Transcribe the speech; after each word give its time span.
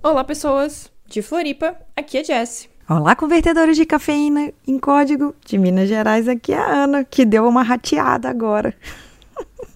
Olá, 0.00 0.22
pessoas 0.22 0.92
de 1.08 1.20
Floripa, 1.20 1.76
aqui 1.96 2.18
é 2.18 2.24
Jess. 2.24 2.68
Olá, 2.88 3.16
convertedores 3.16 3.76
de 3.76 3.84
cafeína 3.84 4.52
em 4.64 4.78
código 4.78 5.34
de 5.44 5.58
Minas 5.58 5.88
Gerais, 5.88 6.28
aqui 6.28 6.52
é 6.52 6.56
a 6.56 6.84
Ana, 6.84 7.04
que 7.04 7.24
deu 7.24 7.48
uma 7.48 7.64
rateada 7.64 8.28
agora. 8.28 8.76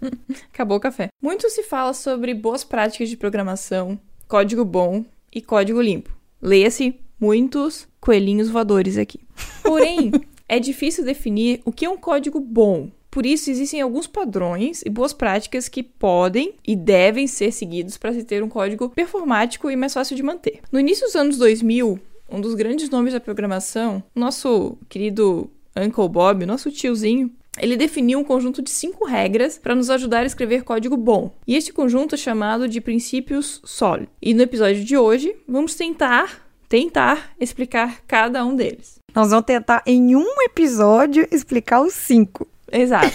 Acabou 0.54 0.77
o 0.77 0.80
café. 0.80 1.08
Muito 1.21 1.50
se 1.50 1.64
fala 1.64 1.93
sobre 1.93 2.35
boas 2.35 2.62
práticas 2.62 3.08
de 3.08 3.16
programação, 3.16 3.98
código 4.29 4.64
bom 4.64 5.04
e 5.35 5.43
código 5.43 5.82
limpo. 5.82 6.16
Leia-se 6.41 7.00
muitos 7.20 7.89
coelhinhos 8.00 8.48
voadores 8.48 8.96
aqui. 8.96 9.18
Porém, 9.61 10.12
é 10.48 10.61
difícil 10.61 11.04
definir 11.04 11.61
o 11.64 11.73
que 11.73 11.84
é 11.84 11.91
um 11.91 11.98
código 11.98 12.39
bom. 12.39 12.93
Por 13.13 13.27
isso, 13.27 13.51
existem 13.51 13.83
alguns 13.83 14.07
padrões 14.07 14.81
e 14.87 14.89
boas 14.89 15.12
práticas 15.12 15.69
que 15.69 15.83
podem 15.83 16.55
e 16.67 16.75
devem 16.75 17.27
ser 17.27 17.53
seguidos 17.53 17.99
para 17.99 18.15
se 18.15 18.25
ter 18.25 18.43
um 18.43 18.49
código 18.49 18.89
performático 18.89 19.71
e 19.71 19.77
mais 19.77 19.93
fácil 19.93 20.17
de 20.17 20.23
manter. 20.23 20.61
No 20.73 20.81
início 20.81 21.05
dos 21.05 21.15
anos 21.15 21.37
2000, 21.37 22.01
um 22.27 22.41
dos 22.41 22.55
grandes 22.55 22.89
nomes 22.89 23.12
da 23.12 23.20
programação, 23.20 24.03
nosso 24.15 24.79
querido 24.89 25.51
Uncle 25.77 26.09
Bob, 26.09 26.47
nosso 26.47 26.70
tiozinho, 26.70 27.30
ele 27.59 27.77
definiu 27.77 28.19
um 28.19 28.25
conjunto 28.25 28.62
de 28.62 28.70
cinco 28.70 29.05
regras 29.05 29.59
para 29.59 29.75
nos 29.75 29.91
ajudar 29.91 30.20
a 30.20 30.27
escrever 30.27 30.65
código 30.65 30.97
bom. 30.97 31.31
E 31.47 31.55
este 31.55 31.70
conjunto 31.70 32.15
é 32.15 32.19
chamado 32.19 32.67
de 32.67 32.81
princípios 32.81 33.61
SOL. 33.62 34.06
E 34.23 34.33
no 34.33 34.41
episódio 34.41 34.83
de 34.83 34.97
hoje, 34.97 35.37
vamos 35.47 35.75
tentar, 35.75 36.48
tentar 36.67 37.34
explicar 37.39 38.01
cada 38.06 38.42
um 38.42 38.56
deles. 38.56 39.01
Nós 39.15 39.29
vamos 39.29 39.45
tentar 39.45 39.83
em 39.84 40.17
um 40.17 40.41
episódio 40.47 41.29
explicar 41.31 41.83
os 41.83 41.92
cinco. 41.92 42.48
Exato. 42.73 43.12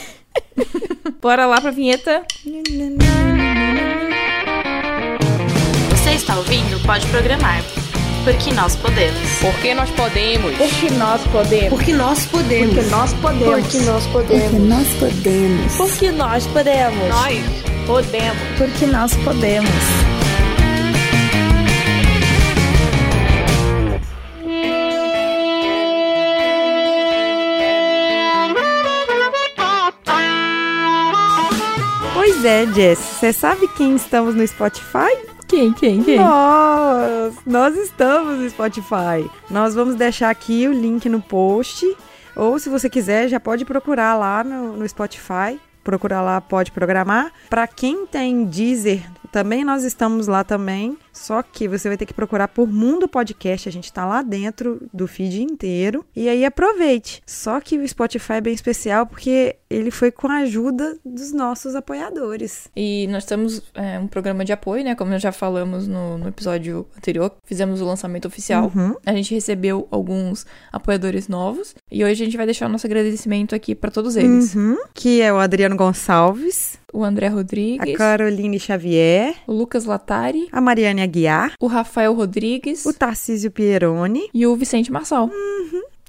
Bora 1.22 1.46
lá 1.46 1.60
pra 1.60 1.72
vinheta. 1.72 2.24
Você 5.90 6.12
está 6.12 6.38
ouvindo 6.38 6.80
Pode 6.86 7.08
Programar. 7.08 7.64
Porque 8.24 8.52
nós 8.54 8.76
podemos. 8.76 9.20
Porque 9.40 9.74
nós 9.74 9.90
podemos. 9.92 10.56
Porque 10.58 10.90
nós 10.92 11.22
podemos. 11.28 11.70
Porque 11.70 11.94
nós 11.94 12.24
podemos. 12.24 12.74
Porque 12.74 12.90
nós 12.90 13.14
podemos. 13.14 13.72
Porque 13.72 13.80
nós 13.80 14.08
podemos. 14.08 14.52
Porque 14.52 14.60
nós 14.60 14.88
podemos. 14.98 15.78
Porque 15.78 16.12
nós 16.12 16.48
podemos. 16.48 17.10
Nós 17.10 17.88
podemos. 17.88 18.42
Porque 18.58 18.86
nós 18.86 19.14
podemos. 19.16 20.07
Pois 32.40 32.46
é, 32.46 32.68
Jess, 32.68 33.00
você 33.00 33.34
sabe 33.34 33.68
quem 33.70 33.96
estamos 33.96 34.36
no 34.36 34.48
Spotify? 34.48 35.10
Quem, 35.48 35.74
quem, 35.74 36.04
quem? 36.04 36.20
Nós! 36.20 37.34
Nós 37.44 37.76
estamos 37.76 38.38
no 38.38 38.48
Spotify. 38.48 39.28
Nós 39.50 39.74
vamos 39.74 39.96
deixar 39.96 40.30
aqui 40.30 40.68
o 40.68 40.72
link 40.72 41.10
no 41.10 41.20
post. 41.20 41.84
Ou 42.36 42.60
se 42.60 42.70
você 42.70 42.92
quiser, 42.92 43.28
já 43.28 43.40
pode 43.40 43.66
procurar 43.66 44.14
lá 44.14 44.44
no, 44.44 44.78
no 44.78 44.88
Spotify. 44.88 45.60
Procurar 45.84 46.22
lá, 46.22 46.40
pode 46.40 46.72
programar. 46.72 47.32
Para 47.50 47.66
quem 47.66 48.06
tem 48.06 48.46
Deezer, 48.46 49.02
também 49.32 49.64
nós 49.64 49.84
estamos 49.84 50.28
lá 50.28 50.44
também. 50.44 50.96
Só 51.18 51.42
que 51.42 51.68
você 51.68 51.88
vai 51.88 51.98
ter 51.98 52.06
que 52.06 52.14
procurar 52.14 52.48
por 52.48 52.68
Mundo 52.68 53.08
Podcast. 53.08 53.68
A 53.68 53.72
gente 53.72 53.92
tá 53.92 54.06
lá 54.06 54.22
dentro 54.22 54.88
do 54.94 55.08
feed 55.08 55.42
inteiro. 55.42 56.06
E 56.16 56.30
aí 56.30 56.46
aproveite. 56.46 57.22
Só 57.26 57.60
que 57.60 57.78
o 57.78 57.88
Spotify 57.88 58.34
é 58.34 58.42
bem 58.42 58.54
especial 58.54 59.06
porque 59.06 59.56
ele 59.70 59.92
foi 59.92 60.12
com 60.12 60.28
a 60.28 60.38
ajuda 60.38 60.98
dos 61.04 61.34
nossos 61.34 61.76
apoiadores. 61.76 62.70
E 62.76 63.08
nós 63.08 63.26
temos 63.26 63.62
é, 63.74 64.00
um 64.00 64.08
programa 64.08 64.46
de 64.46 64.54
apoio, 64.54 64.84
né? 64.84 64.96
Como 64.96 65.12
nós 65.12 65.22
já 65.22 65.32
falamos 65.32 65.88
no, 65.88 66.18
no 66.18 66.28
episódio 66.28 66.88
anterior, 66.96 67.34
fizemos 67.44 67.82
o 67.82 67.86
lançamento 67.86 68.28
oficial. 68.28 68.72
Uhum. 68.74 68.96
A 69.06 69.14
gente 69.14 69.34
recebeu 69.34 69.88
alguns 69.92 70.46
apoiadores 70.72 71.28
novos. 71.28 71.76
E 71.92 72.04
hoje 72.04 72.22
a 72.22 72.26
gente 72.26 72.38
vai 72.38 72.46
deixar 72.46 72.68
o 72.68 72.70
nosso 72.70 72.86
agradecimento 72.88 73.56
aqui 73.56 73.76
para 73.76 73.92
todos 73.92 74.16
eles. 74.16 74.56
Uhum. 74.56 74.78
Que 74.94 75.22
é 75.22 75.34
o 75.34 75.38
Adriano 75.38 75.76
Gonçalves, 75.76 76.78
O 76.94 77.04
André 77.04 77.28
a 77.28 77.32
Rodrigues, 77.32 77.98
Caroline 77.98 78.60
Xavier, 78.60 79.36
o 79.46 79.54
Lucas 79.54 79.86
Latari, 79.86 80.48
a 80.52 80.62
Mariane 80.62 81.02
Aguiar, 81.08 81.54
o 81.60 81.68
Rafael 81.68 82.14
Rodrigues 82.14 82.86
o 82.86 82.94
Tarcísio 82.94 83.50
Pieroni. 83.52 84.30
e 84.34 84.46
o 84.46 84.56
Vicente 84.56 84.92
Marçal. 84.92 85.30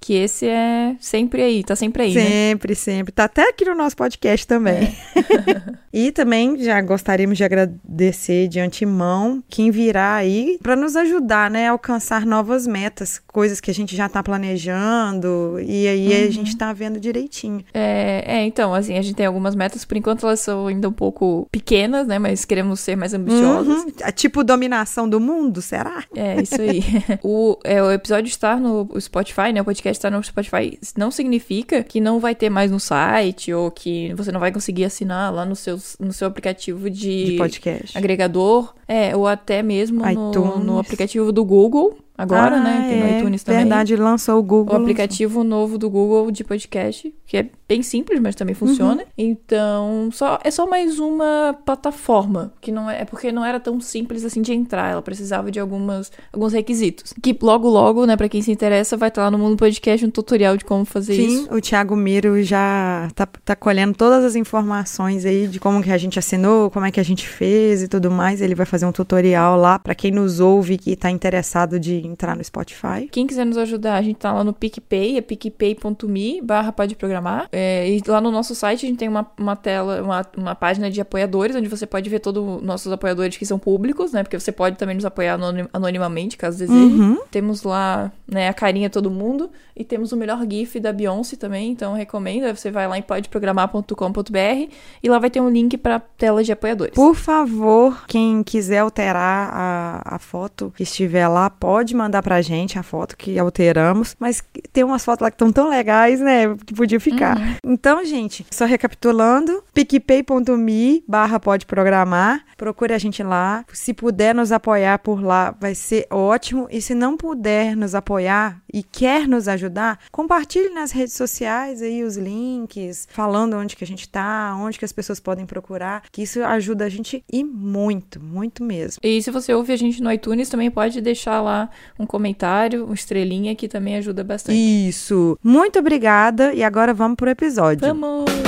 Que 0.00 0.14
esse 0.14 0.46
é 0.46 0.96
sempre 1.00 1.42
aí, 1.42 1.64
tá 1.64 1.74
sempre 1.74 2.04
aí, 2.04 2.14
né? 2.14 2.24
Sempre, 2.24 2.74
sempre. 2.74 3.12
Tá 3.12 3.24
até 3.24 3.48
aqui 3.48 3.64
no 3.64 3.74
nosso 3.74 3.96
podcast 3.96 4.46
também. 4.46 4.94
e 5.98 6.12
também 6.12 6.56
já 6.62 6.80
gostaríamos 6.80 7.36
de 7.36 7.42
agradecer 7.42 8.46
de 8.46 8.60
antemão 8.60 9.42
quem 9.48 9.72
virá 9.72 10.14
aí 10.14 10.56
para 10.62 10.76
nos 10.76 10.94
ajudar, 10.94 11.50
né, 11.50 11.66
a 11.66 11.72
alcançar 11.72 12.24
novas 12.24 12.68
metas, 12.68 13.20
coisas 13.26 13.60
que 13.60 13.68
a 13.68 13.74
gente 13.74 13.96
já 13.96 14.08
tá 14.08 14.22
planejando 14.22 15.58
e 15.60 15.88
aí 15.88 16.24
a 16.24 16.30
gente 16.30 16.56
tá 16.56 16.72
vendo 16.72 17.00
direitinho. 17.00 17.64
É, 17.74 18.24
é, 18.26 18.44
então, 18.44 18.72
assim, 18.72 18.96
a 18.96 19.02
gente 19.02 19.16
tem 19.16 19.26
algumas 19.26 19.56
metas, 19.56 19.84
por 19.84 19.96
enquanto 19.96 20.24
elas 20.24 20.38
são 20.38 20.68
ainda 20.68 20.88
um 20.88 20.92
pouco 20.92 21.48
pequenas, 21.50 22.06
né? 22.06 22.16
Mas 22.16 22.44
queremos 22.44 22.78
ser 22.78 22.96
mais 22.96 23.12
ambiciosas. 23.12 23.82
Uhum. 23.82 23.92
Tipo 24.14 24.44
dominação 24.44 25.08
do 25.08 25.18
mundo, 25.18 25.60
será? 25.60 26.04
É, 26.14 26.40
isso 26.40 26.60
aí. 26.60 26.82
o, 27.24 27.58
é, 27.64 27.82
o 27.82 27.90
episódio 27.90 28.28
estar 28.28 28.60
no 28.60 28.88
Spotify, 29.00 29.52
né? 29.52 29.60
O 29.60 29.64
podcast 29.64 29.98
estar 29.98 30.10
no 30.10 30.22
Spotify 30.22 30.78
não 30.96 31.10
significa 31.10 31.82
que 31.82 32.00
não 32.00 32.20
vai 32.20 32.34
ter 32.34 32.50
mais 32.50 32.70
no 32.70 32.78
site 32.78 33.52
ou 33.52 33.70
que 33.70 34.14
você 34.14 34.30
não 34.30 34.38
vai 34.38 34.52
conseguir 34.52 34.84
assinar 34.84 35.32
lá 35.32 35.44
no 35.44 35.56
seu, 35.56 35.78
no 35.98 36.12
seu 36.12 36.26
aplicativo 36.28 36.90
de, 36.90 37.32
De 37.32 37.36
podcast. 37.36 37.96
agregador. 37.96 38.74
É, 38.86 39.16
ou 39.16 39.26
até 39.26 39.62
mesmo 39.62 40.04
no, 40.04 40.58
no 40.58 40.78
aplicativo 40.78 41.32
do 41.32 41.44
Google, 41.44 41.96
agora, 42.18 42.56
Ah, 42.56 42.60
né? 42.60 42.86
Tem 42.88 43.00
no 43.00 43.06
é, 43.06 43.18
iTunes 43.18 43.42
também. 43.44 43.60
Verdade, 43.60 43.94
lançou 43.96 44.38
o 44.38 44.42
Google. 44.42 44.76
O 44.76 44.82
aplicativo 44.82 45.44
novo 45.44 45.78
do 45.78 45.88
Google 45.88 46.30
de 46.32 46.42
podcast, 46.42 47.14
que 47.24 47.36
é 47.36 47.46
bem 47.68 47.82
simples, 47.82 48.20
mas 48.20 48.34
também 48.34 48.54
funciona. 48.54 49.02
Uhum. 49.02 49.08
Então, 49.16 50.08
só 50.12 50.38
é 50.42 50.50
só 50.50 50.66
mais 50.66 50.98
uma 50.98 51.56
plataforma, 51.64 52.52
que 52.60 52.72
não 52.72 52.90
é, 52.90 53.02
é 53.02 53.04
porque 53.04 53.30
não 53.30 53.44
era 53.44 53.60
tão 53.60 53.80
simples 53.80 54.24
assim 54.24 54.42
de 54.42 54.52
entrar, 54.52 54.90
ela 54.90 55.02
precisava 55.02 55.50
de 55.50 55.60
algumas 55.60 56.10
alguns 56.32 56.52
requisitos. 56.52 57.14
Que 57.22 57.36
logo 57.40 57.68
logo, 57.68 58.04
né, 58.04 58.16
para 58.16 58.28
quem 58.28 58.42
se 58.42 58.50
interessa, 58.50 58.96
vai 58.96 59.08
estar 59.08 59.22
lá 59.22 59.30
no 59.30 59.38
Mundo 59.38 59.56
Podcast 59.56 60.04
um 60.04 60.10
tutorial 60.10 60.56
de 60.56 60.64
como 60.64 60.84
fazer 60.84 61.14
Sim, 61.14 61.42
isso. 61.42 61.54
o 61.54 61.60
Thiago 61.60 61.94
Miro 61.94 62.42
já 62.42 63.08
tá, 63.14 63.26
tá 63.26 63.54
colhendo 63.54 63.94
todas 63.94 64.24
as 64.24 64.34
informações 64.34 65.24
aí 65.24 65.46
de 65.46 65.60
como 65.60 65.82
que 65.82 65.92
a 65.92 65.98
gente 65.98 66.18
assinou, 66.18 66.70
como 66.70 66.86
é 66.86 66.90
que 66.90 66.98
a 66.98 67.04
gente 67.04 67.28
fez 67.28 67.82
e 67.82 67.88
tudo 67.88 68.10
mais. 68.10 68.40
Ele 68.40 68.54
vai 68.54 68.66
fazer 68.66 68.86
um 68.86 68.92
tutorial 68.92 69.56
lá 69.56 69.78
pra 69.78 69.94
quem 69.94 70.10
nos 70.10 70.40
ouve 70.40 70.78
que 70.78 70.96
tá 70.96 71.10
interessado 71.10 71.78
de 71.78 72.06
entrar 72.10 72.36
no 72.36 72.42
Spotify. 72.42 73.08
Quem 73.10 73.26
quiser 73.26 73.44
nos 73.44 73.56
ajudar, 73.58 73.94
a 73.96 74.02
gente 74.02 74.16
tá 74.16 74.32
lá 74.32 74.42
no 74.44 74.52
PicPay, 74.52 75.18
é 75.18 75.20
picpay.me 75.20 76.40
barra 76.42 76.72
pode 76.72 76.94
programar. 76.96 77.48
É, 77.52 77.88
e 77.88 78.02
lá 78.06 78.20
no 78.20 78.30
nosso 78.30 78.54
site 78.54 78.86
a 78.86 78.88
gente 78.88 78.98
tem 78.98 79.08
uma, 79.08 79.26
uma 79.38 79.56
tela, 79.56 80.02
uma, 80.02 80.26
uma 80.36 80.54
página 80.54 80.90
de 80.90 81.00
apoiadores, 81.00 81.54
onde 81.56 81.68
você 81.68 81.86
pode 81.86 82.08
ver 82.08 82.20
todos 82.20 82.42
os 82.56 82.62
nossos 82.62 82.90
apoiadores 82.92 83.36
que 83.36 83.46
são 83.46 83.58
públicos, 83.58 84.12
né? 84.12 84.22
Porque 84.22 84.38
você 84.38 84.52
pode 84.52 84.76
também 84.76 84.94
nos 84.94 85.04
apoiar 85.04 85.34
anonim- 85.34 85.68
anonimamente, 85.72 86.36
caso 86.36 86.58
deseje. 86.58 86.78
Uhum. 86.78 87.18
Temos 87.30 87.62
lá, 87.62 88.10
né, 88.26 88.48
a 88.48 88.54
carinha 88.54 88.88
todo 88.90 89.10
mundo. 89.10 89.50
E 89.76 89.84
temos 89.84 90.10
o 90.10 90.16
melhor 90.16 90.44
GIF 90.48 90.80
da 90.80 90.92
Beyoncé 90.92 91.36
também, 91.36 91.70
então 91.70 91.94
recomendo. 91.94 92.52
Você 92.56 92.68
vai 92.70 92.88
lá 92.88 92.98
em 92.98 93.02
podeprogramar.com.br 93.02 94.72
e 95.02 95.08
lá 95.08 95.18
vai 95.18 95.30
ter 95.30 95.40
um 95.40 95.48
link 95.48 95.76
pra 95.76 96.00
tela 96.00 96.42
de 96.42 96.50
apoiadores. 96.52 96.94
Por 96.94 97.14
favor, 97.14 98.04
quem 98.06 98.42
quiser 98.42 98.78
alterar 98.78 99.50
a, 99.52 100.02
a 100.16 100.18
foto 100.18 100.72
que 100.76 100.82
estiver 100.82 101.28
lá, 101.28 101.48
pode 101.48 101.94
mandar 101.98 102.22
pra 102.22 102.40
gente 102.40 102.78
a 102.78 102.82
foto 102.82 103.16
que 103.16 103.38
alteramos. 103.38 104.16
Mas 104.18 104.42
tem 104.72 104.84
umas 104.84 105.04
fotos 105.04 105.22
lá 105.22 105.30
que 105.30 105.34
estão 105.34 105.52
tão 105.52 105.68
legais, 105.68 106.20
né? 106.20 106.54
Que 106.64 106.72
podia 106.72 107.00
ficar. 107.00 107.36
Então, 107.64 108.04
gente, 108.04 108.46
só 108.50 108.64
recapitulando: 108.64 109.62
picpay.me 109.74 111.04
barra 111.06 111.38
pode 111.40 111.66
programar. 111.66 112.44
Procure 112.56 112.94
a 112.94 112.98
gente 112.98 113.22
lá. 113.22 113.64
Se 113.72 113.92
puder 113.92 114.34
nos 114.34 114.52
apoiar 114.52 114.98
por 114.98 115.22
lá, 115.22 115.54
vai 115.60 115.74
ser 115.74 116.06
ótimo. 116.10 116.66
E 116.70 116.80
se 116.80 116.94
não 116.94 117.16
puder 117.16 117.76
nos 117.76 117.94
apoiar 117.94 118.60
e 118.72 118.82
quer 118.82 119.28
nos 119.28 119.48
ajudar, 119.48 119.98
compartilhe 120.10 120.70
nas 120.70 120.90
redes 120.90 121.14
sociais 121.14 121.82
aí 121.82 122.02
os 122.02 122.16
links, 122.16 123.06
falando 123.10 123.56
onde 123.56 123.76
que 123.76 123.84
a 123.84 123.86
gente 123.86 124.08
tá, 124.08 124.56
onde 124.58 124.78
que 124.78 124.84
as 124.84 124.92
pessoas 124.92 125.20
podem 125.20 125.46
procurar, 125.46 126.02
que 126.10 126.22
isso 126.22 126.42
ajuda 126.42 126.84
a 126.84 126.88
gente 126.88 127.24
e 127.30 127.44
muito, 127.44 128.20
muito 128.20 128.62
mesmo. 128.62 129.00
E 129.02 129.22
se 129.22 129.30
você 129.30 129.52
ouve 129.54 129.72
a 129.72 129.76
gente 129.76 130.02
no 130.02 130.12
iTunes, 130.12 130.48
também 130.48 130.70
pode 130.70 131.00
deixar 131.00 131.40
lá 131.40 131.70
um 131.98 132.06
comentário, 132.06 132.84
uma 132.84 132.94
estrelinha, 132.94 133.54
que 133.54 133.68
também 133.68 133.96
ajuda 133.96 134.24
bastante. 134.24 134.58
Isso. 134.58 135.38
Muito 135.42 135.78
obrigada 135.78 136.52
e 136.52 136.62
agora 136.62 136.92
vamos 136.94 137.16
pro 137.16 137.30
episódio. 137.30 137.86
Vamos! 137.86 138.47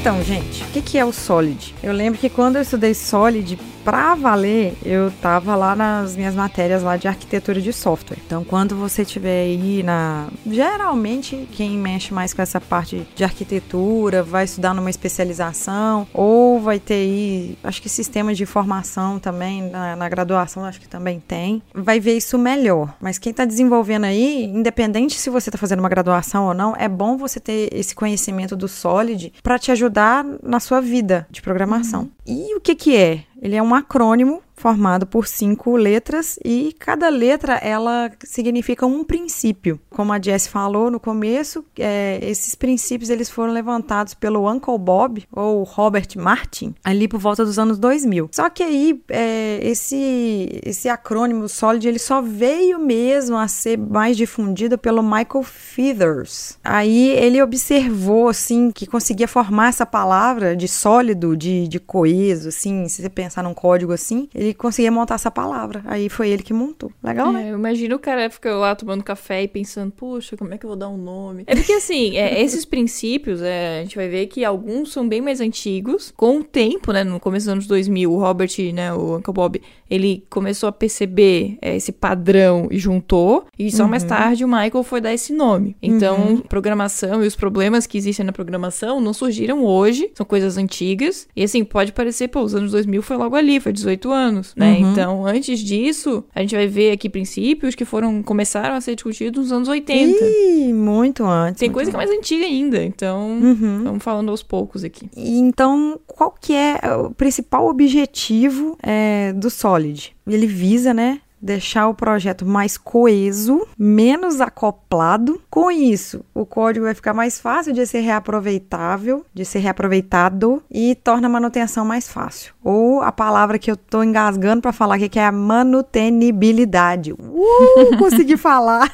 Então, 0.00 0.22
gente, 0.22 0.62
o 0.62 0.66
que, 0.68 0.96
é 0.96 1.04
o 1.04 1.12
Solid? 1.12 1.74
Eu 1.82 1.92
lembro 1.92 2.20
que 2.20 2.30
quando 2.30 2.56
eu 2.56 2.62
estudei 2.62 2.94
Solid, 2.94 3.58
pra 3.88 4.14
valer, 4.14 4.74
eu 4.84 5.10
tava 5.22 5.56
lá 5.56 5.74
nas 5.74 6.14
minhas 6.14 6.34
matérias 6.34 6.82
lá 6.82 6.98
de 6.98 7.08
arquitetura 7.08 7.58
de 7.58 7.72
software. 7.72 8.18
Então, 8.26 8.44
quando 8.44 8.76
você 8.76 9.02
tiver 9.02 9.44
aí 9.44 9.82
na. 9.82 10.28
Geralmente, 10.46 11.48
quem 11.52 11.78
mexe 11.78 12.12
mais 12.12 12.34
com 12.34 12.42
essa 12.42 12.60
parte 12.60 13.06
de 13.14 13.24
arquitetura 13.24 14.22
vai 14.22 14.44
estudar 14.44 14.74
numa 14.74 14.90
especialização 14.90 16.06
ou 16.12 16.60
vai 16.60 16.78
ter 16.78 16.94
aí, 16.94 17.58
acho 17.64 17.80
que 17.80 17.88
sistema 17.88 18.34
de 18.34 18.44
formação 18.44 19.18
também, 19.18 19.62
na, 19.70 19.96
na 19.96 20.08
graduação 20.08 20.66
acho 20.66 20.80
que 20.80 20.88
também 20.88 21.18
tem, 21.18 21.62
vai 21.74 21.98
ver 21.98 22.16
isso 22.16 22.36
melhor. 22.36 22.94
Mas 23.00 23.18
quem 23.18 23.30
está 23.30 23.46
desenvolvendo 23.46 24.04
aí, 24.04 24.44
independente 24.44 25.18
se 25.18 25.30
você 25.30 25.48
está 25.48 25.56
fazendo 25.56 25.80
uma 25.80 25.88
graduação 25.88 26.46
ou 26.46 26.52
não, 26.52 26.76
é 26.76 26.88
bom 26.88 27.16
você 27.16 27.40
ter 27.40 27.70
esse 27.72 27.94
conhecimento 27.94 28.54
do 28.54 28.68
Solid 28.68 29.32
para 29.42 29.58
te 29.58 29.72
ajudar 29.72 29.97
na 30.42 30.60
sua 30.60 30.80
vida 30.80 31.26
de 31.30 31.42
programação. 31.42 32.10
E 32.26 32.54
o 32.54 32.60
que 32.60 32.74
que 32.74 32.96
é? 32.96 33.24
Ele 33.40 33.56
é 33.56 33.62
um 33.62 33.74
acrônimo 33.74 34.42
formado 34.58 35.06
por 35.06 35.26
cinco 35.26 35.76
letras 35.76 36.38
e 36.44 36.74
cada 36.78 37.08
letra 37.08 37.54
ela 37.54 38.10
significa 38.24 38.86
um 38.86 39.04
princípio. 39.04 39.80
Como 39.90 40.12
a 40.12 40.20
Jess 40.20 40.46
falou 40.46 40.90
no 40.90 41.00
começo, 41.00 41.64
é, 41.78 42.18
esses 42.22 42.54
princípios 42.54 43.10
eles 43.10 43.30
foram 43.30 43.52
levantados 43.52 44.14
pelo 44.14 44.50
Uncle 44.50 44.78
Bob 44.78 45.24
ou 45.32 45.62
Robert 45.62 46.08
Martin 46.16 46.74
ali 46.84 47.08
por 47.08 47.18
volta 47.18 47.44
dos 47.44 47.58
anos 47.58 47.78
2000. 47.78 48.30
Só 48.32 48.50
que 48.50 48.62
aí 48.62 49.00
é, 49.08 49.60
esse 49.62 50.60
esse 50.64 50.88
acrônimo 50.88 51.48
Solid 51.48 51.86
ele 51.86 51.98
só 51.98 52.20
veio 52.20 52.78
mesmo 52.78 53.36
a 53.36 53.48
ser 53.48 53.78
mais 53.78 54.16
difundido 54.16 54.76
pelo 54.76 55.02
Michael 55.02 55.42
Feathers. 55.42 56.58
Aí 56.62 57.10
ele 57.10 57.42
observou 57.42 58.28
assim 58.28 58.70
que 58.70 58.86
conseguia 58.86 59.28
formar 59.28 59.68
essa 59.68 59.86
palavra 59.86 60.56
de 60.56 60.68
sólido, 60.68 61.36
de, 61.36 61.68
de 61.68 61.78
coeso, 61.78 62.48
assim, 62.48 62.88
se 62.88 63.02
você 63.02 63.08
pensar 63.08 63.42
num 63.42 63.54
código 63.54 63.92
assim, 63.92 64.28
ele 64.34 64.47
conseguia 64.54 64.90
montar 64.90 65.16
essa 65.16 65.30
palavra. 65.30 65.82
Aí 65.86 66.08
foi 66.08 66.30
ele 66.30 66.42
que 66.42 66.52
montou. 66.52 66.90
Legal, 67.02 67.32
né? 67.32 67.48
É, 67.48 67.52
eu 67.52 67.58
imagino 67.58 67.96
o 67.96 67.98
cara 67.98 68.28
fica 68.30 68.54
lá 68.54 68.74
tomando 68.74 69.02
café 69.02 69.42
e 69.42 69.48
pensando, 69.48 69.90
puxa, 69.90 70.36
como 70.36 70.52
é 70.54 70.58
que 70.58 70.64
eu 70.64 70.68
vou 70.68 70.76
dar 70.76 70.88
um 70.88 70.96
nome? 70.96 71.44
É 71.46 71.54
porque 71.54 71.72
assim, 71.72 72.16
é, 72.16 72.40
esses 72.42 72.64
princípios, 72.64 73.42
é, 73.42 73.80
a 73.80 73.82
gente 73.82 73.96
vai 73.96 74.08
ver 74.08 74.26
que 74.26 74.44
alguns 74.44 74.92
são 74.92 75.08
bem 75.08 75.20
mais 75.20 75.40
antigos. 75.40 76.12
Com 76.16 76.38
o 76.38 76.44
tempo, 76.44 76.92
né, 76.92 77.04
no 77.04 77.20
começo 77.20 77.46
dos 77.46 77.52
anos 77.52 77.66
2000, 77.66 78.12
o 78.12 78.18
Robert, 78.18 78.50
né, 78.72 78.92
o 78.92 79.16
Uncle 79.16 79.32
Bob, 79.32 79.60
ele 79.90 80.24
começou 80.28 80.68
a 80.68 80.72
perceber 80.72 81.58
é, 81.60 81.76
esse 81.76 81.92
padrão 81.92 82.68
e 82.70 82.78
juntou. 82.78 83.46
E 83.58 83.70
só 83.70 83.88
mais 83.88 84.04
tarde 84.04 84.44
o 84.44 84.48
Michael 84.48 84.82
foi 84.82 85.00
dar 85.00 85.12
esse 85.12 85.32
nome. 85.32 85.76
Então, 85.82 86.38
programação 86.48 87.24
e 87.24 87.26
os 87.26 87.34
problemas 87.34 87.86
que 87.86 87.96
existem 87.96 88.24
na 88.24 88.32
programação 88.32 89.00
não 89.00 89.12
surgiram 89.12 89.64
hoje, 89.64 90.10
são 90.14 90.26
coisas 90.26 90.56
antigas. 90.56 91.26
E 91.34 91.42
assim, 91.42 91.64
pode 91.64 91.92
parecer, 91.92 92.28
pô, 92.28 92.42
os 92.42 92.54
anos 92.54 92.72
2000 92.72 93.02
foi 93.02 93.16
logo 93.16 93.34
ali, 93.34 93.60
foi 93.60 93.72
18 93.72 94.10
anos, 94.10 94.37
né? 94.56 94.78
Então, 94.80 95.26
antes 95.26 95.60
disso, 95.60 96.24
a 96.34 96.40
gente 96.40 96.54
vai 96.54 96.66
ver 96.66 96.92
aqui 96.92 97.08
princípios 97.08 97.74
que 97.74 97.84
foram 97.84 98.22
começaram 98.22 98.74
a 98.74 98.80
ser 98.80 98.94
discutidos 98.94 99.44
nos 99.44 99.52
anos 99.52 99.68
80. 99.68 100.18
Ih, 100.24 100.72
muito 100.72 101.24
antes. 101.24 101.60
Tem 101.60 101.68
muito 101.68 101.74
coisa 101.76 101.90
que 101.90 101.96
é 101.96 101.98
mais 101.98 102.10
antiga 102.10 102.44
ainda, 102.44 102.82
então 102.84 103.28
Uhum. 103.40 103.84
vamos 103.84 104.02
falando 104.04 104.30
aos 104.30 104.42
poucos 104.42 104.84
aqui. 104.84 105.08
E 105.16 105.38
Então, 105.38 105.98
qual 106.06 106.34
que 106.40 106.52
é 106.54 106.78
o 106.96 107.10
principal 107.14 107.66
objetivo 107.68 108.76
é, 108.82 109.32
do 109.32 109.50
Solid? 109.50 110.14
Ele 110.26 110.46
visa, 110.46 110.92
né, 110.92 111.20
deixar 111.40 111.88
o 111.88 111.94
projeto 111.94 112.44
mais 112.46 112.76
coeso, 112.76 113.66
menos 113.78 114.40
acoplado. 114.40 115.40
Com 115.50 115.70
isso, 115.70 116.24
o 116.34 116.44
código 116.44 116.86
vai 116.86 116.94
ficar 116.94 117.14
mais 117.14 117.40
fácil 117.40 117.72
de 117.72 117.86
ser 117.86 118.00
reaproveitável, 118.00 119.24
de 119.32 119.44
ser 119.44 119.60
reaproveitado 119.60 120.62
e 120.70 120.94
torna 120.94 121.26
a 121.26 121.30
manutenção 121.30 121.84
mais 121.84 122.08
fácil. 122.08 122.54
Ou 122.62 123.00
a 123.02 123.12
palavra 123.12 123.58
que 123.58 123.70
eu 123.70 123.76
tô 123.76 124.02
engasgando 124.02 124.62
para 124.62 124.72
falar 124.72 124.96
aqui 124.96 125.08
que 125.08 125.18
é 125.18 125.26
a 125.26 125.32
manutenibilidade. 125.32 127.12
Uh, 127.12 127.96
consegui 127.98 128.36
falar. 128.38 128.92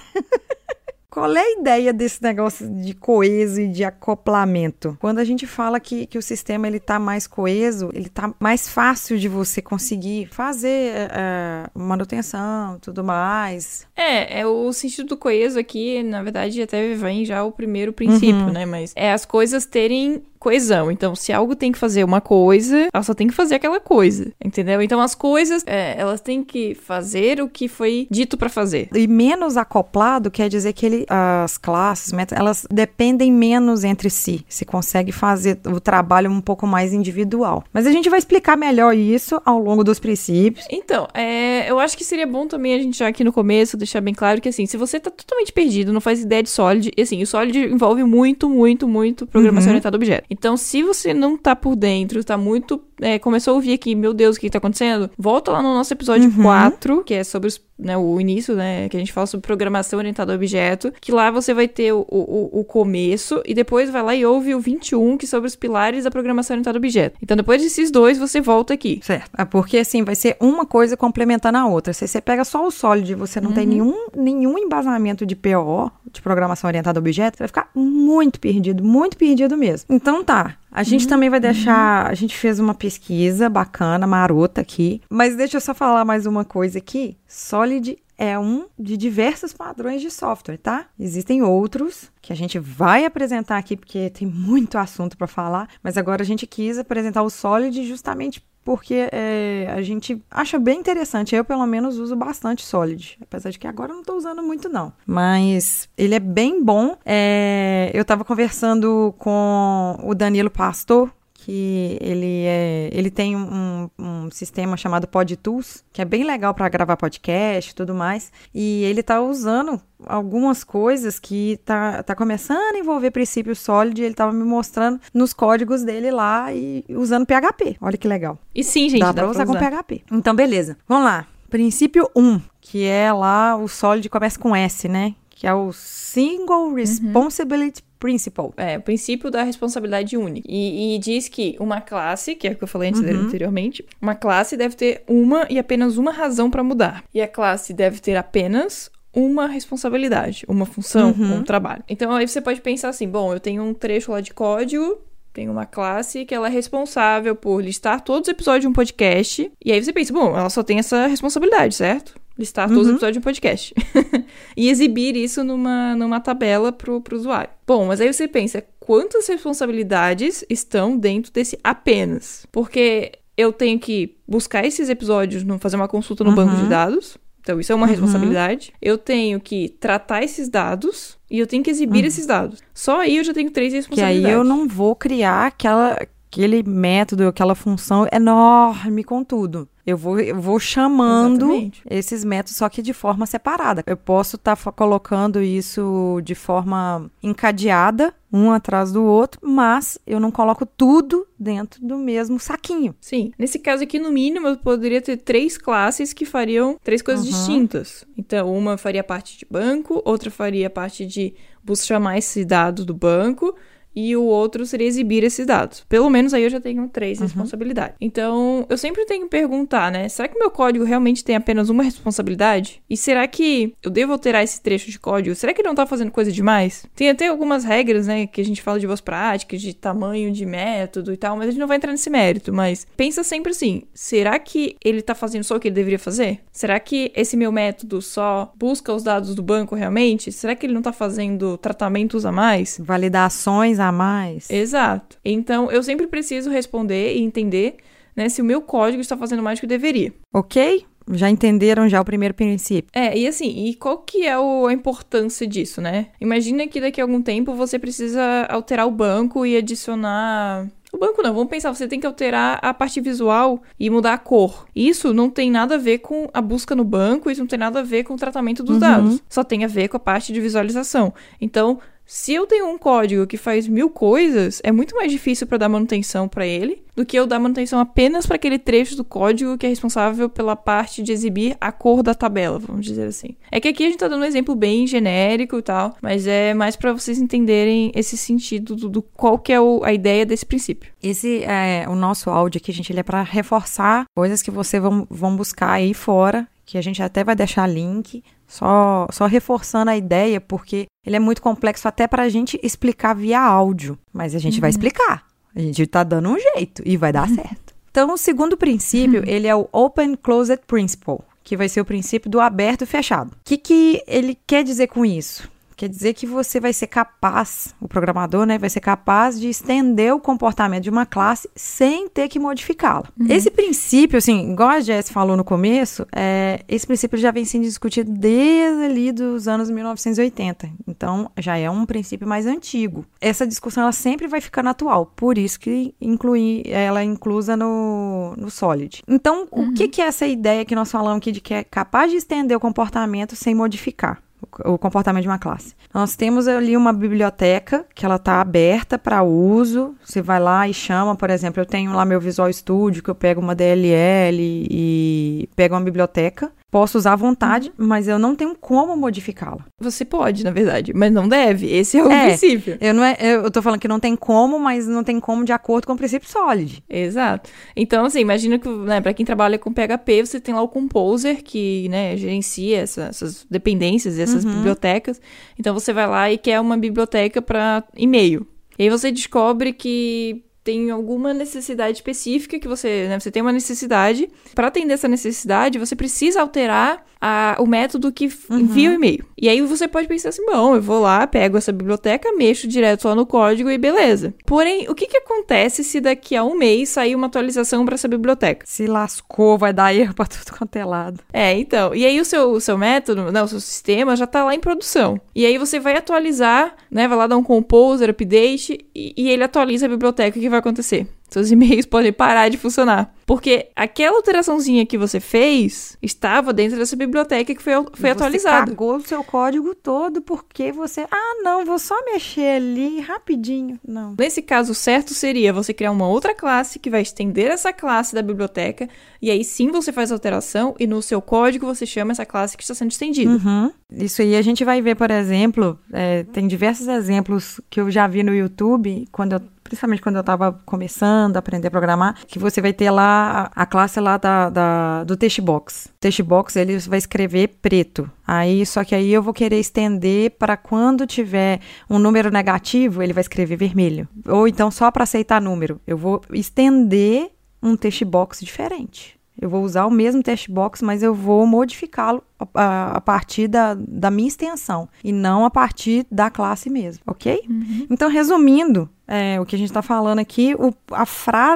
Qual 1.15 1.33
é 1.37 1.41
a 1.41 1.61
ideia 1.61 1.93
desse 1.93 2.21
negócio 2.21 2.69
de 2.69 2.93
coeso 2.93 3.61
e 3.61 3.69
de 3.69 3.85
acoplamento? 3.85 4.97
Quando 5.01 5.21
a 5.21 5.25
gente 5.25 5.47
fala 5.47 5.79
que, 5.79 6.07
que 6.07 6.19
o 6.19 6.23
sistema 6.23 6.67
ele 6.67 6.81
tá 6.81 6.99
mais 6.99 7.25
coeso, 7.29 7.89
ele 7.95 8.09
tá 8.09 8.35
mais 8.41 8.69
fácil 8.69 9.17
de 9.17 9.29
você 9.29 9.63
conseguir 9.63 10.27
fazer 10.27 10.93
eh, 10.93 11.71
manutenção, 11.73 12.81
tudo 12.81 13.05
mais. 13.05 13.87
É, 13.95 14.41
é 14.41 14.45
o 14.45 14.73
sentido 14.73 15.11
do 15.11 15.17
coeso 15.17 15.57
aqui, 15.57 16.03
na 16.03 16.21
verdade, 16.21 16.61
até 16.61 16.95
vem 16.95 17.25
já 17.25 17.45
o 17.45 17.53
primeiro 17.53 17.93
princípio, 17.93 18.51
né? 18.53 18.67
Mas 18.67 18.93
é 18.97 19.13
as 19.13 19.25
coisas 19.25 19.65
terem 19.65 20.21
coesão. 20.45 20.91
Então, 20.91 21.17
se 21.17 21.33
algo 21.33 21.57
tem 21.57 21.73
que 21.73 21.79
fazer 21.79 22.05
uma 22.05 22.21
coisa, 22.21 22.89
ela 22.93 23.03
só 23.03 23.15
tem 23.15 23.27
que 23.27 23.33
fazer 23.33 23.55
aquela 23.55 23.81
coisa, 23.81 24.31
entendeu? 24.45 24.83
Então, 24.83 25.01
as 25.01 25.15
coisas, 25.15 25.65
é, 25.67 25.95
elas 25.99 26.21
têm 26.21 26.45
que 26.45 26.75
fazer 26.75 27.41
o 27.41 27.49
que 27.49 27.67
foi 27.67 28.07
dito 28.11 28.37
pra 28.37 28.51
fazer. 28.51 28.91
E 28.95 29.09
menos 29.09 29.57
acoplado 29.57 30.31
quer 30.31 30.51
dizer 30.51 30.75
que 30.75 30.85
ele, 30.85 31.07
as 31.09 31.57
classes, 31.57 32.13
elas 32.31 32.67
dependem 32.71 33.33
menos 33.33 33.85
entre 33.85 34.11
si. 34.11 34.45
Se 34.47 34.67
consegue 34.67 35.13
fazer 35.13 35.59
o 35.65 35.81
trabalho 35.81 36.31
um 36.31 36.43
pouco 36.43 36.67
mais 36.67 36.93
individual. 36.93 37.65
Mas 37.73 37.87
a 37.87 37.91
gente 37.91 38.11
vai 38.11 38.19
explicar 38.19 38.55
melhor 38.55 38.95
isso 38.95 39.41
ao 39.47 39.59
longo 39.59 39.83
dos 39.83 39.99
princípios. 39.99 40.67
Então, 40.71 41.09
é, 41.15 41.71
eu 41.71 41.79
acho 41.79 41.97
que 41.97 42.05
seria 42.05 42.27
bom 42.27 42.47
também 42.47 42.75
a 42.75 42.79
gente 42.79 42.99
já 42.99 43.09
aqui 43.09 43.25
no 43.25 43.33
começo 43.33 43.79
deixar 43.79 44.03
bem 44.03 44.13
claro 44.13 44.43
que 44.43 44.51
assim, 44.51 44.67
se 44.67 44.77
você 44.77 45.01
tá 45.01 45.11
totalmente 45.11 45.53
perdido, 45.53 45.91
não 45.91 46.03
faz 46.03 46.21
ideia 46.21 46.43
de 46.43 46.51
Solid, 46.51 46.91
e 46.95 47.01
assim, 47.01 47.23
o 47.23 47.27
Solid 47.27 47.59
envolve 47.59 48.05
muito, 48.05 48.51
muito, 48.51 48.87
muito 48.87 49.27
programação 49.27 49.71
orientada 49.71 49.97
a 49.97 49.99
objeto. 49.99 50.34
Então, 50.35 50.57
se 50.57 50.83
você 50.83 51.15
não 51.15 51.39
tá 51.39 51.55
por 51.55 51.77
dentro, 51.77 52.25
tá 52.25 52.37
muito. 52.37 52.83
É, 53.01 53.19
começou 53.19 53.53
a 53.53 53.55
ouvir 53.55 53.73
aqui, 53.73 53.95
meu 53.95 54.15
Deus, 54.15 54.37
o 54.37 54.41
que 54.41 54.51
tá 54.51 54.59
acontecendo? 54.59 55.11
Volta 55.19 55.53
lá 55.53 55.63
no 55.63 55.75
nosso 55.75 55.93
episódio 55.93 56.31
4, 56.43 57.05
que 57.05 57.15
é 57.15 57.25
sobre 57.25 57.49
os, 57.49 57.61
né, 57.79 57.97
o 57.97 58.21
início, 58.21 58.55
né? 58.55 58.89
Que 58.89 58.97
a 58.97 59.01
gente 59.01 59.13
fala 59.13 59.27
sobre 59.27 59.47
programação 59.47 59.99
orientada 59.99 60.33
a 60.33 60.37
objeto. 60.37 60.93
Que 61.01 61.13
lá 61.13 61.31
você 61.31 61.53
vai 61.53 61.69
ter 61.69 61.93
o, 61.93 62.07
o, 62.09 62.61
o 62.61 62.65
começo, 62.65 63.43
e 63.45 63.55
depois 63.55 63.91
vai 63.91 64.03
lá 64.03 64.15
e 64.15 64.25
ouve 64.25 64.55
o 64.55 64.61
21, 64.61 65.17
que 65.17 65.25
é 65.25 65.29
sobre 65.29 65.49
os 65.49 65.57
pilares 65.57 66.05
da 66.05 66.11
programação 66.11 66.55
orientada 66.55 66.77
a 66.77 66.81
objeto. 66.81 67.19
Então, 67.23 67.37
depois 67.37 67.63
desses 67.63 67.91
dois, 67.91 68.19
você 68.19 68.41
volta 68.41 68.75
aqui. 68.75 69.01
Certo. 69.03 69.31
É 69.37 69.45
porque 69.45 69.79
assim, 69.79 70.03
vai 70.03 70.15
ser 70.15 70.37
uma 70.41 70.67
coisa 70.67 70.97
complementando 70.97 71.59
a 71.59 71.67
outra. 71.67 71.93
Se 71.93 72.07
você 72.07 72.21
pega 72.21 72.45
só 72.45 72.67
o 72.67 72.71
sólido 72.71 73.11
e 73.11 73.15
você 73.15 73.41
não 73.41 73.53
tem 73.53 73.67
nenhum, 73.67 74.07
nenhum 74.17 74.59
embasamento 74.59 75.27
de 75.27 75.35
PO, 75.35 75.91
de 76.11 76.23
programação 76.23 76.69
orientada 76.69 76.99
a 76.99 77.01
objeto, 77.01 77.37
você 77.37 77.43
vai 77.43 77.49
ficar 77.49 77.71
muito 77.75 78.39
perdido, 78.39 78.85
muito 78.85 79.17
perdido 79.17 79.57
mesmo. 79.57 79.87
Então 79.91 80.25
tá. 80.25 80.57
A 80.75 80.83
gente 80.83 81.07
também 81.07 81.31
vai 81.31 81.39
deixar. 81.39 82.11
A 82.11 82.15
gente 82.15 82.37
fez 82.37 82.59
uma 82.59 82.75
pesquisa 82.75 83.49
bacana, 83.49 84.09
marota 84.09 84.61
aqui. 84.61 85.01
Mas 85.09 85.37
deixa 85.37 85.59
eu 85.59 85.61
só 85.61 85.73
falar 85.73 86.05
mais 86.05 86.27
uma 86.27 86.45
coisa 86.45 86.79
aqui. 86.79 87.17
Solid 87.29 87.97
é 88.19 88.37
um 88.37 88.67
de 88.77 88.97
diversos 88.97 89.53
padrões 89.53 90.03
de 90.03 90.11
software, 90.11 90.57
tá? 90.57 90.87
Existem 90.99 91.45
outros 91.45 92.11
que 92.21 92.33
a 92.33 92.37
gente 92.37 92.59
vai 92.59 93.05
apresentar 93.05 93.57
aqui 93.57 93.77
porque 93.77 94.11
tem 94.11 94.27
muito 94.27 94.77
assunto 94.77 95.17
para 95.17 95.29
falar, 95.29 95.69
mas 95.81 95.97
agora 95.97 96.23
a 96.23 96.27
gente 96.27 96.45
quis 96.47 96.77
apresentar 96.77 97.23
o 97.23 97.31
Solid 97.31 97.87
justamente 97.87 98.45
porque 98.65 99.09
é, 99.13 99.73
a 99.77 99.83
gente 99.83 100.21
acha 100.31 100.59
bem 100.59 100.81
interessante. 100.81 101.35
Eu, 101.35 101.45
pelo 101.45 101.67
menos, 101.67 101.99
uso 101.99 102.17
bastante 102.17 102.65
Solid. 102.65 103.19
Apesar 103.21 103.51
de 103.51 103.59
que 103.59 103.67
agora 103.67 103.93
eu 103.93 103.97
não 103.97 104.03
tô 104.03 104.17
usando 104.17 104.43
muito, 104.43 104.69
não. 104.69 104.93
Mas 105.07 105.89
ele 105.97 106.15
é 106.15 106.21
bem 106.21 106.63
bom. 106.63 106.97
É, 107.05 107.91
eu 107.93 108.05
tava 108.05 108.25
conversando 108.25 109.15
com 109.19 109.99
o 110.03 110.15
Danilo 110.15 110.51
Pastor, 110.51 111.13
que 111.45 111.99
ele 112.01 112.45
é, 112.47 112.89
ele 112.91 113.11
tem 113.11 113.37
um, 113.37 113.91
um 113.99 114.31
sistema 114.31 114.79
chamado 114.79 115.07
PodTools, 115.07 115.85
que 115.93 116.01
é 116.01 116.05
bem 116.05 116.25
legal 116.25 116.55
para 116.55 116.67
gravar 116.71 116.97
podcast 116.97 117.71
e 117.71 117.75
tudo 117.75 117.95
mais, 117.95 118.33
e 118.55 118.83
ele 118.85 119.03
tá 119.03 119.21
usando 119.21 119.79
algumas 120.07 120.65
coisas 120.65 121.19
que 121.19 121.61
tá, 121.63 122.03
tá 122.03 122.15
começando 122.15 122.77
a 122.77 122.79
envolver 122.79 123.11
princípio 123.11 123.55
sólido, 123.55 124.01
e 124.01 124.05
ele 124.05 124.15
tava 124.15 124.33
me 124.33 124.43
mostrando 124.43 124.99
nos 125.13 125.35
códigos 125.35 125.83
dele 125.83 126.11
lá 126.11 126.51
e 126.51 126.83
usando 126.89 127.27
PHP. 127.27 127.77
Olha 127.79 127.99
que 127.99 128.09
legal. 128.09 128.39
E 128.55 128.65
sim, 128.65 128.89
gente, 128.89 129.01
dá, 129.01 129.13
dá, 129.13 129.23
pra 129.23 129.31
usar, 129.31 129.45
com 129.45 129.53
usar. 129.53 129.71
PHP. 129.71 130.03
Então, 130.11 130.35
beleza. 130.35 130.79
Vamos 130.89 131.05
lá. 131.05 131.27
Princípio 131.51 132.11
1, 132.17 132.41
que 132.59 132.87
é 132.87 133.13
lá 133.13 133.55
o 133.55 133.69
sólido 133.69 134.09
começa 134.09 134.39
com 134.39 134.57
S, 134.57 134.89
né? 134.89 135.15
Que 135.29 135.47
é 135.47 135.53
o 135.53 135.73
Single 135.73 136.73
Responsibility 136.73 137.83
Principle. 138.05 138.51
É, 138.59 138.77
o 138.77 138.83
princípio 138.83 139.31
da 139.31 139.43
responsabilidade 139.43 140.15
única. 140.15 140.47
E, 140.47 140.95
e 140.95 140.99
diz 140.99 141.27
que 141.27 141.57
uma 141.59 141.81
classe, 141.81 142.35
que 142.35 142.47
é 142.47 142.51
o 142.51 142.55
que 142.55 142.63
eu 142.63 142.69
falei 142.69 142.91
antes 142.91 143.01
dele 143.01 143.17
anteriormente, 143.17 143.83
uma 143.99 144.15
classe 144.15 144.59
deve 144.59 144.77
ter 144.77 145.03
uma 145.09 145.47
e 145.49 145.59
apenas 145.59 145.97
uma 145.97 146.13
razão 146.13 146.51
para 146.51 146.63
mudar. 146.63 147.03
E 147.15 147.23
a 147.23 147.27
classe 147.27 147.73
deve 147.73 148.01
ter 148.01 148.15
apenas 148.15 148.91
uma 149.11 149.47
responsabilidade, 149.47 150.45
uma 150.47 150.67
função, 150.67 151.13
um 151.13 151.43
trabalho. 151.43 151.83
Então 151.89 152.13
aí 152.13 152.29
você 152.29 152.43
pode 152.43 152.61
pensar 152.61 152.91
assim, 152.91 153.09
bom, 153.09 153.33
eu 153.33 153.41
tenho 153.41 153.63
um 153.63 153.73
trecho 153.73 154.13
lá 154.13 154.21
de 154.21 154.35
código, 154.35 154.99
tenho 155.33 155.51
uma 155.51 155.65
classe 155.65 156.27
que 156.27 156.35
ela 156.35 156.49
é 156.49 156.51
responsável 156.51 157.35
por 157.35 157.65
listar 157.65 158.03
todos 158.03 158.29
os 158.29 158.33
episódios 158.33 158.65
de 158.65 158.69
um 158.69 158.73
podcast. 158.75 159.51
E 159.65 159.73
aí 159.73 159.83
você 159.83 159.95
pensa, 159.95 160.13
bom, 160.13 160.37
ela 160.37 160.51
só 160.51 160.63
tem 160.63 160.79
essa 160.79 161.07
responsabilidade, 161.07 161.75
certo? 161.75 162.15
Listar 162.37 162.69
todos 162.69 162.87
os 162.87 162.93
episódios 162.95 163.13
de 163.15 163.19
um 163.19 163.23
podcast. 163.23 163.75
e 164.57 164.69
exibir 164.69 165.17
isso 165.17 165.45
numa, 165.45 165.95
numa 165.95 166.21
tabela 166.21 166.73
pro, 166.73 167.01
pro 167.01 167.17
usuário. 167.17 167.51
Bom, 167.67 167.87
mas 167.87 168.01
aí 168.01 168.13
você 168.13 168.27
pensa, 168.27 168.65
quantas 168.81 169.27
responsabilidades 169.29 170.45
estão 170.51 170.99
dentro 170.99 171.33
desse 171.33 171.59
apenas? 171.63 172.45
Porque 172.51 173.13
eu 173.37 173.53
tenho 173.53 173.79
que 173.79 174.17
buscar 174.27 174.65
esses 174.65 174.89
episódios, 174.89 175.45
fazer 175.61 175.77
uma 175.77 175.89
consulta 175.89 176.25
no 176.25 176.35
banco 176.35 176.57
de 176.57 176.69
dados. 176.69 177.17
Então, 177.41 177.61
isso 177.61 177.71
é 177.71 177.75
uma 177.75 177.87
responsabilidade. 177.87 178.73
Eu 178.81 178.97
tenho 178.97 179.39
que 179.39 179.69
tratar 179.69 180.25
esses 180.25 180.49
dados 180.49 181.19
e 181.31 181.39
eu 181.39 181.47
tenho 181.47 181.63
que 181.63 181.71
exibir 181.71 182.03
esses 182.05 182.25
dados. 182.25 182.61
Só 182.73 183.01
aí 183.01 183.19
eu 183.19 183.25
já 183.25 183.35
tenho 183.35 183.51
três 183.51 183.71
Que 183.71 183.77
responsabilidades. 183.77 184.27
aí 184.27 184.33
eu 184.33 184.43
não 184.43 184.67
vou 184.67 184.97
criar 184.97 185.47
aquela 185.49 185.99
aquele 186.35 186.63
método, 186.63 187.29
aquela 187.29 187.55
função 187.55 188.07
enorme 188.13 189.05
com 189.05 189.23
tudo. 189.23 189.69
Eu 189.87 189.99
vou, 189.99 190.19
eu 190.19 190.41
vou 190.41 190.59
chamando 190.59 191.45
Exatamente. 191.45 191.83
esses 191.91 192.25
métodos, 192.25 192.57
só 192.57 192.69
que 192.71 192.81
de 192.81 192.95
forma 192.95 193.27
separada. 193.27 193.83
Eu 193.87 193.99
posso 193.99 194.37
estar 194.37 194.57
colocando 194.73 195.43
isso 195.43 196.21
de 196.25 196.35
forma 196.35 197.11
encadeada, 197.23 198.15
um 198.33 198.51
atrás 198.51 198.91
do 198.91 199.05
outro, 199.05 199.39
mas 199.45 199.99
eu 200.07 200.19
não 200.19 200.31
coloco 200.31 200.65
tudo 200.65 201.27
dentro 201.39 201.87
do 201.87 201.99
mesmo 201.99 202.41
saquinho. 202.41 202.95
Sim. 202.99 203.31
Nesse 203.39 203.59
caso 203.59 203.83
aqui, 203.83 203.99
no 203.99 204.11
mínimo, 204.11 204.49
eu 204.49 204.57
poderia 204.57 205.03
ter 205.03 205.19
três 205.19 205.59
classes 205.59 206.15
que 206.15 206.25
fariam 206.25 206.79
três 206.83 207.03
coisas 207.03 207.25
Uhum. 207.27 207.31
distintas. 207.31 208.07
Então, 208.17 208.53
uma 208.57 208.79
faria 208.79 209.05
parte 209.05 209.39
de 209.39 209.47
banco, 209.49 210.01
outra 210.05 210.31
faria 210.31 210.71
parte 210.71 211.05
de 211.05 211.35
buscar 211.63 212.01
mais 212.01 212.25
esse 212.25 212.43
dado 212.45 212.87
do 212.87 212.95
banco. 212.95 213.55
E 213.95 214.17
o 214.17 214.25
outro 214.25 214.67
seria 214.67 214.87
exibir 214.87 215.23
esses 215.23 215.47
dados. 215.47 215.85
Pelo 215.89 216.11
menos 216.11 216.35
aí 216.35 216.43
eu 216.43 216.51
já 216.51 216.61
tenho 216.61 216.89
três 216.89 217.21
responsabilidades. 217.21 217.97
Então, 218.01 218.67
eu 218.69 218.77
sempre 218.77 219.05
tenho 219.07 219.25
que 219.25 219.31
perguntar, 219.31 219.91
né? 219.93 220.09
Será 220.09 220.29
que 220.29 220.39
meu 220.39 220.51
código 220.51 220.85
realmente 220.85 221.25
tem 221.25 221.37
apenas 221.37 221.69
uma 221.69 221.83
responsabilidade? 221.83 222.83
E 222.89 222.97
será 222.97 223.27
que 223.27 223.75
eu 223.83 223.91
devo 223.91 224.13
alterar 224.13 224.43
esse 224.43 224.61
trecho 224.61 224.91
de 224.91 224.99
código? 224.99 225.35
Será 225.35 225.53
que 225.53 225.61
ele 225.61 225.69
não 225.69 225.75
tá 225.75 225.87
fazendo 225.87 226.11
coisa 226.11 226.33
demais? 226.33 226.87
Tem 226.95 227.11
até 227.11 227.29
algumas 227.29 227.65
regras, 227.65 228.07
né? 228.07 228.27
Que 228.27 228.41
a 228.41 228.45
gente 228.45 228.63
fala 228.63 228.81
de 228.81 228.87
boas 228.87 229.01
práticas, 229.01 229.61
de 229.61 229.75
tamanho 229.75 230.33
de 230.33 230.45
método 230.45 231.13
e 231.13 231.17
tal, 231.17 231.37
mas 231.37 231.49
a 231.49 231.51
gente 231.51 231.61
não 231.61 231.69
vai 231.69 231.77
entrar 231.77 231.93
nesse 231.93 232.11
mérito. 232.11 232.53
Mas 232.53 232.87
pensa 232.97 233.23
sempre 233.23 233.53
assim: 233.53 233.83
será 233.95 234.39
que 234.39 234.77
ele 234.85 235.03
tá 235.03 235.15
fazendo 235.15 235.45
só 235.45 235.57
o 235.57 235.61
que 235.61 235.69
ele 235.69 235.75
deveria 235.75 235.99
fazer? 235.99 236.41
Será 236.53 236.79
que 236.81 237.13
esse 237.15 237.37
meu 237.37 237.53
método 237.53 238.01
só 238.03 238.53
busca 238.57 238.93
os 238.93 239.03
dados 239.03 239.35
do 239.35 239.43
banco 239.43 239.75
realmente? 239.75 240.33
Será 240.33 240.55
que 240.55 240.67
ele 240.67 240.75
não 240.75 240.83
tá 240.83 240.93
fazendo 240.93 241.57
tratamentos 241.59 242.25
a 242.27 242.33
mais? 242.33 242.81
Validações 242.83 243.79
a 243.79 243.84
mais. 243.93 244.49
Exato. 244.51 245.19
Então, 245.25 245.71
eu 245.71 245.83
sempre 245.83 246.07
preciso 246.07 246.51
responder 246.51 247.15
e 247.17 247.23
entender 247.23 247.77
né, 248.17 248.29
se 248.29 248.41
o 248.41 248.45
meu 248.45 248.63
código 248.63 249.01
está 249.01 249.17
fazendo 249.17 249.43
mais 249.43 249.59
do 249.59 249.63
que 249.63 249.67
deveria. 249.67 250.13
Ok? 250.33 250.85
Já 251.11 251.29
entenderam 251.29 251.87
já 251.89 252.01
o 252.01 252.05
primeiro 252.05 252.33
princípio? 252.33 252.91
É, 252.95 253.17
e 253.19 253.27
assim, 253.27 253.67
e 253.67 253.75
qual 253.75 253.99
que 253.99 254.25
é 254.27 254.39
o- 254.39 254.67
a 254.67 254.73
importância 254.73 255.47
disso, 255.47 255.81
né? 255.83 256.07
Imagina 256.19 256.67
que 256.67 256.81
daqui 256.81 256.99
a 257.01 257.05
algum 257.05 257.21
tempo 257.21 257.53
você 257.55 257.79
precisa 257.79 258.47
alterar 258.49 258.87
o 258.87 258.91
banco 258.91 259.45
e 259.45 259.55
adicionar. 259.57 260.67
O 260.93 260.97
banco 260.99 261.23
não, 261.23 261.35
vamos 261.35 261.49
pensar, 261.51 261.75
você 261.75 261.89
tem 261.89 261.99
que 262.01 262.07
alterar 262.07 262.59
a 262.63 262.73
parte 262.73 263.01
visual 263.01 263.61
e 263.79 263.91
mudar 263.91 264.15
a 264.15 264.19
cor. 264.19 264.65
Isso 264.75 265.13
não 265.13 265.29
tem 265.29 265.51
nada 265.51 265.75
a 265.75 265.79
ver 265.79 265.99
com 265.99 266.29
a 266.33 266.41
busca 266.41 266.75
no 266.75 266.85
banco, 266.85 267.31
isso 267.31 267.41
não 267.41 267.49
tem 267.49 267.59
nada 267.59 267.81
a 267.81 267.83
ver 267.83 268.05
com 268.05 268.15
o 268.15 268.17
tratamento 268.17 268.63
dos 268.63 268.79
dados. 268.79 269.21
Só 269.29 269.43
tem 269.43 269.65
a 269.65 269.69
ver 269.69 269.89
com 269.89 269.97
a 269.97 270.01
parte 270.01 270.33
de 270.33 270.41
visualização. 270.41 271.13
Então, 271.41 271.81
se 272.07 272.35
eu 272.35 272.47
tenho 272.47 272.69
um 272.69 272.77
código 272.79 273.27
que 273.27 273.37
faz 273.37 273.67
mil 273.67 273.89
coisas, 273.89 274.61
é 274.63 274.71
muito 274.71 274.95
mais 274.95 275.11
difícil 275.11 275.47
para 275.47 275.59
dar 275.59 275.69
manutenção 275.69 276.29
para 276.29 276.47
ele 276.47 276.83
do 276.95 277.05
que 277.05 277.19
eu 277.19 277.27
dar 277.27 277.41
manutenção 277.41 277.81
apenas 277.81 278.25
para 278.25 278.37
aquele 278.37 278.57
trecho 278.59 278.95
do 278.97 279.03
código 279.03 279.59
que 279.59 279.67
é 279.67 279.69
responsável 279.69 280.29
pela 280.29 280.55
parte 280.55 281.03
de 281.03 281.11
exibir 281.11 281.57
a 281.61 281.73
cor 281.73 282.03
da 282.05 282.15
tabela, 282.15 282.59
vamos 282.59 282.87
dizer 282.87 283.07
assim. 283.09 283.35
É 283.51 283.59
que 283.59 283.67
aqui 283.69 283.83
a 283.85 283.87
gente 283.87 283.99
tá 283.99 284.07
dando 284.07 284.21
um 284.23 284.27
exemplo 284.27 284.55
bem 284.55 284.87
genérico 284.87 285.59
e 285.59 285.63
tal, 285.63 285.97
mas 286.01 286.27
é 286.27 286.55
mais 286.55 286.77
para 286.77 286.93
vocês 286.93 287.19
entenderem 287.19 287.91
esse 287.97 288.17
sentido 288.17 288.77
do, 288.77 288.89
do 288.89 289.03
qual 289.03 289.39
que 289.39 289.53
é 289.53 289.61
o- 289.61 289.83
a 289.83 289.93
ideia 289.93 290.25
desse 290.25 290.47
princípio. 290.47 290.93
Esse 291.03 291.43
é 291.43 291.85
o 291.89 291.97
nosso 291.97 292.31
áudio 292.31 292.59
aqui, 292.63 292.71
gente, 292.71 292.93
ele 292.93 293.01
é 293.01 293.03
para 293.03 293.23
reforçar 293.23 294.05
coisas 294.17 294.41
que 294.41 294.51
vocês 294.51 294.81
vão, 294.81 295.05
vão 295.11 295.35
buscar 295.37 295.73
aí 295.73 295.93
fora, 295.95 296.47
que 296.65 296.79
a 296.79 296.83
gente 296.83 297.03
até 297.03 297.23
vai 297.23 297.35
deixar 297.35 297.67
link, 297.67 298.23
só, 298.47 299.07
só 299.11 299.27
reforçando 299.27 299.91
a 299.91 299.97
ideia, 299.97 300.41
porque 300.41 300.87
ele 301.05 301.17
é 301.17 301.21
muito 301.21 301.43
complexo 301.43 301.87
até 301.87 302.07
para 302.07 302.23
a 302.23 302.29
gente 302.29 302.59
explicar 302.63 303.15
via 303.15 303.41
áudio, 303.41 303.99
mas 304.13 304.35
a 304.35 304.39
gente 304.39 304.61
vai 304.61 304.71
explicar. 304.71 305.27
A 305.55 305.61
gente 305.61 305.87
tá 305.87 306.03
dando 306.03 306.31
um 306.31 306.39
jeito 306.39 306.83
e 306.85 306.97
vai 306.97 307.13
dar 307.13 307.29
certo. 307.29 307.75
Então, 307.91 308.13
o 308.13 308.17
segundo 308.17 308.57
princípio, 308.57 309.23
ele 309.25 309.47
é 309.47 309.55
o 309.55 309.69
Open 309.71 310.17
Closed 310.17 310.61
Principle, 310.67 311.19
que 311.45 311.57
vai 311.57 311.69
ser 311.69 311.81
o 311.81 311.85
princípio 311.85 312.29
do 312.29 312.41
aberto 312.41 312.83
e 312.83 312.87
fechado. 312.87 313.29
O 313.29 313.37
que, 313.45 313.57
que 313.57 314.03
ele 314.07 314.37
quer 314.47 314.65
dizer 314.65 314.89
com 314.89 315.07
isso? 315.07 315.49
Quer 315.85 315.91
dizer 315.91 316.15
que 316.15 316.27
você 316.27 316.59
vai 316.59 316.73
ser 316.73 316.87
capaz, 316.87 317.75
o 317.79 317.87
programador, 317.87 318.47
né, 318.47 318.57
vai 318.57 318.71
ser 318.71 318.81
capaz 318.81 319.39
de 319.39 319.51
estender 319.51 320.15
o 320.15 320.19
comportamento 320.19 320.85
de 320.85 320.89
uma 320.89 321.05
classe 321.05 321.47
sem 321.55 322.09
ter 322.09 322.27
que 322.27 322.39
modificá-la. 322.39 323.05
Esse 323.29 323.51
princípio, 323.51 324.17
assim, 324.17 324.53
igual 324.53 324.71
a 324.71 324.81
Jess 324.81 325.11
falou 325.11 325.37
no 325.37 325.45
começo, 325.45 326.07
é, 326.11 326.65
esse 326.67 326.87
princípio 326.87 327.19
já 327.19 327.31
vem 327.31 327.45
sendo 327.45 327.65
discutido 327.65 328.11
desde 328.11 328.83
ali 328.83 329.13
dos 329.13 329.47
anos 329.47 329.69
1980. 329.69 330.71
Então, 330.89 331.31
já 331.39 331.59
é 331.59 331.69
um 331.69 331.85
princípio 331.85 332.27
mais 332.27 332.47
antigo. 332.47 333.05
Essa 333.21 333.47
discussão 333.47 333.83
ela 333.83 333.93
sempre 333.93 334.27
vai 334.27 334.41
ficando 334.41 334.71
atual, 334.71 335.13
por 335.15 335.37
isso 335.37 335.61
que 335.61 335.95
incluir 336.01 336.67
ela 336.67 337.03
é 337.03 337.05
inclusa 337.05 337.59
no, 337.59 338.33
no 338.39 338.49
Solid. 338.51 339.03
Então, 339.07 339.47
o 339.51 339.75
que, 339.75 339.89
que 339.89 340.01
é 340.01 340.07
essa 340.07 340.27
ideia 340.27 340.65
que 340.65 340.75
nós 340.75 340.91
falamos 340.91 341.19
aqui 341.19 341.31
de 341.31 341.43
que 341.43 341.53
é 341.53 341.63
capaz 341.63 342.11
de 342.11 342.17
estender 342.17 342.57
o 342.57 342.61
comportamento 342.61 343.37
sem 343.37 343.55
modificar? 343.55 344.25
O 344.65 344.79
comportamento 344.79 345.23
de 345.23 345.29
uma 345.29 345.39
classe. 345.39 345.75
Nós 345.93 346.17
temos 346.17 346.49
ali 346.49 346.77
uma 346.77 346.93
biblioteca 346.93 347.85
que 347.95 348.05
ela 348.05 348.17
está 348.17 348.41
aberta 348.41 348.99
para 348.99 349.23
uso. 349.23 349.95
Você 350.05 350.21
vai 350.21 350.41
lá 350.41 350.69
e 350.69 350.75
chama, 350.75 351.15
por 351.17 351.31
exemplo, 351.31 351.61
eu 351.61 351.67
tenho 351.67 351.93
lá 351.93 352.05
meu 352.05 352.21
Visual 352.21 352.53
Studio 352.53 353.03
que 353.03 353.11
eu 353.11 353.15
pego 353.15 353.41
uma 353.41 353.55
DLL 353.55 354.37
e 354.71 355.49
pego 355.55 355.75
uma 355.75 355.81
biblioteca. 355.81 356.53
Posso 356.75 356.99
usar 356.99 357.13
à 357.13 357.17
vontade, 357.17 357.73
mas 357.77 358.09
eu 358.09 358.19
não 358.19 358.35
tenho 358.35 358.53
como 358.61 358.97
modificá-la. 358.97 359.65
Você 359.81 360.05
pode, 360.05 360.43
na 360.43 360.51
verdade, 360.51 360.93
mas 360.93 361.13
não 361.13 361.29
deve. 361.29 361.69
Esse 361.73 361.99
é 361.99 362.03
o 362.03 362.11
É. 362.11 362.27
princípio. 362.27 362.77
Eu 362.81 362.93
não 362.93 363.05
é, 363.05 363.17
eu 363.21 363.49
tô 363.49 363.63
falando 363.63 363.79
que 363.79 363.87
não 363.87 364.01
tem 364.01 364.17
como, 364.17 364.59
mas 364.59 364.89
não 364.89 365.05
tem 365.05 365.21
como 365.21 365.45
de 365.45 365.53
acordo 365.53 365.87
com 365.87 365.93
o 365.93 365.97
princípio 365.97 366.29
Solid. 366.29 366.83
Exato. 366.91 367.49
Então, 367.77 368.05
assim, 368.05 368.19
imagina 368.19 368.59
que, 368.59 368.69
né, 368.69 369.01
pra 369.01 369.15
quem 369.15 369.25
trabalha 369.25 369.57
com 369.57 369.73
PHP, 369.73 370.27
você 370.27 370.41
tem 370.41 370.53
lá 370.53 370.63
o 370.63 370.69
Composer, 370.69 371.45
que, 371.45 371.89
né, 371.91 372.17
gerencia 372.17 372.79
essa- 372.79 373.05
essas 373.05 373.47
dependências, 373.49 374.19
essas 374.19 374.45
bibliotecas. 374.45 375.21
Então, 375.57 375.73
você 375.75 375.93
vai 375.93 376.09
lá 376.09 376.33
e 376.33 376.37
quer 376.37 376.59
uma 376.61 376.77
biblioteca 376.77 377.41
para 377.41 377.85
e-mail. 377.97 378.45
E 378.77 378.83
aí 378.83 378.91
você 378.91 379.13
descobre 379.13 379.73
que 379.73 380.43
tem 380.65 380.91
alguma 380.91 381.35
necessidade 381.35 381.99
específica 381.99 382.59
que 382.59 382.67
você, 382.67 383.07
né, 383.07 383.21
você 383.21 383.31
tem 383.31 383.43
uma 383.43 383.53
necessidade. 383.53 384.31
Para 384.55 384.69
atender 384.69 384.95
essa 384.95 385.07
necessidade, 385.07 385.79
você 385.79 385.95
precisa 385.95 386.41
alterar 386.41 387.05
a- 387.27 387.57
o 387.59 387.67
método 387.67 388.13
que 388.13 388.27
f- 388.27 388.53
envia 388.53 388.91
o 388.91 388.93
e-mail. 388.93 389.25
E 389.41 389.49
aí 389.49 389.63
você 389.63 389.89
pode 389.89 390.07
pensar 390.07 390.29
assim, 390.29 390.45
bom, 390.45 390.75
eu 390.77 390.83
vou 390.83 391.01
lá, 391.01 391.27
pego 391.27 391.57
essa 391.57 391.73
biblioteca, 391.73 392.31
mexo 392.37 392.69
direto 392.69 393.09
lá 393.09 393.15
no 393.15 393.25
código 393.25 393.71
e 393.71 393.79
beleza. 393.79 394.35
Porém, 394.45 394.87
o 394.91 394.95
que 394.95 395.07
que 395.07 395.17
acontece 395.17 395.83
se 395.83 396.01
daqui 396.01 396.37
a 396.37 396.45
um 396.45 396.55
mês 396.55 396.91
sair 396.91 397.15
uma 397.15 397.27
atualização 397.29 397.85
para 397.87 397.95
essa 397.95 398.07
biblioteca? 398.09 398.67
Se 398.69 398.87
lascou, 398.87 399.57
vai 399.57 399.73
dar 399.73 399.95
erro 399.95 400.13
pra 400.15 400.27
tudo 400.27 400.57
quanto 400.57 400.77
é 400.77 400.85
lado. 400.85 401.21
É, 401.33 401.57
então. 401.59 401.95
E 401.95 402.05
aí 402.05 402.21
o 402.21 402.25
seu, 402.27 402.51
o 402.53 402.61
seu 402.61 402.77
método, 402.77 403.33
né, 403.33 403.43
o 403.43 403.49
seu 403.49 403.61
sistema 403.61 404.15
já 404.17 404.27
tá 404.27 404.45
lá 404.45 404.55
em 404.55 404.61
produção. 404.61 405.19
E 405.35 405.47
aí 405.47 405.57
você 405.57 405.81
vai 405.81 405.97
atualizar, 405.97 406.75
né? 406.91 407.09
Vai 407.09 407.17
lá 407.17 407.27
dar 407.27 407.37
um 407.39 407.43
composer, 407.43 408.11
update, 408.11 408.79
e, 408.95 409.15
e 409.17 409.31
ele 409.31 409.43
atualiza 409.45 409.87
a 409.87 409.89
biblioteca. 409.89 410.39
O 410.39 410.43
que 410.43 410.49
vai 410.51 410.59
acontecer? 410.59 411.07
Seus 411.35 411.51
e-mails 411.51 411.85
podem 411.85 412.13
parar 412.13 412.49
de 412.49 412.57
funcionar. 412.57 413.13
Porque 413.27 413.69
aquela 413.75 414.17
alteraçãozinha 414.17 414.87
que 414.87 414.97
você 414.97 415.19
fez 415.19 415.97
estava 416.01 416.53
dentro 416.53 416.79
dessa 416.79 416.95
biblioteca 416.95 417.55
que 417.55 417.63
foi, 417.63 417.73
foi 417.73 417.91
Você 417.95 418.07
atualizada. 418.09 418.67
cagou 418.67 418.97
o 418.97 419.01
seu 419.01 419.25
código 419.25 419.75
todo 419.75 420.23
porque 420.23 420.71
você. 420.71 421.07
Ah, 421.11 421.41
não, 421.43 421.65
vou 421.65 421.79
só 421.79 421.97
mexer 422.05 422.57
ali 422.57 423.01
rapidinho. 423.01 423.81
Não. 423.87 424.15
Nesse 424.19 424.43
caso, 424.43 424.73
o 424.73 424.75
certo 424.75 425.13
seria 425.15 425.53
você 425.53 425.75
criar 425.75 425.91
uma 425.91 426.07
outra 426.07 426.35
classe 426.35 426.79
que 426.79 426.91
vai 426.91 427.03
estender 427.03 427.51
essa 427.51 427.73
classe 427.73 428.15
da 428.15 428.23
biblioteca, 428.23 428.89
e 429.21 429.31
aí 429.31 429.43
sim 429.43 429.71
você 429.71 429.93
faz 429.93 430.13
a 430.13 430.15
alteração, 430.15 430.75
e 430.79 430.87
no 430.87 431.03
seu 431.03 431.21
código 431.21 431.67
você 431.67 431.85
chama 431.85 432.13
essa 432.13 432.25
classe 432.25 432.57
que 432.57 432.63
está 432.63 432.75
sendo 432.75 432.93
estendida. 432.93 433.31
Uhum. 433.31 433.73
Isso 433.91 434.23
aí 434.23 434.37
a 434.37 434.43
gente 434.43 434.65
vai 434.65 434.81
ver, 434.81 434.95
por 434.95 435.11
exemplo, 435.11 435.79
é, 435.93 436.23
tem 436.25 436.47
diversos 436.47 436.87
exemplos 436.89 437.61
que 437.71 437.81
eu 437.81 437.91
já 437.91 438.07
vi 438.07 438.23
no 438.23 438.35
YouTube, 438.35 439.09
quando 439.11 439.33
eu, 439.33 439.41
principalmente 439.75 440.03
quando 440.03 440.17
eu 440.17 440.21
estava 440.21 440.53
começando 440.65 441.37
a 441.37 441.41
aprender 441.41 441.67
a 441.69 441.71
programar, 441.71 442.15
que 442.27 442.39
você 442.39 442.61
vai 442.61 442.73
ter 442.73 442.91
lá 442.91 443.51
a, 443.55 443.67
classe 443.67 443.99
lá 444.01 444.17
da, 444.17 444.49
da- 444.49 445.05
do 445.05 445.17
textbox. 445.17 445.89
Textbox 445.99 446.55
ele 446.57 446.79
vai 446.79 446.99
escrever 446.99 447.57
preto. 447.61 448.09
Aí, 448.27 448.65
só 448.65 448.85
que 448.85 448.95
aí 448.95 449.13
eu 449.13 449.23
vou 449.23 449.35
querer 449.35 449.59
estender 449.59 450.31
para 450.39 450.57
quando 450.57 451.07
tiver 451.07 451.61
um 451.91 451.99
número 451.99 452.31
negativo, 452.31 453.03
ele 453.03 453.13
vai 453.13 453.21
escrever 453.23 453.57
vermelho. 453.57 454.09
Ou 454.29 454.47
então 454.47 454.71
só 454.71 454.91
para 454.91 455.03
aceitar 455.03 455.41
número, 455.43 455.81
eu 455.87 455.97
vou 455.99 456.23
estender 456.33 457.31
um 457.63 457.77
textbox 457.77 458.41
diferente. 458.41 459.14
Eu 459.41 459.49
vou 459.51 459.65
usar 459.65 459.85
o 459.87 459.91
mesmo 459.91 460.23
textbox, 460.23 460.81
mas 460.81 461.03
eu 461.03 461.13
vou 461.13 461.45
modificá-lo 461.47 462.23
a, 462.39 462.47
a- 462.55 462.93
a 462.97 463.01
partir 463.01 463.49
da, 463.49 463.75
da 463.77 464.11
minha 464.11 464.29
extensão 464.29 464.89
e 465.03 465.13
não 465.13 465.45
a 465.45 465.51
partir 465.51 466.07
da 466.11 466.31
classe 466.31 466.71
mesmo, 466.71 467.03
ok? 467.07 467.45
Então, 467.91 468.09
resumindo 468.09 468.89
é, 469.09 469.39
o 469.41 469.45
que 469.45 469.57
a 469.57 469.59
gente 469.59 469.69
está 469.71 469.83
falando 469.83 470.21
aqui, 470.21 470.55
o- 470.55 470.73
a 470.93 471.05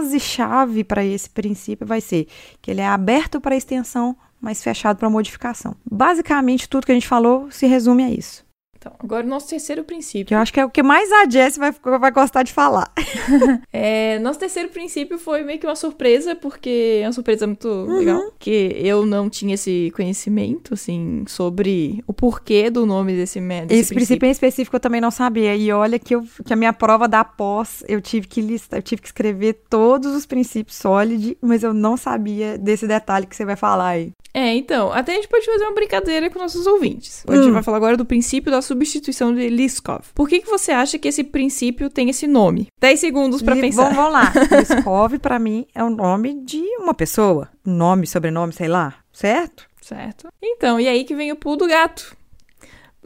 frase-chave 0.02 0.84
para 0.84 1.04
esse 1.04 1.30
princípio 1.30 1.86
vai 1.86 2.00
ser 2.00 2.26
que 2.60 2.70
ele 2.70 2.80
é 2.80 2.86
aberto 2.86 3.40
para 3.40 3.56
extensão, 3.56 4.16
mas 4.40 4.62
fechado 4.62 4.96
para 4.98 5.10
modificação. 5.10 5.74
Basicamente, 5.90 6.68
tudo 6.68 6.84
que 6.86 6.92
a 6.92 6.94
gente 6.94 7.08
falou 7.08 7.50
se 7.50 7.66
resume 7.66 8.04
a 8.04 8.10
isso. 8.10 8.44
Então, 8.78 8.92
agora 9.00 9.26
o 9.26 9.28
nosso 9.28 9.48
terceiro 9.48 9.82
princípio. 9.82 10.26
Que 10.26 10.34
eu 10.34 10.38
acho 10.38 10.52
que 10.52 10.60
é 10.60 10.64
o 10.64 10.70
que 10.70 10.82
mais 10.82 11.10
a 11.10 11.28
Jess 11.28 11.56
vai, 11.58 11.72
vai 11.98 12.10
gostar 12.12 12.42
de 12.44 12.52
falar. 12.52 12.90
É, 13.72 14.18
nosso 14.20 14.38
terceiro 14.38 14.68
princípio 14.70 15.18
foi 15.18 15.42
meio 15.42 15.58
que 15.58 15.66
uma 15.66 15.76
surpresa, 15.76 16.34
porque 16.34 17.00
é 17.02 17.06
uma 17.06 17.12
surpresa 17.12 17.46
muito 17.46 17.68
legal. 17.86 18.32
Que 18.38 18.72
eu 18.76 19.04
não 19.06 19.28
tinha 19.28 19.54
esse 19.54 19.92
conhecimento, 19.94 20.74
assim, 20.74 21.24
sobre 21.28 22.02
o 22.06 22.12
porquê 22.12 22.70
do 22.70 22.86
nome 22.86 23.14
desse, 23.14 23.40
desse 23.40 23.74
Esse 23.74 23.94
princípio 23.94 24.26
em 24.26 24.30
específico 24.30 24.74
eu 24.76 24.80
também 24.80 25.00
não 25.00 25.10
sabia. 25.10 25.54
E 25.54 25.70
olha 25.72 25.98
que, 25.98 26.14
eu, 26.14 26.24
que 26.44 26.52
a 26.52 26.56
minha 26.56 26.72
prova 26.72 27.06
da 27.06 27.24
pós, 27.24 27.84
eu 27.88 28.00
tive 28.00 28.26
que 28.26 28.40
listar, 28.40 28.78
eu 28.78 28.82
tive 28.82 29.02
que 29.02 29.08
escrever 29.08 29.64
todos 29.68 30.14
os 30.14 30.26
princípios 30.26 30.76
sólidos, 30.76 31.34
mas 31.40 31.62
eu 31.62 31.72
não 31.74 31.96
sabia 31.96 32.56
desse 32.58 32.86
detalhe 32.86 33.26
que 33.26 33.36
você 33.36 33.44
vai 33.44 33.56
falar 33.56 33.88
aí. 33.90 34.12
É, 34.34 34.54
então, 34.54 34.92
até 34.92 35.12
a 35.12 35.14
gente 35.16 35.28
pode 35.28 35.46
fazer 35.46 35.64
uma 35.64 35.74
brincadeira 35.74 36.30
com 36.30 36.38
nossos 36.38 36.66
ouvintes. 36.66 37.24
A 37.26 37.34
gente 37.34 37.48
Hum. 37.48 37.52
vai 37.52 37.62
falar 37.62 37.76
agora 37.78 37.96
do 37.96 38.04
princípio 38.04 38.50
da 38.52 38.60
substituição 38.68 39.34
de 39.34 39.48
Liskov. 39.48 40.04
Por 40.14 40.28
que, 40.28 40.40
que 40.40 40.48
você 40.48 40.70
acha 40.70 40.98
que 40.98 41.08
esse 41.08 41.24
princípio 41.24 41.90
tem 41.90 42.08
esse 42.10 42.26
nome? 42.26 42.68
10 42.80 43.00
segundos 43.00 43.42
pra 43.42 43.56
E 43.56 43.60
pensar. 43.60 43.94
Vamos, 43.94 43.96
vamos 43.96 44.12
lá. 44.12 44.32
Liskov, 44.58 45.18
pra 45.18 45.38
mim, 45.38 45.66
é 45.74 45.82
o 45.82 45.90
nome 45.90 46.34
de 46.44 46.60
uma 46.78 46.94
pessoa. 46.94 47.48
Nome, 47.64 48.06
sobrenome, 48.06 48.52
sei 48.52 48.68
lá. 48.68 48.94
Certo? 49.12 49.66
Certo? 49.80 50.28
Então, 50.42 50.78
e 50.78 50.86
aí 50.86 51.04
que 51.04 51.14
vem 51.14 51.32
o 51.32 51.36
pulo 51.36 51.56
do 51.56 51.66
gato. 51.66 52.16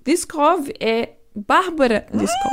Liskov 0.06 0.68
é 0.80 1.10
Bárbara 1.34 2.06
Liskov. 2.12 2.52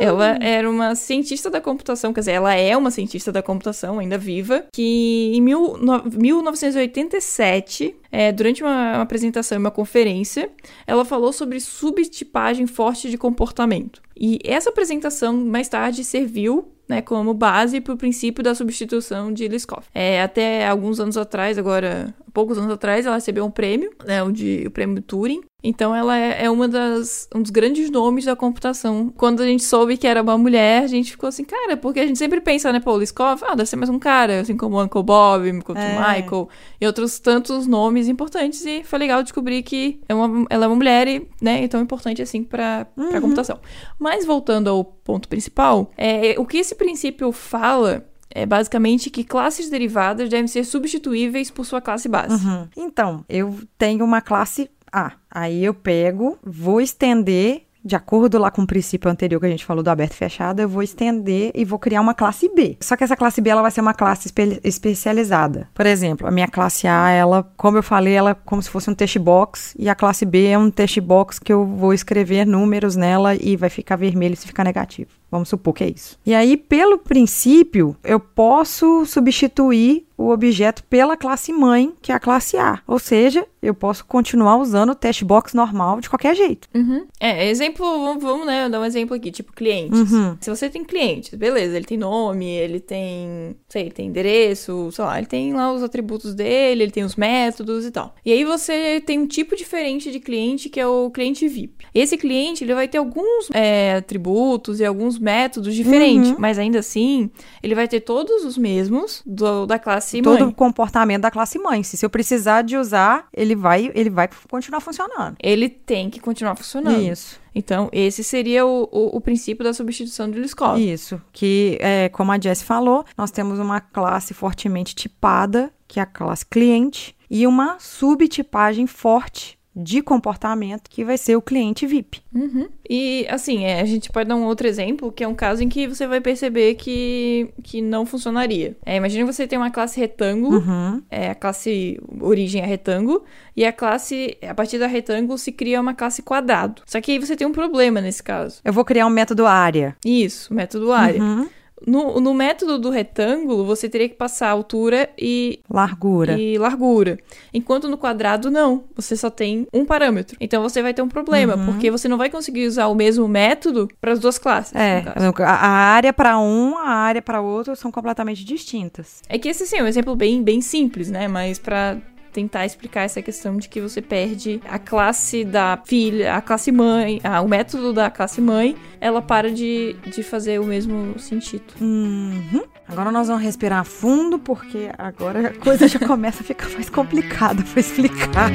Ela 0.00 0.36
era 0.40 0.68
uma 0.68 0.94
cientista 0.94 1.48
da 1.50 1.60
computação, 1.60 2.12
quer 2.12 2.20
dizer, 2.20 2.32
ela 2.32 2.54
é 2.54 2.76
uma 2.76 2.90
cientista 2.90 3.30
da 3.30 3.42
computação, 3.42 3.98
ainda 3.98 4.18
viva, 4.18 4.64
que 4.72 5.32
em 5.34 5.40
mil 5.40 5.76
no- 5.78 6.02
1987, 6.10 7.94
é, 8.10 8.32
durante 8.32 8.62
uma, 8.62 8.94
uma 8.94 9.02
apresentação 9.02 9.56
em 9.56 9.60
uma 9.60 9.70
conferência, 9.70 10.50
ela 10.86 11.04
falou 11.04 11.32
sobre 11.32 11.60
subtipagem 11.60 12.66
forte 12.66 13.10
de 13.10 13.18
comportamento. 13.18 14.02
E 14.16 14.38
essa 14.44 14.70
apresentação, 14.70 15.34
mais 15.34 15.68
tarde, 15.68 16.04
serviu 16.04 16.74
né, 16.88 17.00
como 17.00 17.32
base 17.32 17.80
para 17.80 17.94
o 17.94 17.96
princípio 17.96 18.42
da 18.42 18.54
substituição 18.54 19.32
de 19.32 19.48
Liskov. 19.48 19.84
É, 19.94 20.22
até 20.22 20.66
alguns 20.68 21.00
anos 21.00 21.16
atrás, 21.16 21.58
agora, 21.58 22.14
poucos 22.32 22.58
anos 22.58 22.70
atrás, 22.70 23.06
ela 23.06 23.14
recebeu 23.14 23.44
um 23.44 23.50
prêmio, 23.50 23.90
né, 24.04 24.22
o, 24.22 24.30
de, 24.30 24.64
o 24.66 24.70
prêmio 24.70 25.00
Turing. 25.02 25.40
Então 25.66 25.96
ela 25.96 26.18
é, 26.18 26.44
é 26.44 26.50
uma 26.50 26.68
das, 26.68 27.26
um 27.34 27.40
dos 27.40 27.50
grandes 27.50 27.90
nomes 27.90 28.26
da 28.26 28.36
computação. 28.36 29.10
Quando 29.16 29.42
a 29.42 29.46
gente 29.46 29.64
soube 29.64 29.96
que 29.96 30.06
era 30.06 30.20
uma 30.20 30.36
mulher, 30.36 30.82
a 30.82 30.86
gente 30.86 31.12
ficou 31.12 31.26
assim, 31.26 31.42
cara, 31.42 31.74
porque 31.74 32.00
a 32.00 32.06
gente 32.06 32.18
sempre 32.18 32.38
pensa, 32.38 32.70
né, 32.70 32.80
pô, 32.80 32.98
Liskov, 32.98 33.42
ah, 33.44 33.54
deve 33.54 33.68
ser 33.70 33.76
mais 33.76 33.88
um 33.88 33.98
cara, 33.98 34.40
assim 34.40 34.58
como 34.58 34.82
Uncle 34.82 35.02
Bob, 35.02 35.62
como 35.62 35.78
É. 35.78 35.94
Michael, 35.94 36.50
e 36.84 36.86
outros 36.86 37.18
tantos 37.18 37.66
nomes 37.66 38.08
importantes. 38.08 38.64
E 38.64 38.84
foi 38.84 38.98
legal 38.98 39.22
descobrir 39.22 39.62
que 39.62 40.00
é 40.08 40.14
uma, 40.14 40.46
ela 40.50 40.66
é 40.66 40.68
uma 40.68 40.76
mulher 40.76 41.08
e, 41.08 41.28
né, 41.40 41.64
é 41.64 41.68
tão 41.68 41.80
importante 41.80 42.20
assim 42.20 42.44
para 42.44 42.86
a 42.96 43.20
computação. 43.20 43.58
Mas 43.98 44.24
voltando 44.24 44.68
ao 44.68 44.84
ponto 44.84 45.28
principal, 45.28 45.90
é, 45.96 46.34
o 46.38 46.44
que 46.44 46.58
esse 46.58 46.74
princípio 46.74 47.32
fala 47.32 48.06
é 48.30 48.44
basicamente 48.44 49.10
que 49.10 49.24
classes 49.24 49.70
derivadas 49.70 50.28
devem 50.28 50.48
ser 50.48 50.64
substituíveis 50.64 51.50
por 51.50 51.64
sua 51.64 51.80
classe 51.80 52.08
base. 52.08 52.44
Uhum. 52.44 52.68
Então, 52.76 53.24
eu 53.28 53.58
tenho 53.78 54.04
uma 54.04 54.20
classe 54.20 54.68
A. 54.92 55.12
Aí 55.30 55.64
eu 55.64 55.72
pego, 55.72 56.38
vou 56.42 56.80
estender, 56.80 57.62
de 57.84 57.94
acordo 57.94 58.38
lá 58.38 58.50
com 58.50 58.62
o 58.62 58.66
princípio 58.66 59.10
anterior 59.10 59.38
que 59.38 59.46
a 59.46 59.50
gente 59.50 59.64
falou 59.64 59.82
do 59.82 59.90
aberto 59.90 60.12
e 60.12 60.16
fechado, 60.16 60.60
eu 60.60 60.68
vou 60.68 60.82
estender 60.82 61.50
e 61.54 61.64
vou 61.64 61.78
criar 61.78 62.00
uma 62.00 62.14
classe 62.14 62.48
B. 62.54 62.76
Só 62.80 62.96
que 62.96 63.04
essa 63.04 63.16
classe 63.16 63.40
B 63.40 63.50
ela 63.50 63.60
vai 63.62 63.70
ser 63.70 63.80
uma 63.80 63.92
classe 63.92 64.28
espe- 64.28 64.60
especializada. 64.64 65.68
Por 65.74 65.84
exemplo, 65.86 66.26
a 66.26 66.30
minha 66.30 66.48
classe 66.48 66.86
A, 66.86 67.10
ela, 67.10 67.42
como 67.56 67.76
eu 67.78 67.82
falei, 67.82 68.14
ela 68.14 68.30
é 68.30 68.34
como 68.34 68.62
se 68.62 68.70
fosse 68.70 68.88
um 68.88 68.94
test 68.94 69.18
box 69.18 69.74
e 69.78 69.88
a 69.88 69.94
classe 69.94 70.24
B 70.24 70.46
é 70.46 70.58
um 70.58 70.70
test 70.70 70.98
box 71.00 71.38
que 71.38 71.52
eu 71.52 71.66
vou 71.66 71.92
escrever 71.92 72.46
números 72.46 72.96
nela 72.96 73.34
e 73.34 73.56
vai 73.56 73.68
ficar 73.68 73.96
vermelho 73.96 74.36
se 74.36 74.46
ficar 74.46 74.64
negativo. 74.64 75.10
Vamos 75.30 75.48
supor 75.48 75.74
que 75.74 75.82
é 75.84 75.88
isso. 75.88 76.16
E 76.24 76.32
aí, 76.32 76.56
pelo 76.56 76.96
princípio, 76.96 77.96
eu 78.04 78.20
posso 78.20 79.04
substituir 79.04 80.06
o 80.24 80.30
objeto 80.32 80.82
pela 80.84 81.16
classe 81.16 81.52
mãe, 81.52 81.92
que 82.00 82.10
é 82.12 82.14
a 82.14 82.20
classe 82.20 82.56
A. 82.56 82.80
Ou 82.86 82.98
seja, 82.98 83.46
eu 83.62 83.74
posso 83.74 84.04
continuar 84.04 84.56
usando 84.56 84.90
o 84.90 84.94
test 84.94 85.22
box 85.24 85.54
normal 85.54 86.00
de 86.00 86.08
qualquer 86.08 86.34
jeito. 86.34 86.68
Uhum. 86.74 87.06
É, 87.20 87.48
exemplo, 87.48 87.84
vamos, 88.04 88.22
vamos, 88.22 88.46
né, 88.46 88.68
dar 88.68 88.80
um 88.80 88.84
exemplo 88.84 89.14
aqui, 89.16 89.30
tipo 89.30 89.52
clientes. 89.52 90.12
Uhum. 90.12 90.36
Se 90.40 90.50
você 90.50 90.68
tem 90.68 90.84
clientes, 90.84 91.34
beleza, 91.34 91.76
ele 91.76 91.84
tem 91.86 91.96
nome, 91.98 92.46
ele 92.46 92.80
tem, 92.80 93.56
sei, 93.68 93.90
tem 93.90 94.08
endereço, 94.08 94.90
sei 94.92 95.04
lá, 95.04 95.18
ele 95.18 95.26
tem 95.26 95.52
lá 95.54 95.72
os 95.72 95.82
atributos 95.82 96.34
dele, 96.34 96.84
ele 96.84 96.92
tem 96.92 97.04
os 97.04 97.16
métodos 97.16 97.84
e 97.84 97.90
tal. 97.90 98.14
E 98.24 98.32
aí 98.32 98.44
você 98.44 99.00
tem 99.04 99.18
um 99.18 99.26
tipo 99.26 99.56
diferente 99.56 100.10
de 100.10 100.20
cliente 100.20 100.68
que 100.68 100.80
é 100.80 100.86
o 100.86 101.10
cliente 101.10 101.46
VIP. 101.48 101.86
Esse 101.94 102.16
cliente, 102.16 102.64
ele 102.64 102.74
vai 102.74 102.88
ter 102.88 102.98
alguns 102.98 103.50
é, 103.52 103.96
atributos 103.96 104.80
e 104.80 104.84
alguns 104.84 105.18
métodos 105.18 105.74
diferentes, 105.74 106.30
Uhum. 106.30 106.36
mas 106.38 106.58
ainda 106.58 106.78
assim, 106.78 107.30
ele 107.62 107.74
vai 107.74 107.88
ter 107.88 108.00
todos 108.00 108.44
os 108.44 108.56
mesmos 108.58 109.22
do, 109.26 109.66
da 109.66 109.78
classe 109.78 110.13
Todo 110.22 110.40
mãe. 110.40 110.48
o 110.48 110.52
comportamento 110.52 111.22
da 111.22 111.30
classe 111.30 111.58
mãe. 111.58 111.82
Se 111.82 111.96
se 111.96 112.06
eu 112.06 112.10
precisar 112.10 112.62
de 112.62 112.76
usar, 112.76 113.26
ele 113.32 113.56
vai, 113.56 113.90
ele 113.94 114.10
vai 114.10 114.28
continuar 114.50 114.80
funcionando. 114.80 115.36
Ele 115.42 115.68
tem 115.68 116.10
que 116.10 116.20
continuar 116.20 116.54
funcionando. 116.54 117.00
Isso. 117.00 117.40
Então, 117.54 117.88
esse 117.92 118.22
seria 118.24 118.66
o, 118.66 118.88
o, 118.90 119.16
o 119.16 119.20
princípio 119.20 119.64
da 119.64 119.72
substituição 119.72 120.30
de 120.30 120.38
Liskov. 120.38 120.78
Isso. 120.78 121.20
Que, 121.32 121.78
é, 121.80 122.08
como 122.08 122.32
a 122.32 122.38
Jess 122.38 122.62
falou, 122.62 123.04
nós 123.16 123.30
temos 123.30 123.58
uma 123.58 123.80
classe 123.80 124.34
fortemente 124.34 124.94
tipada, 124.94 125.72
que 125.86 125.98
é 125.98 126.02
a 126.02 126.06
classe 126.06 126.44
cliente, 126.44 127.16
e 127.30 127.46
uma 127.46 127.78
subtipagem 127.78 128.86
forte 128.86 129.58
de 129.74 130.00
comportamento, 130.02 130.88
que 130.88 131.04
vai 131.04 131.18
ser 131.18 131.36
o 131.36 131.42
cliente 131.42 131.86
VIP. 131.86 132.20
Uhum. 132.34 132.68
E, 132.88 133.26
assim, 133.28 133.64
é, 133.64 133.80
a 133.80 133.84
gente 133.84 134.10
pode 134.10 134.28
dar 134.28 134.36
um 134.36 134.44
outro 134.44 134.66
exemplo, 134.66 135.10
que 135.10 135.24
é 135.24 135.28
um 135.28 135.34
caso 135.34 135.62
em 135.62 135.68
que 135.68 135.88
você 135.88 136.06
vai 136.06 136.20
perceber 136.20 136.74
que, 136.74 137.48
que 137.62 137.82
não 137.82 138.06
funcionaria. 138.06 138.76
É, 138.84 138.96
imagine 138.96 139.24
você 139.24 139.46
tem 139.46 139.58
uma 139.58 139.70
classe 139.70 139.98
retângulo, 139.98 140.58
Uhum. 140.58 141.02
é, 141.10 141.30
a 141.30 141.34
classe 141.34 142.00
origem 142.20 142.62
é 142.62 142.66
retângulo, 142.66 143.24
e 143.56 143.64
a 143.64 143.72
classe, 143.72 144.36
a 144.48 144.54
partir 144.54 144.78
da 144.78 144.86
retângulo, 144.86 145.36
se 145.38 145.50
cria 145.50 145.80
uma 145.80 145.94
classe 145.94 146.22
quadrado. 146.22 146.82
Só 146.86 147.00
que 147.00 147.12
aí 147.12 147.18
você 147.18 147.34
tem 147.34 147.46
um 147.46 147.52
problema 147.52 148.00
nesse 148.00 148.22
caso. 148.22 148.60
Eu 148.64 148.72
vou 148.72 148.84
criar 148.84 149.06
um 149.06 149.10
método 149.10 149.46
área. 149.46 149.96
Isso, 150.04 150.52
método 150.54 150.92
área. 150.92 151.20
Uhum. 151.22 151.48
No, 151.86 152.20
no 152.20 152.32
método 152.34 152.78
do 152.78 152.90
retângulo, 152.90 153.64
você 153.64 153.88
teria 153.88 154.08
que 154.08 154.14
passar 154.14 154.48
altura 154.50 155.08
e 155.18 155.60
Largura. 155.70 156.38
e 156.38 156.56
largura. 156.58 157.18
Enquanto 157.52 157.88
no 157.88 157.96
quadrado, 157.98 158.50
não. 158.50 158.84
Você 158.96 159.16
só 159.16 159.28
tem 159.30 159.66
um 159.72 159.84
parâmetro. 159.84 160.36
Então 160.40 160.62
você 160.62 160.82
vai 160.82 160.94
ter 160.94 161.02
um 161.02 161.08
problema, 161.08 161.56
Uhum. 161.56 161.66
porque 161.66 161.90
você 161.90 162.08
não 162.08 162.16
vai 162.16 162.30
conseguir 162.30 162.66
usar 162.66 162.86
o 162.86 162.94
mesmo 162.94 163.26
método 163.28 163.88
para 164.00 164.12
as 164.12 164.18
duas 164.18 164.38
classes. 164.38 164.74
É, 164.74 165.04
a 165.44 165.68
área 165.68 166.12
para 166.12 166.38
um, 166.38 166.76
a 166.78 166.88
área 166.88 167.20
para 167.22 167.40
outro 167.40 167.74
são 167.76 167.90
completamente 167.92 168.44
distintas. 168.44 169.22
É 169.28 169.38
que 169.38 169.48
esse 169.48 169.66
sim, 169.66 169.76
é 169.78 169.82
um 169.82 169.86
exemplo 169.86 170.14
bem, 170.16 170.42
bem 170.42 170.60
simples, 170.60 171.10
né? 171.10 171.28
Mas 171.28 171.58
para 171.58 171.98
tentar 172.34 172.66
explicar 172.66 173.02
essa 173.02 173.22
questão 173.22 173.56
de 173.56 173.68
que 173.68 173.80
você 173.80 174.02
perde 174.02 174.60
a 174.68 174.78
classe 174.78 175.44
da 175.44 175.80
filha, 175.86 176.34
a 176.34 176.42
classe 176.42 176.72
mãe, 176.72 177.20
ah, 177.22 177.40
o 177.40 177.48
método 177.48 177.92
da 177.92 178.10
classe 178.10 178.40
mãe, 178.40 178.76
ela 179.00 179.22
para 179.22 179.52
de, 179.52 179.94
de 180.12 180.22
fazer 180.24 180.60
o 180.60 180.64
mesmo 180.64 181.16
sentido. 181.18 181.62
Uhum. 181.80 182.64
Agora 182.88 183.12
nós 183.12 183.28
vamos 183.28 183.42
respirar 183.42 183.84
fundo, 183.84 184.38
porque 184.38 184.90
agora 184.98 185.48
a 185.48 185.54
coisa 185.54 185.86
já 185.86 186.00
começa 186.04 186.42
a 186.42 186.44
ficar 186.44 186.68
mais 186.70 186.90
complicada 186.90 187.62
para 187.62 187.80
explicar. 187.80 188.50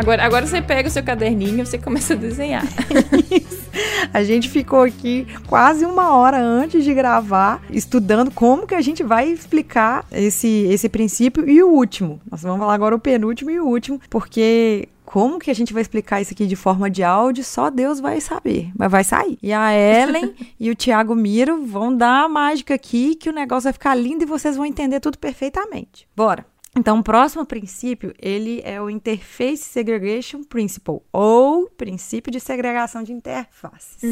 Agora, 0.00 0.24
agora 0.24 0.46
você 0.46 0.62
pega 0.62 0.88
o 0.88 0.90
seu 0.90 1.02
caderninho 1.02 1.60
e 1.60 1.66
você 1.66 1.76
começa 1.76 2.14
a 2.14 2.16
desenhar. 2.16 2.64
A 4.14 4.24
gente 4.24 4.48
ficou 4.48 4.82
aqui 4.82 5.26
quase 5.46 5.84
uma 5.84 6.16
hora 6.16 6.38
antes 6.38 6.82
de 6.82 6.94
gravar, 6.94 7.62
estudando 7.70 8.30
como 8.30 8.66
que 8.66 8.74
a 8.74 8.80
gente 8.80 9.02
vai 9.02 9.28
explicar 9.28 10.04
esse, 10.10 10.66
esse 10.70 10.88
princípio 10.88 11.48
e 11.48 11.62
o 11.62 11.68
último. 11.68 12.18
Nós 12.30 12.42
vamos 12.42 12.58
falar 12.58 12.74
agora 12.74 12.96
o 12.96 12.98
penúltimo 12.98 13.50
e 13.50 13.60
o 13.60 13.66
último, 13.66 14.00
porque 14.08 14.88
como 15.04 15.38
que 15.38 15.50
a 15.50 15.54
gente 15.54 15.72
vai 15.72 15.82
explicar 15.82 16.20
isso 16.20 16.32
aqui 16.32 16.46
de 16.46 16.56
forma 16.56 16.90
de 16.90 17.04
áudio, 17.04 17.44
só 17.44 17.68
Deus 17.68 18.00
vai 18.00 18.20
saber, 18.22 18.70
mas 18.76 18.90
vai 18.90 19.04
sair. 19.04 19.38
E 19.42 19.52
a 19.52 19.70
Ellen 19.72 20.34
e 20.58 20.70
o 20.70 20.74
Thiago 20.74 21.14
Miro 21.14 21.66
vão 21.66 21.94
dar 21.94 22.24
a 22.24 22.28
mágica 22.28 22.74
aqui 22.74 23.14
que 23.14 23.28
o 23.28 23.34
negócio 23.34 23.64
vai 23.64 23.72
ficar 23.74 23.94
lindo 23.94 24.24
e 24.24 24.26
vocês 24.26 24.56
vão 24.56 24.64
entender 24.64 24.98
tudo 24.98 25.18
perfeitamente. 25.18 26.08
Bora! 26.16 26.44
Então, 26.80 26.98
o 26.98 27.02
próximo 27.02 27.44
princípio, 27.44 28.14
ele 28.18 28.62
é 28.64 28.80
o 28.80 28.88
Interface 28.88 29.64
Segregation 29.64 30.42
Principle, 30.42 31.00
ou 31.12 31.68
princípio 31.68 32.32
de 32.32 32.40
segregação 32.40 33.02
de 33.02 33.12
interfaces. 33.12 34.02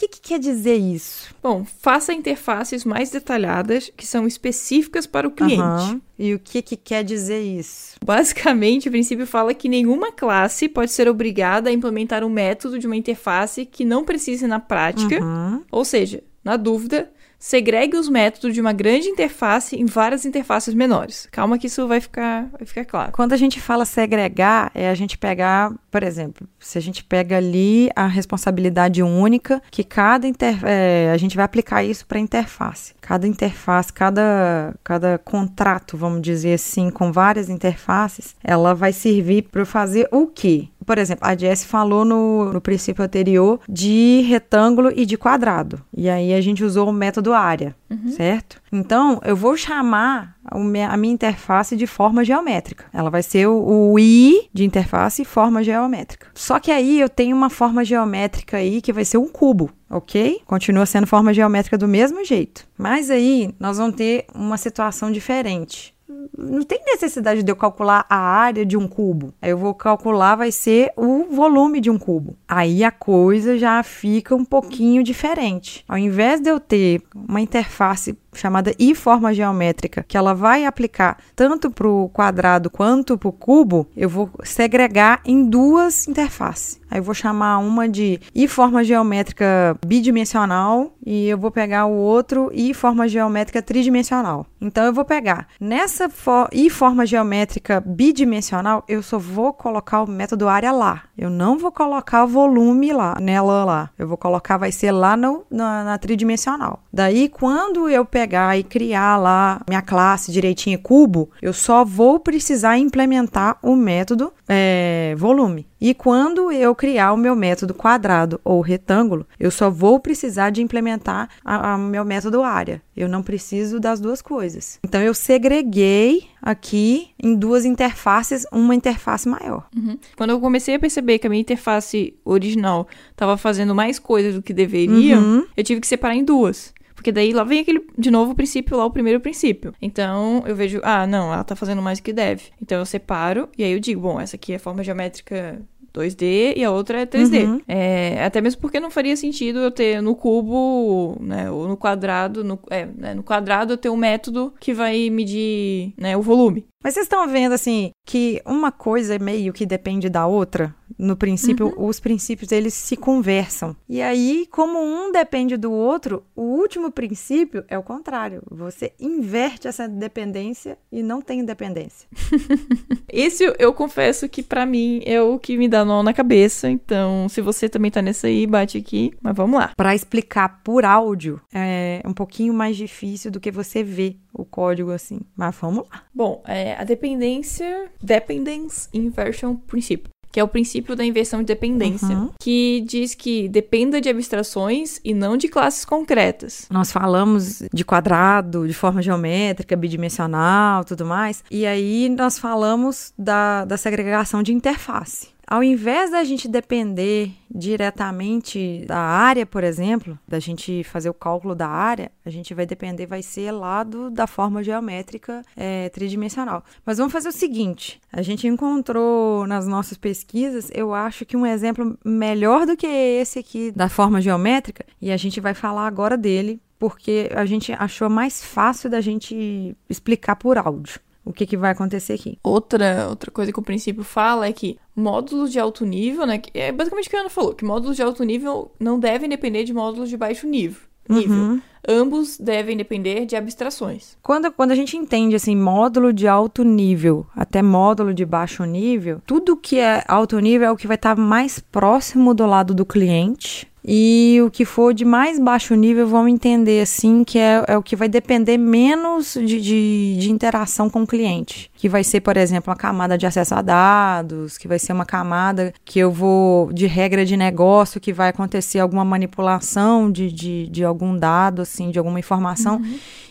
que, 0.00 0.08
que 0.08 0.20
quer 0.20 0.38
dizer 0.38 0.76
isso? 0.76 1.34
Bom, 1.42 1.64
faça 1.64 2.12
interfaces 2.12 2.84
mais 2.84 3.10
detalhadas 3.10 3.90
que 3.94 4.06
são 4.06 4.26
específicas 4.26 5.06
para 5.06 5.28
o 5.28 5.30
cliente. 5.30 5.62
Aham. 5.62 6.00
E 6.18 6.34
o 6.34 6.38
que, 6.38 6.62
que 6.62 6.76
quer 6.76 7.04
dizer 7.04 7.40
isso? 7.40 7.96
Basicamente, 8.04 8.88
o 8.88 8.90
princípio 8.90 9.26
fala 9.26 9.52
que 9.52 9.68
nenhuma 9.68 10.10
classe 10.12 10.68
pode 10.68 10.90
ser 10.90 11.08
obrigada 11.08 11.68
a 11.68 11.72
implementar 11.72 12.24
um 12.24 12.30
método 12.30 12.78
de 12.78 12.86
uma 12.86 12.96
interface 12.96 13.66
que 13.66 13.84
não 13.84 14.04
precise 14.04 14.46
na 14.46 14.58
prática. 14.58 15.22
Uhum. 15.22 15.62
Ou 15.70 15.84
seja, 15.84 16.22
na 16.42 16.56
dúvida, 16.56 17.10
segregue 17.40 17.96
os 17.96 18.08
métodos 18.08 18.52
de 18.54 18.60
uma 18.60 18.74
grande 18.74 19.08
interface 19.08 19.74
em 19.74 19.86
várias 19.86 20.26
interfaces 20.26 20.74
menores. 20.74 21.26
Calma 21.32 21.58
que 21.58 21.66
isso 21.66 21.88
vai 21.88 22.00
ficar, 22.00 22.48
vai 22.52 22.66
ficar 22.66 22.84
claro. 22.84 23.12
Quando 23.12 23.32
a 23.32 23.36
gente 23.36 23.58
fala 23.58 23.86
segregar, 23.86 24.70
é 24.74 24.90
a 24.90 24.94
gente 24.94 25.16
pegar, 25.16 25.72
por 25.90 26.02
exemplo, 26.02 26.46
se 26.58 26.76
a 26.76 26.80
gente 26.82 27.02
pega 27.02 27.38
ali 27.38 27.88
a 27.96 28.06
responsabilidade 28.06 29.02
única, 29.02 29.62
que 29.70 29.82
cada 29.82 30.28
inter... 30.28 30.58
é, 30.64 31.10
a 31.12 31.16
gente 31.16 31.34
vai 31.34 31.44
aplicar 31.44 31.82
isso 31.82 32.06
para 32.06 32.18
interface. 32.18 32.94
Cada 33.00 33.26
interface, 33.26 33.90
cada, 33.90 34.74
cada 34.84 35.18
contrato, 35.18 35.96
vamos 35.96 36.20
dizer 36.20 36.54
assim, 36.54 36.90
com 36.90 37.10
várias 37.10 37.48
interfaces, 37.48 38.36
ela 38.44 38.74
vai 38.74 38.92
servir 38.92 39.42
para 39.44 39.64
fazer 39.64 40.06
o 40.12 40.26
quê? 40.26 40.68
Por 40.90 40.98
exemplo, 40.98 41.24
a 41.24 41.36
Jess 41.36 41.64
falou 41.64 42.04
no, 42.04 42.52
no 42.52 42.60
princípio 42.60 43.04
anterior 43.04 43.60
de 43.68 44.22
retângulo 44.22 44.90
e 44.92 45.06
de 45.06 45.16
quadrado. 45.16 45.80
E 45.96 46.10
aí 46.10 46.34
a 46.34 46.40
gente 46.40 46.64
usou 46.64 46.88
o 46.88 46.92
método 46.92 47.32
área, 47.32 47.76
certo? 48.16 48.60
Então, 48.72 49.20
eu 49.24 49.36
vou 49.36 49.56
chamar 49.56 50.34
a 50.44 50.96
minha 50.96 51.14
interface 51.14 51.76
de 51.76 51.86
forma 51.86 52.24
geométrica. 52.24 52.86
Ela 52.92 53.08
vai 53.08 53.22
ser 53.22 53.46
o, 53.46 53.92
o 53.92 54.00
I 54.00 54.48
de 54.52 54.64
interface 54.64 55.24
forma 55.24 55.62
geométrica. 55.62 56.26
Só 56.34 56.58
que 56.58 56.72
aí 56.72 56.98
eu 56.98 57.08
tenho 57.08 57.36
uma 57.36 57.50
forma 57.50 57.84
geométrica 57.84 58.56
aí 58.56 58.82
que 58.82 58.92
vai 58.92 59.04
ser 59.04 59.18
um 59.18 59.28
cubo, 59.28 59.70
ok? 59.88 60.42
Continua 60.44 60.86
sendo 60.86 61.06
forma 61.06 61.32
geométrica 61.32 61.78
do 61.78 61.86
mesmo 61.86 62.24
jeito. 62.24 62.66
Mas 62.76 63.12
aí 63.12 63.54
nós 63.60 63.78
vamos 63.78 63.94
ter 63.94 64.26
uma 64.34 64.56
situação 64.56 65.12
diferente 65.12 65.94
não 66.36 66.62
tem 66.62 66.80
necessidade 66.84 67.42
de 67.42 67.50
eu 67.50 67.56
calcular 67.56 68.04
a 68.08 68.16
área 68.16 68.64
de 68.64 68.76
um 68.76 68.86
cubo. 68.86 69.32
Eu 69.42 69.56
vou 69.56 69.74
calcular, 69.74 70.36
vai 70.36 70.52
ser 70.52 70.92
o 70.96 71.24
volume 71.30 71.80
de 71.80 71.90
um 71.90 71.98
cubo. 71.98 72.36
Aí 72.48 72.82
a 72.84 72.90
coisa 72.90 73.58
já 73.58 73.82
fica 73.82 74.34
um 74.34 74.44
pouquinho 74.44 75.02
diferente. 75.02 75.84
Ao 75.88 75.98
invés 75.98 76.40
de 76.40 76.50
eu 76.50 76.60
ter 76.60 77.02
uma 77.14 77.40
interface 77.40 78.16
chamada 78.32 78.74
I 78.78 78.94
forma 78.94 79.34
geométrica, 79.34 80.04
que 80.06 80.16
ela 80.16 80.34
vai 80.34 80.64
aplicar 80.64 81.18
tanto 81.34 81.70
para 81.70 81.88
o 81.88 82.08
quadrado 82.08 82.70
quanto 82.70 83.18
para 83.18 83.28
o 83.28 83.32
cubo, 83.32 83.86
eu 83.96 84.08
vou 84.08 84.30
segregar 84.42 85.20
em 85.24 85.44
duas 85.44 86.06
interfaces. 86.08 86.80
Aí 86.90 86.98
eu 86.98 87.04
vou 87.04 87.14
chamar 87.14 87.58
uma 87.58 87.88
de 87.88 88.20
I 88.34 88.48
forma 88.48 88.82
geométrica 88.82 89.76
bidimensional 89.86 90.92
e 91.06 91.28
eu 91.28 91.38
vou 91.38 91.50
pegar 91.50 91.86
o 91.86 91.92
outro 91.92 92.50
I 92.52 92.74
forma 92.74 93.08
geométrica 93.08 93.62
tridimensional. 93.62 94.44
Então 94.60 94.84
eu 94.84 94.92
vou 94.92 95.04
pegar 95.04 95.46
nessa 95.60 96.08
fo 96.08 96.48
I 96.52 96.68
forma 96.68 97.06
geométrica 97.06 97.80
bidimensional, 97.80 98.84
eu 98.88 99.02
só 99.02 99.18
vou 99.18 99.52
colocar 99.52 100.02
o 100.02 100.10
método 100.10 100.48
área 100.48 100.72
lá. 100.72 101.04
Eu 101.20 101.28
não 101.28 101.58
vou 101.58 101.70
colocar 101.70 102.24
volume 102.24 102.94
lá, 102.94 103.18
nela 103.20 103.62
lá. 103.62 103.90
Eu 103.98 104.08
vou 104.08 104.16
colocar, 104.16 104.56
vai 104.56 104.72
ser 104.72 104.90
lá 104.90 105.18
no, 105.18 105.44
na, 105.50 105.84
na 105.84 105.98
tridimensional. 105.98 106.82
Daí, 106.90 107.28
quando 107.28 107.90
eu 107.90 108.06
pegar 108.06 108.56
e 108.56 108.62
criar 108.64 109.18
lá 109.18 109.60
minha 109.68 109.82
classe 109.82 110.32
direitinho 110.32 110.78
cubo, 110.78 111.28
eu 111.42 111.52
só 111.52 111.84
vou 111.84 112.18
precisar 112.18 112.78
implementar 112.78 113.58
o 113.62 113.76
método 113.76 114.32
é, 114.48 115.14
volume. 115.18 115.68
E 115.80 115.94
quando 115.94 116.52
eu 116.52 116.74
criar 116.74 117.12
o 117.12 117.16
meu 117.16 117.34
método 117.34 117.72
quadrado 117.72 118.40
ou 118.44 118.60
retângulo, 118.60 119.26
eu 119.38 119.50
só 119.50 119.70
vou 119.70 119.98
precisar 119.98 120.50
de 120.50 120.60
implementar 120.62 121.28
o 121.44 121.78
meu 121.78 122.04
método 122.04 122.42
área. 122.42 122.82
Eu 122.96 123.08
não 123.08 123.22
preciso 123.22 123.80
das 123.80 123.98
duas 124.00 124.20
coisas. 124.20 124.78
Então 124.84 125.00
eu 125.00 125.14
segreguei 125.14 126.24
aqui 126.42 127.08
em 127.22 127.34
duas 127.34 127.64
interfaces, 127.64 128.46
uma 128.52 128.74
interface 128.74 129.28
maior. 129.28 129.68
Uhum. 129.74 129.96
Quando 130.16 130.30
eu 130.30 130.40
comecei 130.40 130.74
a 130.74 130.78
perceber 130.78 131.18
que 131.18 131.26
a 131.26 131.30
minha 131.30 131.40
interface 131.40 132.14
original 132.24 132.86
estava 133.10 133.36
fazendo 133.36 133.74
mais 133.74 133.98
coisas 133.98 134.34
do 134.34 134.42
que 134.42 134.52
deveria, 134.52 135.18
Uhum. 135.18 135.46
eu 135.56 135.64
tive 135.64 135.80
que 135.80 135.86
separar 135.86 136.14
em 136.14 136.24
duas. 136.24 136.72
Porque 136.94 137.10
daí 137.12 137.32
lá 137.32 137.44
vem 137.44 137.60
aquele, 137.60 137.82
de 137.96 138.10
novo, 138.10 138.32
o 138.32 138.34
princípio 138.34 138.76
lá, 138.76 138.84
o 138.84 138.90
primeiro 138.90 139.20
princípio. 139.20 139.72
Então, 139.80 140.42
eu 140.46 140.54
vejo, 140.54 140.80
ah, 140.84 141.06
não, 141.06 141.32
ela 141.32 141.42
tá 141.42 141.56
fazendo 141.56 141.80
mais 141.80 141.98
do 141.98 142.02
que 142.02 142.12
deve. 142.12 142.44
Então, 142.60 142.78
eu 142.78 142.84
separo 142.84 143.48
e 143.56 143.64
aí 143.64 143.72
eu 143.72 143.80
digo, 143.80 144.02
bom, 144.02 144.20
essa 144.20 144.36
aqui 144.36 144.52
é 144.52 144.58
forma 144.58 144.84
geométrica 144.84 145.62
2D 145.94 146.54
e 146.56 146.64
a 146.64 146.70
outra 146.70 147.00
é 147.00 147.06
3D. 147.06 147.44
Uhum. 147.44 147.60
É, 147.66 148.24
até 148.24 148.40
mesmo 148.40 148.60
porque 148.60 148.80
não 148.80 148.90
faria 148.90 149.16
sentido 149.16 149.58
eu 149.58 149.70
ter 149.70 150.00
no 150.00 150.14
cubo, 150.14 151.16
né, 151.20 151.50
ou 151.50 151.68
no 151.68 151.76
quadrado, 151.76 152.44
no, 152.44 152.58
é, 152.70 152.86
né, 152.86 153.14
no 153.14 153.22
quadrado 153.22 153.72
eu 153.72 153.76
ter 153.76 153.90
um 153.90 153.96
método 153.96 154.52
que 154.60 154.72
vai 154.72 155.10
medir, 155.10 155.92
né, 155.96 156.16
o 156.16 156.22
volume. 156.22 156.66
Mas 156.82 156.94
vocês 156.94 157.04
estão 157.04 157.28
vendo 157.28 157.52
assim 157.52 157.90
que 158.06 158.40
uma 158.46 158.72
coisa 158.72 159.18
meio 159.18 159.52
que 159.52 159.66
depende 159.66 160.08
da 160.08 160.26
outra? 160.26 160.74
No 160.98 161.16
princípio, 161.16 161.72
os 161.78 162.00
princípios 162.00 162.50
eles 162.52 162.74
se 162.74 162.96
conversam. 162.96 163.74
E 163.88 164.02
aí, 164.02 164.46
como 164.50 164.78
um 164.78 165.12
depende 165.12 165.56
do 165.56 165.70
outro, 165.72 166.24
o 166.34 166.42
último 166.42 166.90
princípio 166.90 167.64
é 167.68 167.78
o 167.78 167.82
contrário. 167.82 168.42
Você 168.50 168.92
inverte 169.00 169.68
essa 169.68 169.88
dependência 169.88 170.76
e 170.90 171.02
não 171.02 171.22
tem 171.22 171.40
independência. 171.40 172.08
Esse 173.08 173.44
eu- 173.58 173.72
confesso 173.72 174.28
que 174.28 174.42
pra 174.42 174.66
mim 174.66 175.00
é 175.06 175.22
o 175.22 175.38
que 175.38 175.56
me 175.56 175.68
dá 175.68 175.84
nó 175.84 176.02
na 176.02 176.12
cabeça. 176.12 176.68
Então, 176.68 177.28
se 177.28 177.40
você 177.40 177.68
também 177.68 177.90
tá 177.90 178.02
nessa 178.02 178.26
aí, 178.26 178.46
bate 178.46 178.76
aqui. 178.76 179.12
Mas 179.22 179.34
vamos 179.34 179.58
lá. 179.58 179.72
Para 179.76 179.94
explicar 179.94 180.60
por 180.62 180.84
áudio 180.84 181.40
é 181.54 182.02
um 182.04 182.12
pouquinho 182.12 182.52
mais 182.52 182.76
difícil 182.76 183.30
do 183.30 183.40
que 183.40 183.50
você 183.50 183.82
ver 183.82 184.16
o 184.32 184.44
código 184.44 184.90
assim. 184.90 185.20
Mas 185.36 185.56
vamos 185.60 185.84
lá. 185.90 186.02
Bom, 186.14 186.42
é, 186.46 186.74
a 186.74 186.84
dependência. 186.84 187.90
Dependence 188.02 188.88
Inversion 188.92 189.54
Principle. 189.56 190.10
Que 190.32 190.38
é 190.38 190.44
o 190.44 190.48
princípio 190.48 190.94
da 190.94 191.04
inversão 191.04 191.40
de 191.40 191.46
dependência. 191.46 192.16
Uhum. 192.16 192.30
Que 192.40 192.84
diz 192.86 193.14
que 193.16 193.48
dependa 193.48 194.00
de 194.00 194.08
abstrações 194.08 195.00
e 195.04 195.12
não 195.12 195.36
de 195.36 195.48
classes 195.48 195.84
concretas. 195.84 196.68
Nós 196.70 196.92
falamos 196.92 197.64
de 197.72 197.84
quadrado, 197.84 198.66
de 198.66 198.72
forma 198.72 199.02
geométrica, 199.02 199.74
bidimensional, 199.74 200.84
tudo 200.84 201.04
mais. 201.04 201.42
E 201.50 201.66
aí 201.66 202.08
nós 202.08 202.38
falamos 202.38 203.12
da, 203.18 203.64
da 203.64 203.76
segregação 203.76 204.40
de 204.40 204.52
interface. 204.52 205.30
Ao 205.50 205.64
invés 205.64 206.12
da 206.12 206.22
gente 206.22 206.46
depender 206.46 207.32
diretamente 207.52 208.84
da 208.86 209.00
área, 209.00 209.44
por 209.44 209.64
exemplo, 209.64 210.16
da 210.28 210.38
gente 210.38 210.84
fazer 210.84 211.10
o 211.10 211.14
cálculo 211.14 211.56
da 211.56 211.66
área, 211.66 212.12
a 212.24 212.30
gente 212.30 212.54
vai 212.54 212.64
depender, 212.64 213.04
vai 213.04 213.20
ser 213.20 213.50
lá 213.50 213.82
da 213.82 214.28
forma 214.28 214.62
geométrica 214.62 215.42
é, 215.56 215.88
tridimensional. 215.88 216.62
Mas 216.86 216.98
vamos 216.98 217.12
fazer 217.12 217.30
o 217.30 217.32
seguinte: 217.32 218.00
a 218.12 218.22
gente 218.22 218.46
encontrou 218.46 219.44
nas 219.44 219.66
nossas 219.66 219.98
pesquisas, 219.98 220.70
eu 220.72 220.94
acho 220.94 221.26
que 221.26 221.36
um 221.36 221.44
exemplo 221.44 221.98
melhor 222.04 222.64
do 222.64 222.76
que 222.76 222.86
esse 222.86 223.40
aqui 223.40 223.72
da 223.72 223.88
forma 223.88 224.20
geométrica, 224.20 224.86
e 225.02 225.10
a 225.10 225.16
gente 225.16 225.40
vai 225.40 225.52
falar 225.52 225.88
agora 225.88 226.16
dele, 226.16 226.62
porque 226.78 227.28
a 227.34 227.44
gente 227.44 227.72
achou 227.72 228.08
mais 228.08 228.40
fácil 228.40 228.88
da 228.88 229.00
gente 229.00 229.76
explicar 229.88 230.36
por 230.36 230.56
áudio 230.58 231.00
o 231.30 231.32
que, 231.32 231.46
que 231.46 231.56
vai 231.56 231.70
acontecer 231.70 232.14
aqui. 232.14 232.38
Outra, 232.42 233.08
outra 233.08 233.30
coisa 233.30 233.52
que 233.52 233.58
o 233.58 233.62
princípio 233.62 234.04
fala 234.04 234.46
é 234.46 234.52
que 234.52 234.78
módulos 234.94 235.50
de 235.50 235.58
alto 235.58 235.84
nível, 235.84 236.26
né? 236.26 236.38
que 236.38 236.50
É 236.58 236.70
basicamente 236.72 237.06
o 237.06 237.10
que 237.10 237.16
a 237.16 237.20
Ana 237.20 237.30
falou, 237.30 237.54
que 237.54 237.64
módulos 237.64 237.96
de 237.96 238.02
alto 238.02 238.22
nível 238.24 238.70
não 238.78 238.98
devem 238.98 239.28
depender 239.28 239.64
de 239.64 239.72
módulos 239.72 240.08
de 240.08 240.16
baixo 240.16 240.46
nível. 240.46 240.82
nível. 241.08 241.36
Uhum. 241.36 241.60
Ambos 241.88 242.36
devem 242.38 242.76
depender 242.76 243.24
de 243.24 243.34
abstrações. 243.36 244.16
Quando, 244.22 244.52
quando 244.52 244.72
a 244.72 244.74
gente 244.74 244.96
entende 244.96 245.34
assim, 245.34 245.56
módulo 245.56 246.12
de 246.12 246.28
alto 246.28 246.62
nível 246.62 247.26
até 247.34 247.62
módulo 247.62 248.12
de 248.12 248.24
baixo 248.24 248.64
nível, 248.64 249.20
tudo 249.26 249.56
que 249.56 249.78
é 249.78 250.04
alto 250.06 250.38
nível 250.38 250.68
é 250.68 250.70
o 250.70 250.76
que 250.76 250.86
vai 250.86 250.96
estar 250.96 251.16
mais 251.16 251.58
próximo 251.58 252.34
do 252.34 252.44
lado 252.44 252.74
do 252.74 252.84
cliente. 252.84 253.69
E 253.84 254.38
o 254.44 254.50
que 254.50 254.64
for 254.64 254.92
de 254.92 255.04
mais 255.04 255.38
baixo 255.38 255.74
nível, 255.74 256.06
vamos 256.06 256.32
entender 256.32 256.82
assim 256.82 257.24
que 257.24 257.38
é, 257.38 257.64
é 257.66 257.78
o 257.78 257.82
que 257.82 257.96
vai 257.96 258.08
depender 258.08 258.58
menos 258.58 259.34
de, 259.34 259.60
de, 259.60 260.16
de 260.18 260.30
interação 260.30 260.90
com 260.90 261.02
o 261.02 261.06
cliente. 261.06 261.69
Que 261.80 261.88
vai 261.88 262.04
ser, 262.04 262.20
por 262.20 262.36
exemplo, 262.36 262.70
uma 262.70 262.76
camada 262.76 263.16
de 263.16 263.24
acesso 263.24 263.54
a 263.54 263.62
dados, 263.62 264.58
que 264.58 264.68
vai 264.68 264.78
ser 264.78 264.92
uma 264.92 265.06
camada 265.06 265.72
que 265.82 265.98
eu 265.98 266.10
vou, 266.10 266.70
de 266.74 266.86
regra 266.86 267.24
de 267.24 267.38
negócio, 267.38 267.98
que 267.98 268.12
vai 268.12 268.28
acontecer 268.28 268.80
alguma 268.80 269.02
manipulação 269.02 270.12
de, 270.12 270.30
de, 270.30 270.66
de 270.68 270.84
algum 270.84 271.16
dado, 271.16 271.62
assim, 271.62 271.90
de 271.90 271.98
alguma 271.98 272.18
informação. 272.18 272.82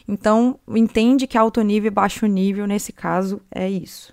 Então, 0.10 0.60
entende 0.68 1.28
que 1.28 1.38
alto 1.38 1.62
nível 1.62 1.90
e 1.90 1.92
baixo 1.92 2.26
nível, 2.26 2.66
nesse 2.66 2.92
caso, 2.92 3.40
é 3.54 3.70
isso. 3.70 4.12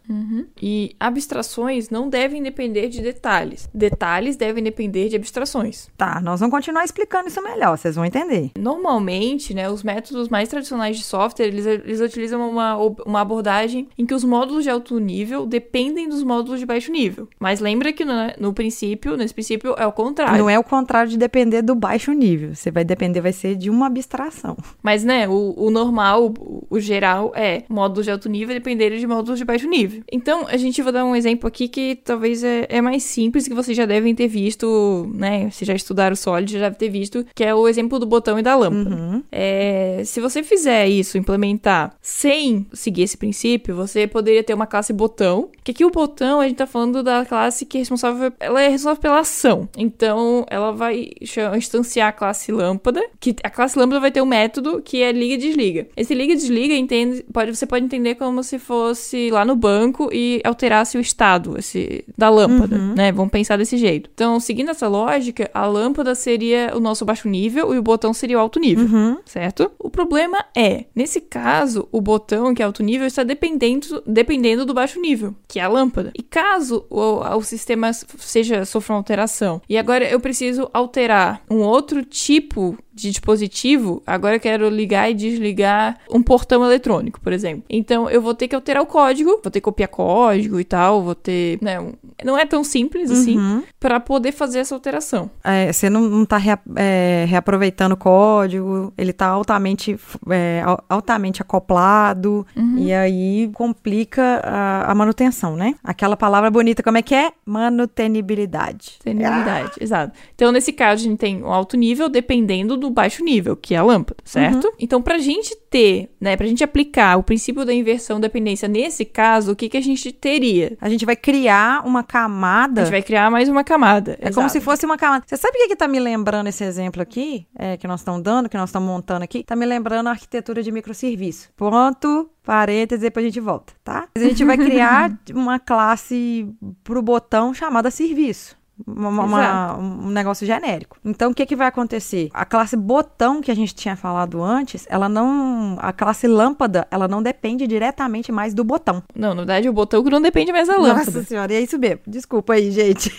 E 0.60 0.94
abstrações 1.00 1.88
não 1.88 2.10
devem 2.10 2.42
depender 2.42 2.88
de 2.88 3.00
detalhes. 3.00 3.66
Detalhes 3.72 4.36
devem 4.36 4.62
depender 4.62 5.08
de 5.08 5.16
abstrações. 5.16 5.88
Tá, 5.96 6.20
nós 6.20 6.40
vamos 6.40 6.54
continuar 6.54 6.84
explicando 6.84 7.28
isso 7.28 7.42
melhor, 7.42 7.78
vocês 7.78 7.96
vão 7.96 8.04
entender. 8.04 8.50
Normalmente, 8.58 9.54
né, 9.54 9.70
os 9.70 9.82
métodos 9.82 10.28
mais 10.28 10.50
tradicionais 10.50 10.98
de 10.98 11.04
software, 11.04 11.46
eles, 11.46 11.64
eles 11.64 12.00
utilizam 12.02 12.46
uma, 12.50 12.76
uma 12.76 13.22
abordagem 13.22 13.88
em 13.96 14.04
que 14.04 14.12
os 14.12 14.25
módulos 14.26 14.64
de 14.64 14.70
alto 14.70 14.98
nível 14.98 15.46
dependem 15.46 16.08
dos 16.08 16.22
módulos 16.22 16.60
de 16.60 16.66
baixo 16.66 16.90
nível. 16.90 17.28
Mas 17.38 17.60
lembra 17.60 17.92
que 17.92 18.04
no, 18.04 18.12
no 18.38 18.52
princípio, 18.52 19.16
nesse 19.16 19.32
princípio, 19.32 19.74
é 19.78 19.86
o 19.86 19.92
contrário. 19.92 20.38
Não 20.38 20.50
é 20.50 20.58
o 20.58 20.64
contrário 20.64 21.10
de 21.10 21.16
depender 21.16 21.62
do 21.62 21.74
baixo 21.74 22.12
nível. 22.12 22.54
Você 22.54 22.70
vai 22.70 22.84
depender, 22.84 23.20
vai 23.20 23.32
ser 23.32 23.54
de 23.54 23.70
uma 23.70 23.86
abstração. 23.86 24.56
Mas, 24.82 25.04
né, 25.04 25.28
o, 25.28 25.54
o 25.56 25.70
normal, 25.70 26.34
o, 26.38 26.66
o 26.68 26.80
geral, 26.80 27.32
é 27.34 27.62
módulos 27.68 28.04
de 28.04 28.10
alto 28.10 28.28
nível 28.28 28.54
dependerem 28.54 28.98
de 28.98 29.06
módulos 29.06 29.38
de 29.38 29.44
baixo 29.44 29.68
nível. 29.68 30.02
Então, 30.10 30.46
a 30.48 30.56
gente 30.56 30.82
vai 30.82 30.92
dar 30.92 31.04
um 31.04 31.14
exemplo 31.14 31.46
aqui 31.46 31.68
que 31.68 31.96
talvez 31.96 32.42
é, 32.42 32.66
é 32.68 32.80
mais 32.80 33.02
simples, 33.02 33.46
que 33.46 33.54
vocês 33.54 33.76
já 33.76 33.86
devem 33.86 34.14
ter 34.14 34.28
visto, 34.28 35.10
né? 35.14 35.50
Se 35.50 35.64
já 35.64 35.74
estudaram 35.74 36.14
o 36.14 36.16
Solid, 36.16 36.52
já 36.52 36.60
devem 36.60 36.78
ter 36.78 36.88
visto, 36.88 37.24
que 37.34 37.44
é 37.44 37.54
o 37.54 37.68
exemplo 37.68 37.98
do 37.98 38.06
botão 38.06 38.38
e 38.38 38.42
da 38.42 38.56
lâmpada. 38.56 38.94
Uhum. 38.94 39.22
É, 39.30 40.02
se 40.04 40.20
você 40.20 40.42
fizer 40.42 40.88
isso, 40.88 41.18
implementar 41.18 41.94
sem 42.00 42.66
seguir 42.72 43.02
esse 43.02 43.16
princípio, 43.16 43.74
você 43.74 44.06
poderia 44.16 44.42
ter 44.42 44.54
uma 44.54 44.66
classe 44.66 44.94
botão. 44.94 45.50
Que 45.62 45.72
aqui 45.72 45.84
o 45.84 45.90
botão, 45.90 46.40
a 46.40 46.48
gente 46.48 46.56
tá 46.56 46.66
falando 46.66 47.02
da 47.02 47.26
classe 47.26 47.66
que 47.66 47.76
é 47.76 47.80
responsável, 47.80 48.32
ela 48.40 48.62
é 48.62 48.68
responsável 48.68 49.02
pela 49.02 49.20
ação. 49.20 49.68
Então, 49.76 50.46
ela 50.48 50.72
vai 50.72 51.10
instanciar 51.54 52.08
a 52.08 52.12
classe 52.12 52.50
lâmpada, 52.50 53.04
que 53.20 53.36
a 53.44 53.50
classe 53.50 53.78
lâmpada 53.78 54.00
vai 54.00 54.10
ter 54.10 54.22
um 54.22 54.26
método 54.26 54.80
que 54.82 55.02
é 55.02 55.12
liga 55.12 55.34
e 55.34 55.36
desliga. 55.36 55.86
Esse 55.94 56.14
liga 56.14 56.32
e 56.32 56.36
desliga 56.36 56.74
entende, 56.74 57.24
pode, 57.30 57.54
você 57.54 57.66
pode 57.66 57.84
entender 57.84 58.14
como 58.14 58.42
se 58.42 58.58
fosse 58.58 59.30
lá 59.30 59.44
no 59.44 59.54
banco 59.54 60.08
e 60.10 60.40
alterasse 60.42 60.96
o 60.96 61.00
estado 61.00 61.58
esse, 61.58 62.02
da 62.16 62.30
lâmpada, 62.30 62.78
né? 62.78 63.12
Vamos 63.12 63.30
pensar 63.30 63.58
desse 63.58 63.76
jeito. 63.76 64.08
Então, 64.14 64.40
seguindo 64.40 64.70
essa 64.70 64.88
lógica, 64.88 65.50
a 65.52 65.66
lâmpada 65.66 66.14
seria 66.14 66.72
o 66.74 66.80
nosso 66.80 67.04
baixo 67.04 67.28
nível 67.28 67.74
e 67.74 67.78
o 67.78 67.82
botão 67.82 68.14
seria 68.14 68.38
o 68.38 68.40
alto 68.40 68.58
nível 68.58 68.86
Uhum. 68.86 69.18
certo? 69.26 69.70
O 69.78 69.90
problema 69.90 70.44
é, 70.56 70.84
nesse 70.94 71.20
caso, 71.20 71.88
o 71.92 72.00
botão 72.00 72.54
que 72.54 72.62
é 72.62 72.64
alto 72.64 72.82
nível 72.82 73.06
está 73.06 73.22
dependendo, 73.22 74.02
dependendo 74.06 74.64
do 74.64 74.74
baixo 74.74 75.00
nível, 75.00 75.34
que 75.48 75.58
é 75.58 75.62
a 75.62 75.68
lâmpada. 75.68 76.12
E 76.14 76.22
caso 76.22 76.86
o, 76.88 77.20
o 77.36 77.42
sistema 77.42 77.92
seja 77.92 78.64
sofra 78.64 78.94
uma 78.94 79.00
alteração 79.00 79.60
e 79.68 79.76
agora 79.76 80.08
eu 80.08 80.20
preciso 80.20 80.70
alterar 80.72 81.42
um 81.50 81.58
outro 81.58 82.04
tipo 82.04 82.76
de 82.96 83.10
dispositivo, 83.10 84.02
agora 84.06 84.36
eu 84.36 84.40
quero 84.40 84.68
ligar 84.70 85.10
e 85.10 85.14
desligar 85.14 85.98
um 86.10 86.22
portão 86.22 86.64
eletrônico, 86.64 87.20
por 87.20 87.30
exemplo. 87.32 87.62
Então 87.68 88.08
eu 88.08 88.22
vou 88.22 88.34
ter 88.34 88.48
que 88.48 88.54
alterar 88.54 88.82
o 88.82 88.86
código, 88.86 89.30
vou 89.42 89.50
ter 89.50 89.60
que 89.60 89.60
copiar 89.60 89.88
código 89.90 90.58
e 90.58 90.64
tal, 90.64 91.02
vou 91.02 91.14
ter, 91.14 91.58
né, 91.60 91.78
um- 91.78 91.92
não 92.24 92.38
é 92.38 92.46
tão 92.46 92.64
simples 92.64 93.10
assim 93.10 93.36
Uhum. 93.38 93.62
para 93.78 94.00
poder 94.00 94.32
fazer 94.32 94.60
essa 94.60 94.74
alteração. 94.74 95.30
É, 95.44 95.70
você 95.70 95.90
não, 95.90 96.00
não 96.02 96.24
tá 96.24 96.38
rea- 96.38 96.58
é, 96.74 97.26
reaproveitando 97.28 97.92
o 97.92 97.96
código, 97.98 98.92
ele 98.96 99.12
tá 99.12 99.26
altamente, 99.26 99.94
é, 100.30 100.62
al- 100.64 100.82
altamente 100.88 101.42
acoplado, 101.42 102.46
e 102.78 102.92
aí 102.94 103.50
complica 103.52 104.40
a, 104.42 104.90
a 104.90 104.94
manutenção, 104.94 105.54
né? 105.56 105.74
Aquela 105.84 106.16
palavra 106.16 106.50
bonita, 106.50 106.82
como 106.82 106.96
é 106.96 107.02
que 107.02 107.14
é? 107.14 107.30
Manutenibilidade. 107.44 108.98
Senilidade, 109.02 109.72
exato. 109.80 110.12
Então, 110.34 110.52
nesse 110.52 110.72
caso, 110.72 111.04
a 111.04 111.08
gente 111.08 111.18
tem 111.18 111.42
o 111.42 111.46
alto 111.48 111.76
nível 111.76 112.08
dependendo 112.08 112.76
do 112.76 112.85
baixo 112.90 113.24
nível, 113.24 113.56
que 113.56 113.74
é 113.74 113.78
a 113.78 113.82
lâmpada, 113.82 114.18
certo? 114.24 114.72
Então, 114.78 115.00
pra 115.02 115.18
gente 115.18 115.56
ter, 115.70 116.10
né, 116.20 116.36
pra 116.36 116.46
gente 116.46 116.62
aplicar 116.64 117.18
o 117.18 117.22
princípio 117.22 117.64
da 117.64 117.72
inversão 117.72 118.20
dependência 118.20 118.68
nesse 118.68 119.04
caso, 119.04 119.52
o 119.52 119.56
que 119.56 119.68
que 119.68 119.76
a 119.76 119.80
gente 119.80 120.12
teria? 120.12 120.76
A 120.80 120.88
gente 120.88 121.04
vai 121.04 121.16
criar 121.16 121.86
uma 121.86 122.00
A 122.00 122.02
camada. 122.02 122.82
gente 122.82 122.90
vai 122.90 123.02
criar 123.02 123.30
mais 123.30 123.48
uma 123.48 123.64
camada. 123.64 124.12
É 124.20 124.30
como 124.30 124.46
exato. 124.46 124.52
se 124.52 124.60
fosse 124.60 124.86
uma 124.86 124.96
camada. 124.96 125.24
Você 125.26 125.36
sabe 125.36 125.56
o 125.58 125.62
que, 125.62 125.68
que 125.68 125.76
tá 125.76 125.88
me 125.88 125.98
lembrando 126.00 126.48
esse 126.48 126.64
exemplo 126.64 127.02
aqui? 127.02 127.46
É, 127.58 127.76
que 127.76 127.86
nós 127.86 128.00
estamos 128.00 128.22
dando, 128.22 128.48
que 128.48 128.56
nós 128.56 128.68
estamos 128.70 128.88
montando 128.88 129.24
aqui? 129.24 129.44
Tá 129.44 129.56
me 129.56 129.66
lembrando 129.66 130.08
a 130.08 130.10
arquitetura 130.10 130.62
de 130.62 130.72
microserviço. 130.72 131.50
Ponto, 131.56 132.30
parênteses, 132.42 133.02
depois 133.02 133.24
a 133.24 133.28
gente 133.28 133.40
volta, 133.40 133.72
tá? 133.84 134.08
A 134.14 134.18
gente 134.18 134.44
vai 134.44 134.56
criar 134.58 135.12
uma 135.34 135.58
classe 135.58 136.48
pro 136.84 137.02
botão 137.02 137.52
chamada 137.52 137.90
serviço. 137.90 138.56
Uma- 138.86 139.08
uma- 139.24 139.76
um 139.78 140.08
negócio 140.10 140.46
genérico. 140.46 140.98
Então, 141.04 141.30
o 141.30 141.34
que, 141.34 141.46
que 141.46 141.56
vai 141.56 141.66
acontecer? 141.66 142.28
A 142.34 142.44
classe 142.44 142.76
botão 142.76 143.40
que 143.40 143.50
a 143.50 143.54
gente 143.54 143.74
tinha 143.74 143.96
falado 143.96 144.42
antes, 144.42 144.86
ela 144.90 145.08
não. 145.08 145.76
A 145.80 145.92
classe 145.92 146.26
lâmpada, 146.26 146.86
ela 146.90 147.08
não 147.08 147.22
depende 147.22 147.66
diretamente 147.66 148.30
mais 148.30 148.52
do 148.52 148.62
botão. 148.62 149.02
Não, 149.14 149.30
na 149.30 149.36
verdade, 149.36 149.68
o 149.68 149.72
botão 149.72 150.04
que 150.04 150.10
não 150.10 150.20
depende 150.20 150.52
mais 150.52 150.68
da 150.68 150.76
lâmpada. 150.76 151.06
Nossa 151.06 151.24
senhora, 151.24 151.52
e 151.52 151.56
é 151.56 151.60
isso 151.62 151.78
mesmo. 151.78 152.00
Desculpa 152.06 152.52
aí, 152.54 152.70
gente. 152.70 153.10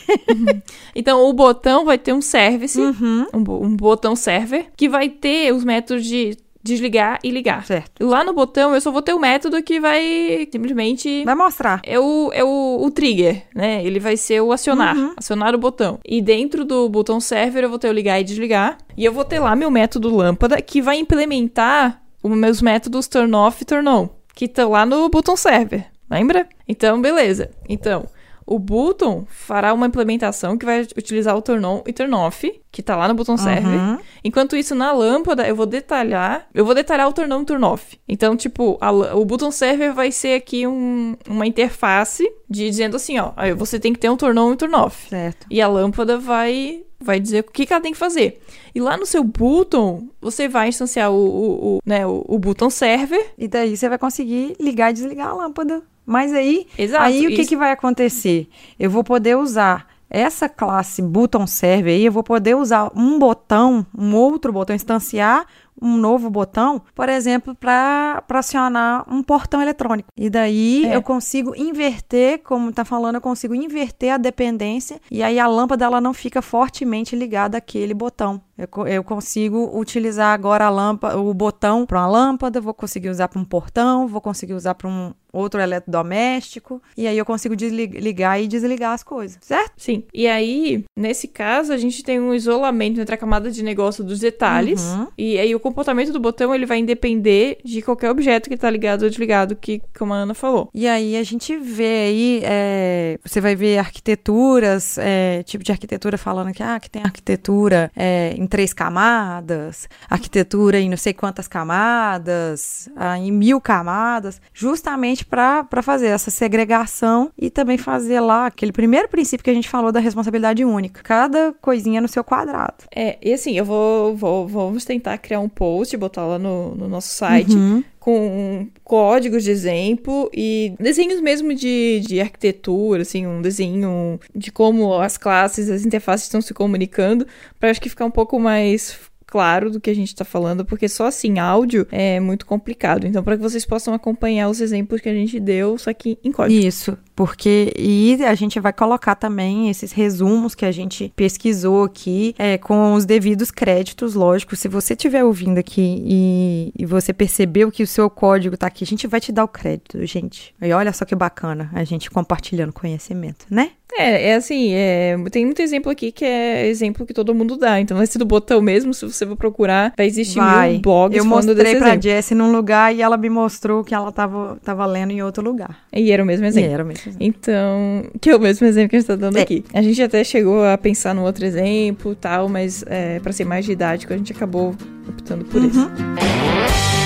Então, 0.95 1.27
o 1.27 1.33
botão 1.33 1.85
vai 1.85 1.97
ter 1.97 2.13
um 2.13 2.21
service, 2.21 2.79
Uhum. 2.79 3.25
um, 3.33 3.65
um 3.65 3.75
botão 3.75 4.15
server, 4.15 4.67
que 4.75 4.87
vai 4.87 5.09
ter 5.09 5.53
os 5.53 5.63
métodos 5.63 6.05
de 6.05 6.37
desligar 6.67 7.19
e 7.23 7.31
ligar. 7.31 7.65
Certo. 7.65 8.05
Lá 8.05 8.23
no 8.23 8.33
botão, 8.33 8.75
eu 8.75 8.81
só 8.81 8.91
vou 8.91 9.01
ter 9.01 9.13
o 9.13 9.19
método 9.19 9.61
que 9.63 9.79
vai 9.79 10.47
simplesmente 10.51 11.23
Vai 11.23 11.35
mostrar. 11.35 11.81
é 11.83 11.99
o, 11.99 12.29
é 12.33 12.43
o, 12.43 12.79
o 12.83 12.91
trigger, 12.91 13.43
né? 13.55 13.83
Ele 13.83 13.99
vai 13.99 14.17
ser 14.17 14.41
o 14.41 14.51
acionar, 14.51 14.95
acionar 15.17 15.55
o 15.55 15.57
botão. 15.57 15.99
E 16.05 16.21
dentro 16.21 16.63
do 16.65 16.87
botão 16.89 17.19
server 17.19 17.63
eu 17.63 17.69
vou 17.69 17.79
ter 17.79 17.89
o 17.89 17.93
ligar 17.93 18.19
e 18.19 18.23
desligar. 18.23 18.77
E 18.95 19.05
eu 19.05 19.13
vou 19.13 19.23
ter 19.23 19.39
lá 19.39 19.55
meu 19.55 19.71
método 19.71 20.13
lâmpada 20.15 20.61
que 20.61 20.81
vai 20.81 20.97
implementar 20.99 22.01
os 22.21 22.35
meus 22.37 22.61
métodos 22.61 23.07
turn 23.07 23.33
off 23.35 23.61
e 23.61 23.65
turn 23.65 23.87
on, 23.87 24.09
que 24.35 24.45
estão 24.45 24.71
lá 24.71 24.85
no 24.85 25.07
botão 25.09 25.35
server, 25.37 25.85
lembra? 26.09 26.47
Então, 26.67 26.99
beleza. 26.99 27.51
Então, 27.69 28.05
o 28.47 28.57
button 28.57 29.25
fará 29.29 29.73
uma 29.73 29.85
implementação 29.87 30.57
que 30.57 30.65
vai 30.65 30.81
utilizar 30.97 31.35
o 31.35 31.41
turn 31.41 31.65
on 31.65 31.83
e 31.85 31.91
turn 31.91 32.13
off, 32.15 32.49
que 32.71 32.81
tá 32.81 32.95
lá 32.95 33.13
no 33.13 33.37
server. 33.37 33.77
Uhum. 33.77 33.97
Enquanto 34.23 34.55
isso, 34.55 34.73
na 34.73 34.93
lâmpada, 34.93 35.45
eu 35.45 35.53
vou 35.55 35.65
detalhar. 35.65 36.47
Eu 36.53 36.63
vou 36.63 36.73
detalhar 36.73 37.09
o 37.09 37.13
turn 37.13 37.33
on 37.33 37.41
e 37.41 37.45
turn 37.45 37.65
off. 37.65 37.99
Então, 38.07 38.37
tipo, 38.37 38.77
a 38.79 38.89
o 38.91 39.25
button 39.25 39.51
server 39.51 39.93
vai 39.93 40.13
ser 40.13 40.35
aqui 40.35 40.65
um- 40.65 41.17
uma 41.27 41.45
interface 41.45 42.23
de 42.49 42.69
dizendo 42.69 42.95
assim, 42.95 43.19
ó, 43.19 43.33
você 43.57 43.77
tem 43.79 43.91
que 43.91 43.99
ter 43.99 44.09
um 44.09 44.15
turn 44.15 44.39
on 44.39 44.53
e 44.53 44.55
turn 44.55 44.73
off. 44.75 45.09
Certo. 45.09 45.45
E 45.51 45.61
a 45.61 45.67
lâmpada 45.67 46.17
vai 46.17 46.83
vai 46.99 47.19
dizer 47.19 47.41
o 47.41 47.51
que, 47.51 47.65
que 47.65 47.71
ela 47.73 47.81
tem 47.81 47.91
que 47.91 47.97
fazer. 47.97 48.41
E 48.73 48.79
lá 48.81 48.97
no 48.97 49.05
seu 49.05 49.23
button, 49.23 50.07
você 50.19 50.47
vai 50.47 50.69
instanciar 50.69 51.11
o, 51.11 51.15
o, 51.15 51.75
o, 51.75 51.79
né, 51.85 52.07
o, 52.07 52.25
o 52.27 52.39
button 52.39 52.71
server. 52.71 53.33
E 53.37 53.47
daí 53.47 53.77
você 53.77 53.87
vai 53.87 53.99
conseguir 53.99 54.55
ligar 54.59 54.89
e 54.89 54.93
desligar 54.93 55.27
a 55.27 55.33
lâmpada. 55.33 55.83
Mas 56.09 56.33
aí, 56.33 56.65
Exato. 56.77 57.03
aí 57.03 57.25
o 57.25 57.29
que, 57.29 57.41
isso- 57.41 57.49
que 57.49 57.57
vai 57.57 57.71
acontecer? 57.71 58.47
Eu 58.79 58.89
vou 58.89 59.03
poder 59.03 59.35
usar 59.35 59.85
essa 60.09 60.47
classe 60.47 61.01
button 61.01 61.45
server 61.45 61.93
aí, 61.93 62.05
eu 62.05 62.11
vou 62.13 62.23
poder 62.23 62.55
usar 62.55 62.89
um 62.95 63.19
botão, 63.19 63.85
um 63.95 64.15
outro 64.15 64.53
botão, 64.53 64.73
instanciar 64.73 65.45
um 65.81 65.97
novo 65.97 66.29
botão, 66.29 66.81
por 66.95 67.09
exemplo, 67.09 67.55
para 67.55 68.23
acionar 68.29 69.05
um 69.07 69.21
portão 69.21 69.61
eletrônico. 69.61 70.09
E 70.15 70.29
daí 70.29 70.85
É. 70.85 70.95
eu 70.95 71.01
consigo 71.01 71.55
inverter, 71.55 72.39
como 72.43 72.71
tá 72.71 72.83
falando, 72.85 73.15
eu 73.15 73.21
consigo 73.21 73.53
inverter 73.55 74.13
a 74.13 74.17
dependência 74.17 74.99
e 75.11 75.21
aí 75.23 75.39
a 75.39 75.47
lâmpada 75.47 75.85
ela 75.85 76.01
não 76.01 76.13
fica 76.13 76.41
fortemente 76.41 77.15
ligada 77.15 77.57
àquele 77.57 77.93
botão. 77.93 78.41
Eu, 78.57 78.87
eu 78.87 79.03
consigo 79.03 79.69
utilizar 79.79 80.33
agora 80.33 80.65
a 80.65 80.69
lâmpada, 80.69 81.19
o 81.19 81.31
botão 81.31 81.85
para 81.85 81.99
uma 81.99 82.07
lâmpada, 82.07 82.59
vou 82.59 82.73
conseguir 82.73 83.09
usar 83.09 83.27
para 83.27 83.39
um 83.39 83.45
portão, 83.45 84.07
vou 84.07 84.19
conseguir 84.19 84.53
usar 84.55 84.73
para 84.73 84.87
um 84.87 85.13
outro 85.31 85.61
eletrodoméstico, 85.61 86.81
e 86.95 87.05
aí 87.05 87.15
eu 87.15 87.25
consigo 87.25 87.53
ligar 87.53 88.41
e 88.41 88.47
desligar 88.47 88.93
as 88.93 89.03
coisas, 89.03 89.37
certo? 89.41 89.73
Sim. 89.77 90.03
E 90.11 90.27
aí, 90.27 90.83
nesse 90.95 91.27
caso, 91.27 91.71
a 91.71 91.77
gente 91.77 92.01
tem 92.03 92.19
um 92.19 92.33
isolamento 92.33 92.99
entre 92.99 93.13
a 93.13 93.17
camada 93.17 93.51
de 93.51 93.63
negócio 93.63 94.03
dos 94.03 94.19
detalhes. 94.19 94.81
Uhum. 94.81 95.07
E 95.15 95.37
aí 95.37 95.53
o 95.53 95.59
comportamento 95.67 96.11
do 96.11 96.19
botão 96.19 96.53
ele 96.53 96.65
vai 96.65 96.81
depender 96.83 97.57
de 97.63 97.81
qualquer 97.81 98.09
objeto 98.09 98.49
que 98.49 98.55
está 98.55 98.69
ligado 98.69 99.03
ou 99.03 99.09
desligado, 99.09 99.55
que 99.55 99.81
como 99.97 100.13
a 100.13 100.17
Ana 100.17 100.33
falou. 100.33 100.69
E 100.73 100.87
aí 100.87 101.17
a 101.17 101.23
gente 101.23 101.57
vê 101.57 102.07
aí, 102.07 102.41
é, 102.43 103.19
você 103.23 103.41
vai 103.41 103.55
ver 103.55 103.77
arquiteturas, 103.77 104.97
é, 104.97 105.43
tipo 105.43 105.63
de 105.63 105.71
arquitetura 105.71 106.17
falando 106.17 106.53
que, 106.53 106.63
ah, 106.63 106.79
que 106.79 106.89
tem 106.89 107.01
arquitetura 107.03 107.91
é, 107.95 108.33
em 108.37 108.45
três 108.47 108.73
camadas, 108.73 109.87
arquitetura 110.09 110.79
em 110.79 110.89
não 110.89 110.97
sei 110.97 111.13
quantas 111.13 111.47
camadas, 111.47 112.89
ah, 112.95 113.17
em 113.17 113.31
mil 113.31 113.59
camadas, 113.59 114.41
justamente 114.53 115.25
para 115.25 115.65
fazer 115.81 116.07
essa 116.07 116.31
segregação 116.31 117.31
e 117.37 117.49
também 117.49 117.77
fazer 117.77 118.19
lá 118.19 118.47
aquele 118.47 118.71
primeiro 118.71 119.09
princípio 119.09 119.43
que 119.43 119.49
a 119.49 119.53
gente 119.53 119.69
falou 119.69 119.91
da 119.91 119.99
responsabilidade 119.99 120.63
única. 120.63 121.01
Cada 121.03 121.53
coisinha 121.61 122.01
no 122.01 122.07
seu 122.07 122.23
quadrado. 122.23 122.85
É, 122.93 123.17
e 123.21 123.33
assim, 123.33 123.57
eu 123.57 123.65
vou, 123.65 124.15
vou 124.15 124.47
vamos 124.47 124.85
tentar 124.85 125.17
criar 125.17 125.39
um 125.39 125.49
post, 125.57 125.97
botar 125.97 126.25
lá 126.25 126.37
no, 126.37 126.75
no 126.75 126.87
nosso 126.87 127.13
site. 127.15 127.55
Uhum. 127.55 127.83
Com 127.99 128.67
códigos 128.85 129.43
de 129.43 129.51
exemplo 129.51 130.29
e 130.33 130.73
desenhos 130.79 131.19
mesmo 131.19 131.53
de, 131.53 131.99
de 132.07 132.21
arquitetura, 132.21 133.01
assim, 133.01 133.27
um 133.27 133.41
desenho 133.41 134.17
de 134.33 134.49
como 134.49 134.93
as 134.93 135.17
classes, 135.17 135.69
as 135.69 135.85
interfaces 135.85 136.27
estão 136.27 136.39
se 136.39 136.53
comunicando, 136.53 137.27
para 137.59 137.69
acho 137.69 137.81
que 137.81 137.89
ficar 137.89 138.05
um 138.05 138.11
pouco 138.11 138.39
mais 138.39 138.97
claro 139.27 139.69
do 139.69 139.79
que 139.79 139.89
a 139.89 139.95
gente 139.95 140.15
tá 140.15 140.25
falando, 140.25 140.65
porque 140.65 140.87
só 140.87 141.05
assim 141.07 141.37
áudio 141.37 141.85
é 141.91 142.19
muito 142.19 142.45
complicado. 142.45 143.05
Então, 143.05 143.23
para 143.23 143.35
que 143.35 143.43
vocês 143.43 143.65
possam 143.65 143.93
acompanhar 143.93 144.49
os 144.49 144.61
exemplos 144.61 145.01
que 145.01 145.09
a 145.09 145.13
gente 145.13 145.39
deu, 145.39 145.77
só 145.77 145.93
que 145.93 146.17
em 146.23 146.31
código. 146.31 146.65
Isso. 146.65 146.97
Porque 147.15 147.73
e 147.77 148.23
a 148.23 148.33
gente 148.35 148.59
vai 148.59 148.71
colocar 148.71 149.15
também 149.15 149.69
esses 149.69 149.91
resumos 149.91 150.55
que 150.55 150.65
a 150.65 150.71
gente 150.71 151.11
pesquisou 151.15 151.83
aqui 151.83 152.33
é, 152.37 152.57
com 152.57 152.93
os 152.93 153.05
devidos 153.05 153.51
créditos, 153.51 154.13
lógico. 154.13 154.55
Se 154.55 154.67
você 154.67 154.93
estiver 154.93 155.23
ouvindo 155.23 155.57
aqui 155.57 156.03
e, 156.05 156.73
e 156.77 156.85
você 156.85 157.11
percebeu 157.11 157.71
que 157.71 157.83
o 157.83 157.87
seu 157.87 158.09
código 158.09 158.55
tá 158.55 158.67
aqui, 158.67 158.83
a 158.83 158.87
gente 158.87 159.07
vai 159.07 159.19
te 159.19 159.31
dar 159.31 159.43
o 159.43 159.47
crédito, 159.47 160.03
gente. 160.05 160.55
E 160.61 160.71
olha 160.71 160.93
só 160.93 161.03
que 161.05 161.15
bacana 161.15 161.69
a 161.73 161.83
gente 161.83 162.09
compartilhando 162.09 162.71
conhecimento, 162.71 163.45
né? 163.49 163.71
É, 163.97 164.29
é 164.31 164.35
assim, 164.35 164.73
é, 164.73 165.15
tem 165.31 165.45
muito 165.45 165.61
exemplo 165.61 165.91
aqui 165.91 166.11
que 166.11 166.23
é 166.25 166.67
exemplo 166.67 167.05
que 167.05 167.13
todo 167.13 167.33
mundo 167.33 167.55
dá. 167.57 167.79
Então 167.79 167.95
vai 167.97 168.05
ser 168.05 168.19
do 168.19 168.25
botão 168.25 168.61
mesmo, 168.61 168.93
se 168.93 169.05
você 169.05 169.25
for 169.25 169.35
procurar, 169.35 169.93
vai 169.97 170.05
existir 170.07 170.39
Vai. 170.39 170.73
mil 170.73 170.81
blogs 170.81 171.17
Eu 171.17 171.25
mostrei 171.25 171.55
desse 171.55 171.75
pra 171.77 171.87
exemplo. 171.89 172.03
Jessie 172.03 172.35
num 172.35 172.51
lugar 172.51 172.93
e 172.93 173.01
ela 173.01 173.17
me 173.17 173.29
mostrou 173.29 173.83
que 173.83 173.95
ela 173.95 174.11
tava, 174.11 174.57
tava 174.63 174.85
lendo 174.85 175.11
em 175.11 175.21
outro 175.23 175.41
lugar. 175.43 175.77
E 175.93 176.11
era 176.11 176.21
o 176.21 176.25
mesmo 176.25 176.45
E 176.45 176.49
exemplo. 176.49 176.71
era 176.71 176.83
mesmo. 176.83 177.13
Então, 177.19 178.03
que 178.21 178.29
é 178.29 178.35
o 178.35 178.39
mesmo 178.39 178.67
exemplo 178.67 178.89
que 178.89 178.97
a 178.97 178.99
gente 178.99 179.07
tá 179.07 179.15
dando 179.15 179.37
É. 179.37 179.41
aqui. 179.41 179.63
A 179.73 179.81
gente 179.81 180.01
até 180.01 180.23
chegou 180.23 180.63
a 180.65 180.77
pensar 180.77 181.15
no 181.15 181.23
outro 181.23 181.45
exemplo 181.45 182.11
e 182.11 182.15
tal, 182.15 182.49
mas 182.49 182.83
é, 182.87 183.19
para 183.19 183.31
ser 183.31 183.45
mais 183.45 183.65
didático, 183.65 184.13
a 184.13 184.17
gente 184.17 184.31
acabou 184.33 184.75
optando 185.07 185.45
por 185.45 185.63
esse. 185.63 186.96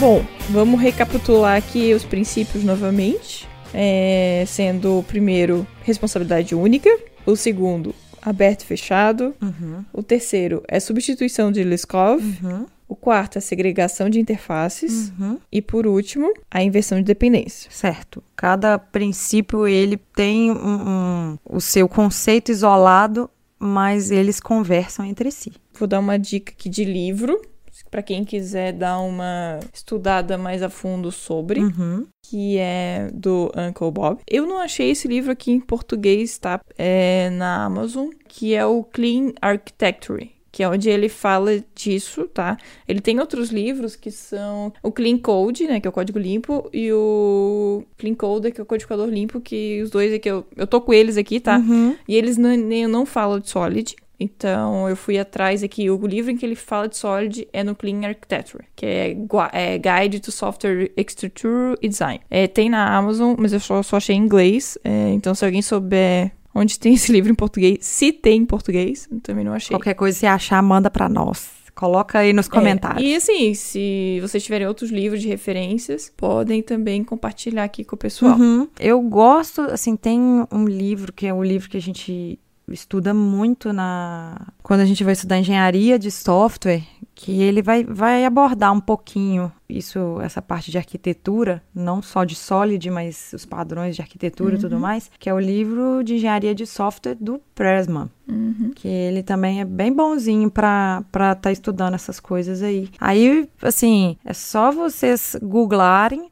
Bom, 0.00 0.24
vamos 0.48 0.80
recapitular 0.80 1.58
aqui 1.58 1.92
os 1.92 2.04
princípios 2.04 2.64
novamente. 2.64 3.46
É, 3.74 4.44
sendo 4.46 4.98
o 4.98 5.02
primeiro, 5.02 5.66
responsabilidade 5.82 6.54
única. 6.54 6.88
O 7.26 7.36
segundo, 7.36 7.94
aberto 8.22 8.62
e 8.62 8.66
fechado. 8.66 9.34
Uhum. 9.42 9.84
O 9.92 10.02
terceiro 10.02 10.62
é 10.66 10.80
substituição 10.80 11.52
de 11.52 11.62
Liskov. 11.62 12.22
Uhum. 12.22 12.64
O 12.88 12.96
quarto 12.96 13.36
é 13.36 13.42
segregação 13.42 14.08
de 14.08 14.18
interfaces. 14.18 15.12
Uhum. 15.18 15.38
E 15.52 15.60
por 15.60 15.86
último, 15.86 16.32
a 16.50 16.62
inversão 16.62 16.96
de 16.98 17.04
dependência. 17.04 17.70
Certo. 17.70 18.22
Cada 18.34 18.78
princípio 18.78 19.68
ele 19.68 19.98
tem 20.16 20.50
um- 20.50 20.56
um- 20.56 21.38
o 21.44 21.60
seu 21.60 21.86
conceito 21.86 22.50
isolado, 22.50 23.28
mas 23.58 24.10
eles 24.10 24.40
conversam 24.40 25.04
entre 25.04 25.30
si. 25.30 25.52
Vou 25.78 25.86
dar 25.86 26.00
uma 26.00 26.18
dica 26.18 26.52
aqui 26.52 26.68
de 26.70 26.84
livro, 26.84 27.40
para 27.90 28.02
quem 28.02 28.24
quiser 28.24 28.72
dar 28.72 28.98
uma 29.00 29.60
estudada 29.72 30.36
mais 30.38 30.62
a 30.62 30.68
fundo 30.68 31.10
sobre, 31.12 31.60
Uhum. 31.60 32.06
que 32.28 32.58
é 32.58 33.08
do 33.12 33.50
Uncle 33.56 33.90
Bob. 33.90 34.20
Eu 34.28 34.46
não 34.46 34.58
achei 34.58 34.90
esse 34.90 35.06
livro 35.08 35.30
aqui 35.32 35.50
em 35.52 35.60
português, 35.60 36.38
tá? 36.38 36.60
É 36.78 37.30
na 37.30 37.64
Amazon, 37.64 38.08
que 38.28 38.54
é 38.54 38.64
o 38.64 38.82
Clean 38.84 39.32
Architecture. 39.40 40.30
Que 40.52 40.64
é 40.64 40.68
onde 40.68 40.90
ele 40.90 41.08
fala 41.08 41.62
disso, 41.76 42.24
tá? 42.26 42.56
Ele 42.88 43.00
tem 43.00 43.20
outros 43.20 43.50
livros 43.50 43.94
que 43.94 44.10
são 44.10 44.72
o 44.82 44.90
Clean 44.90 45.16
Code, 45.16 45.64
né? 45.68 45.78
Que 45.78 45.86
é 45.86 45.90
o 45.90 45.92
código 45.92 46.18
limpo, 46.18 46.68
e 46.72 46.92
o 46.92 47.84
Clean 47.96 48.14
Code, 48.14 48.50
que 48.50 48.60
é 48.60 48.62
o 48.64 48.66
codificador 48.66 49.08
limpo, 49.08 49.40
que 49.40 49.80
os 49.80 49.90
dois 49.90 50.12
aqui, 50.12 50.28
eu, 50.28 50.44
eu 50.56 50.66
tô 50.66 50.80
com 50.80 50.92
eles 50.92 51.16
aqui, 51.16 51.38
tá? 51.38 51.56
Uhum. 51.58 51.94
E 52.08 52.16
eles 52.16 52.36
não, 52.36 52.56
nem, 52.56 52.88
não 52.88 53.06
falam 53.06 53.38
de 53.38 53.48
Solid. 53.48 53.94
Então, 54.20 54.86
eu 54.88 54.94
fui 54.96 55.18
atrás 55.18 55.62
aqui. 55.62 55.88
O 55.90 56.06
livro 56.06 56.30
em 56.30 56.36
que 56.36 56.44
ele 56.44 56.54
fala 56.54 56.86
de 56.88 56.96
Solid 56.98 57.48
é 57.52 57.64
no 57.64 57.74
Clean 57.74 58.06
Architecture, 58.06 58.64
que 58.76 58.84
é, 58.84 59.16
é 59.52 59.78
Guide 59.78 60.20
to 60.20 60.30
Software 60.30 60.90
Architecture 60.96 61.76
e 61.80 61.88
Design. 61.88 62.20
É, 62.30 62.46
tem 62.46 62.68
na 62.68 62.94
Amazon, 62.96 63.34
mas 63.38 63.52
eu 63.54 63.60
só, 63.60 63.82
só 63.82 63.96
achei 63.96 64.14
em 64.14 64.18
inglês. 64.18 64.76
É, 64.84 65.08
então, 65.10 65.34
se 65.34 65.44
alguém 65.44 65.62
souber 65.62 66.32
onde 66.54 66.78
tem 66.78 66.94
esse 66.94 67.10
livro 67.12 67.32
em 67.32 67.34
português, 67.34 67.78
se 67.80 68.12
tem 68.12 68.42
em 68.42 68.44
português, 68.44 69.08
eu 69.10 69.20
também 69.20 69.44
não 69.44 69.54
achei. 69.54 69.74
Qualquer 69.74 69.94
coisa 69.94 70.14
que 70.16 70.20
você 70.20 70.26
achar, 70.26 70.62
manda 70.62 70.90
pra 70.90 71.08
nós. 71.08 71.48
Coloca 71.74 72.18
aí 72.18 72.34
nos 72.34 72.46
É, 72.46 72.50
comentários. 72.50 73.02
e 73.02 73.14
assim, 73.14 73.54
se 73.54 74.18
vocês 74.20 74.42
tiverem 74.44 74.66
outros 74.66 74.90
livros 74.90 75.22
de 75.22 75.28
referências, 75.28 76.12
podem 76.14 76.62
também 76.62 77.02
compartilhar 77.02 77.64
aqui 77.64 77.84
com 77.84 77.94
o 77.94 77.98
pessoal. 77.98 78.36
Uhum. 78.36 78.68
Eu 78.78 79.00
gosto, 79.00 79.62
assim, 79.62 79.96
tem 79.96 80.20
um 80.52 80.66
livro 80.66 81.10
que 81.10 81.26
é 81.26 81.32
o 81.32 81.42
livro 81.42 81.70
que 81.70 81.78
a 81.78 81.80
gente 81.80 82.38
estuda 82.72 83.12
muito 83.12 83.72
na 83.72 84.48
quando 84.62 84.80
a 84.80 84.84
gente 84.84 85.02
vai 85.02 85.12
estudar 85.12 85.38
engenharia 85.38 85.98
de 85.98 86.10
software, 86.10 86.82
que 87.14 87.42
ele 87.42 87.60
vai, 87.60 87.84
vai 87.84 88.24
abordar 88.24 88.72
um 88.72 88.80
pouquinho 88.80 89.52
isso, 89.68 90.20
essa 90.20 90.40
parte 90.40 90.70
de 90.70 90.78
arquitetura, 90.78 91.62
não 91.74 92.02
só 92.02 92.24
de 92.24 92.34
Solid, 92.34 92.90
mas 92.90 93.32
os 93.32 93.44
padrões 93.44 93.94
de 93.94 94.02
arquitetura 94.02 94.56
e 94.56 94.58
tudo 94.58 94.78
mais, 94.78 95.10
que 95.18 95.28
é 95.28 95.34
o 95.34 95.38
livro 95.38 96.02
de 96.02 96.14
engenharia 96.14 96.54
de 96.54 96.66
software 96.66 97.14
do 97.14 97.40
Pressman. 97.54 98.10
Uhum. 98.28 98.72
Que 98.74 98.88
ele 98.88 99.22
também 99.22 99.60
é 99.60 99.64
bem 99.64 99.92
bonzinho 99.92 100.50
pra 100.50 101.04
estar 101.06 101.34
tá 101.36 101.52
estudando 101.52 101.94
essas 101.94 102.18
coisas 102.18 102.62
aí. 102.62 102.88
Aí, 102.98 103.48
assim, 103.62 104.16
é 104.24 104.32
só 104.32 104.70
vocês 104.70 105.36
googlarem. 105.42 106.30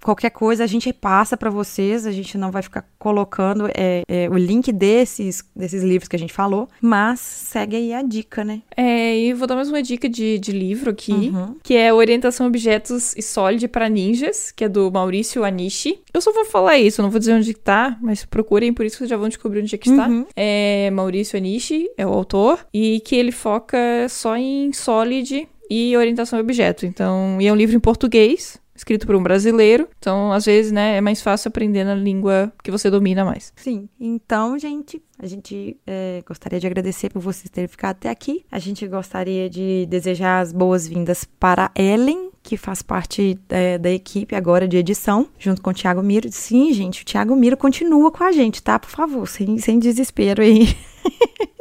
Qualquer 0.00 0.30
coisa 0.30 0.64
a 0.64 0.66
gente 0.66 0.92
passa 0.92 1.36
pra 1.36 1.50
vocês, 1.50 2.06
a 2.06 2.12
gente 2.12 2.38
não 2.38 2.50
vai 2.50 2.62
ficar 2.62 2.84
colocando 2.98 3.68
é, 3.74 4.02
é, 4.08 4.28
o 4.30 4.36
link 4.36 4.72
desses, 4.72 5.44
desses 5.54 5.82
livros 5.82 6.08
que 6.08 6.16
a 6.16 6.18
gente 6.18 6.32
falou, 6.32 6.68
mas 6.80 7.20
segue 7.20 7.76
aí 7.76 7.92
a 7.92 8.02
dica, 8.02 8.44
né? 8.44 8.62
É, 8.76 9.16
e 9.18 9.32
vou 9.32 9.46
dar 9.46 9.54
mais 9.56 9.68
uma 9.68 9.82
dica 9.82 10.08
de, 10.08 10.38
de 10.38 10.52
livro 10.52 10.90
aqui, 10.90 11.12
Uhum. 11.12 11.56
que 11.62 11.76
é 11.76 11.92
Orientação 11.92 12.46
Objetos 12.46 13.14
e 13.16 13.22
Solid 13.22 13.66
para 13.68 13.88
Ninjas, 13.88 14.50
que 14.50 14.64
é 14.64 14.68
do 14.68 14.90
Maurício 14.90 15.44
Anishi. 15.44 16.00
Eu 16.12 16.20
só 16.20 16.32
vou 16.32 16.44
falar 16.44 16.78
isso, 16.78 17.02
não 17.02 17.10
vou 17.10 17.18
dizer 17.18 17.34
onde 17.34 17.54
tá, 17.54 17.98
mas 18.00 18.24
procurem, 18.24 18.72
por 18.72 18.84
isso 18.86 18.98
vocês 18.98 19.10
já 19.10 19.16
vão 19.16 19.28
descobrir 19.28 19.60
onde 19.60 19.74
é 19.74 19.78
que 19.78 19.90
está. 19.90 20.08
Uhum. 20.08 20.26
É 20.36 20.90
Maurício 20.92 21.36
Anishi, 21.36 21.88
é 21.96 22.06
o 22.06 22.10
autor, 22.10 22.66
e 22.72 23.00
que 23.00 23.14
ele 23.16 23.32
foca 23.32 23.78
só 24.08 24.36
em 24.36 24.72
Solid 24.72 25.48
e 25.70 25.96
orientação 25.96 26.38
a 26.38 26.42
objeto. 26.42 26.84
Então, 26.84 27.38
e 27.40 27.46
é 27.46 27.52
um 27.52 27.56
livro 27.56 27.74
em 27.76 27.80
português, 27.80 28.60
escrito 28.74 29.06
por 29.06 29.14
um 29.14 29.22
brasileiro. 29.22 29.88
Então, 29.98 30.32
às 30.32 30.44
vezes, 30.44 30.72
né, 30.72 30.96
é 30.96 31.00
mais 31.00 31.20
fácil 31.22 31.48
aprender 31.48 31.84
na 31.84 31.94
língua 31.94 32.52
que 32.62 32.70
você 32.70 32.90
domina 32.90 33.24
mais. 33.24 33.52
Sim, 33.56 33.88
então, 34.00 34.58
gente, 34.58 35.02
a 35.18 35.26
gente 35.26 35.76
é, 35.86 36.22
gostaria 36.26 36.58
de 36.58 36.66
agradecer 36.66 37.10
por 37.10 37.20
vocês 37.20 37.48
terem 37.50 37.68
ficado 37.68 37.96
até 37.96 38.10
aqui. 38.10 38.44
A 38.50 38.58
gente 38.58 38.86
gostaria 38.86 39.48
de 39.48 39.86
desejar 39.86 40.40
as 40.40 40.52
boas-vindas 40.52 41.24
para 41.24 41.70
Ellen, 41.74 42.30
que 42.42 42.56
faz 42.56 42.82
parte 42.82 43.38
é, 43.48 43.78
da 43.78 43.90
equipe 43.90 44.34
agora 44.34 44.66
de 44.66 44.76
edição, 44.76 45.28
junto 45.38 45.62
com 45.62 45.70
o 45.70 45.74
Thiago 45.74 46.02
Miro. 46.02 46.28
Sim, 46.32 46.72
gente, 46.72 47.02
o 47.02 47.04
Thiago 47.04 47.36
Miro 47.36 47.56
continua 47.56 48.10
com 48.10 48.24
a 48.24 48.32
gente, 48.32 48.62
tá? 48.62 48.78
Por 48.78 48.90
favor, 48.90 49.28
sem, 49.28 49.58
sem 49.58 49.78
desespero 49.78 50.42
aí. 50.42 50.76